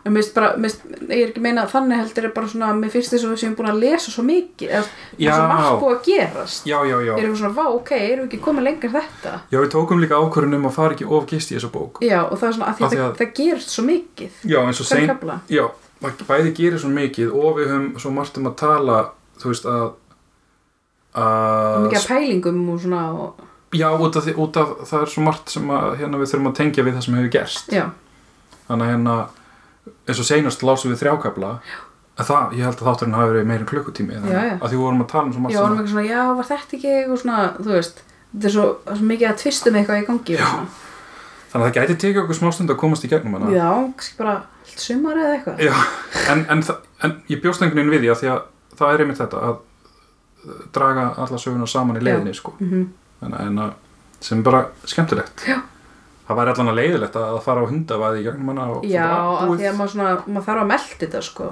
En 0.05 0.13
bara, 0.37 0.51
finnst, 0.61 0.83
ég 1.09 1.15
er 1.17 1.31
ekki 1.31 1.41
að 1.41 1.45
meina 1.47 1.63
að 1.65 1.71
þannig 1.73 1.97
heldur 2.03 2.27
er 2.29 2.33
bara 2.37 2.49
svona, 2.53 2.67
mér 2.77 2.91
finnst 2.93 3.15
þess 3.15 3.25
að 3.25 3.31
við 3.33 3.39
séum 3.41 3.55
búin 3.57 3.69
að 3.71 3.79
lesa 3.81 4.11
svo 4.13 4.25
mikið, 4.29 4.69
eða 4.69 4.83
það 4.85 5.23
Já. 5.25 5.31
er 5.31 5.39
svo 5.39 5.47
margt 5.49 5.79
búið 5.81 5.95
að 5.95 6.03
gerast. 6.11 6.67
Já, 6.69 6.75
já, 6.85 6.97
já, 7.07 7.13
erum 7.15 7.33
við 7.33 7.39
svona, 7.41 7.55
vá, 7.57 7.65
ok, 7.79 7.93
erum 7.97 8.27
við 8.27 8.29
ekki 8.29 8.41
komið 8.45 8.67
lengur 8.69 8.93
en 8.93 8.99
þetta? 8.99 9.33
Já, 9.49 9.59
við 9.65 9.71
tókum 9.73 10.03
líka 10.05 10.19
ákvörðun 10.21 10.59
um 10.59 10.69
að 10.69 10.77
fara 10.77 10.93
ekki 10.99 11.09
of 11.09 11.25
gist 11.33 11.55
í 11.55 11.57
þessa 11.57 11.71
bók. 11.73 12.03
Já, 12.05 12.19
og 12.21 12.37
það 12.37 12.49
er 12.51 12.57
svona, 12.59 12.69
að 12.69 12.77
því 12.77 12.85
að 12.85 12.93
að- 13.07 13.17
það, 13.23 13.33
gerist 13.41 13.73
svo 13.73 13.87
mikið. 13.89 14.37
Já, 14.45 14.59
eins 14.61 14.81
og 14.85 14.85
hver 14.85 14.93
sein 14.93 15.09
já, 15.57 15.65
bæði 16.29 16.55
gerir 16.61 16.79
svo 16.85 16.93
mikið 17.01 17.33
og 17.41 17.57
við 17.57 17.73
höfum 17.73 17.89
svo 18.05 18.11
margt 18.13 18.37
um 18.43 18.51
að 18.53 18.57
tala 18.61 18.99
þú 19.41 19.55
veist 19.55 19.65
að 19.73 19.87
að 21.15 21.85
mikið 21.87 21.99
af 22.01 22.07
pælingum 22.11 22.63
og 22.75 22.81
svona 22.83 23.03
og, 23.15 23.43
já, 23.77 23.89
út 23.93 24.19
af, 24.21 24.29
út 24.47 24.61
af 24.61 24.75
það 24.91 25.07
er 25.07 25.13
svo 25.15 25.25
margt 25.27 25.55
sem 25.55 25.73
að, 25.75 25.89
hérna, 26.01 26.21
við 26.21 26.31
þurfum 26.33 26.51
að 26.51 26.59
tengja 26.61 26.85
við 26.87 26.97
það 26.97 27.07
sem 27.07 27.19
hefur 27.19 27.33
gerst. 27.35 27.75
Já, 27.75 27.85
þannig 28.69 28.87
að 28.87 28.95
hérna 28.95 29.17
eins 30.09 30.21
og 30.21 30.29
seinast 30.29 30.65
lásum 30.65 30.93
við 30.93 31.03
þrjákabla 31.03 31.51
að 32.15 32.29
það, 32.31 32.55
ég 32.55 32.69
held 32.69 32.79
að 32.79 32.89
þátturinn 32.89 33.17
hafi 33.19 33.33
verið 33.33 33.49
meira 33.51 33.65
en 33.65 33.69
klukkutími 33.69 34.17
þannig 34.17 34.35
Já, 34.35 34.43
já. 34.47 34.55
að 34.55 34.65
því 34.69 34.77
við 34.77 34.85
vorum 34.85 35.03
að 35.05 35.11
tala 35.11 35.27
um 35.27 35.35
svo 35.35 35.43
margt 35.45 35.55
já, 35.57 35.61
varum 35.65 35.79
eitthvað 35.81 35.95
svona, 35.95 36.07
já, 36.07 36.23
var 36.39 36.49
þetta 36.51 36.77
ekki 36.79 36.91
eitthvað 36.95 37.21
svona, 37.25 37.39
þú 37.59 37.75
veist 37.75 38.03
þetta 38.05 38.49
er 38.49 38.55
svo, 38.55 38.67
svo 38.87 39.09
mikið 39.11 39.29
að 39.31 39.37
tvistum 39.43 39.79
eitthvað 39.81 40.01
í 40.01 40.07
gangi 40.09 40.39
þannig 40.39 40.75
að 41.55 41.65
það 41.65 41.77
gæti 41.79 41.97
tekið 42.05 42.23
okkur 42.23 42.39
smástund 42.39 42.75
að 42.75 42.81
komast 42.81 43.05
í 43.07 43.11
gegnum 43.11 43.37
hana. 43.39 43.51
Já, 43.55 43.69
kannski 43.95 44.19
bara 44.19 44.35
allt 44.65 44.81
sumar 44.83 45.21
eða 45.23 45.35
eitthvað. 45.37 45.61
Já, 45.63 45.75
en, 46.33 46.41
en, 46.51 46.65
en 47.07 47.15
ég 47.31 47.43
bjóst 47.45 47.63
einhvern 47.63 47.79
veginn 47.83 47.95
við 47.95 48.17
því 48.23 48.31
að 48.33 48.41
það 48.75 48.95
er 48.95 49.05
einmitt 49.05 49.21
þetta 49.21 49.43
að 49.51 49.61
draga 50.75 51.05
alla 51.25 51.39
söguna 51.41 51.69
saman 51.71 52.01
í 52.01 52.03
leiðinni 52.03 52.35
sko. 52.35 52.57
mm 52.59 52.69
en, 52.71 52.89
en 53.23 53.63
að, 53.65 53.73
sem 54.25 54.41
er 54.41 54.47
bara 54.47 54.63
skemmtilegt 54.89 55.45
Já. 55.49 55.59
það 56.29 56.41
væri 56.41 56.55
allan 56.55 56.73
að 56.73 56.81
leiðilegt 56.81 57.19
að 57.21 57.39
fara 57.45 57.65
á 57.65 57.71
hundavaði 57.71 58.23
í 58.23 58.27
gegnum 58.27 58.53
hana 58.53 58.69
og 58.75 58.87
já, 58.89 59.09
af 59.09 59.53
því 59.55 59.69
að 59.71 59.79
maður 59.79 59.95
svona, 59.95 60.15
maður 60.27 60.49
þarf 60.49 60.65
að 60.65 60.71
melda 60.73 61.01
þetta 61.05 61.23
sko, 61.29 61.51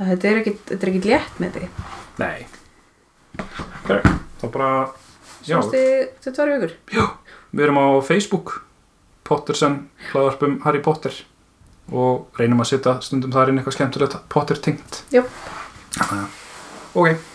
þetta 0.00 0.30
er 0.30 0.42
ekkit, 0.42 0.62
þetta 0.70 0.80
er 0.80 0.92
ekkit 0.92 1.10
létt 1.10 1.42
með 1.42 1.58
því 1.58 1.70
nei 2.22 2.46
okay. 3.84 4.14
þá 4.40 4.46
bara 4.48 4.70
já, 5.44 5.58
Sástu 5.58 5.82
þetta 5.82 6.36
tvær 6.38 6.54
vikur? 6.54 6.78
já, 6.94 7.04
við 7.52 7.68
erum 7.68 7.82
á 7.82 7.88
Facebook 8.06 8.58
Pottersen, 9.24 9.86
hlaðarpum 10.12 10.58
Harry 10.66 10.82
Potter 10.84 11.14
og 11.92 12.38
reynum 12.38 12.60
að 12.64 12.74
setja 12.74 12.98
stundum 13.04 13.32
þar 13.32 13.52
inn 13.52 13.60
eitthvað 13.60 13.76
skemmtilegt 13.78 14.16
Potter 14.32 14.60
tengt 14.60 15.02
Já. 15.12 15.24
Ok 16.96 17.33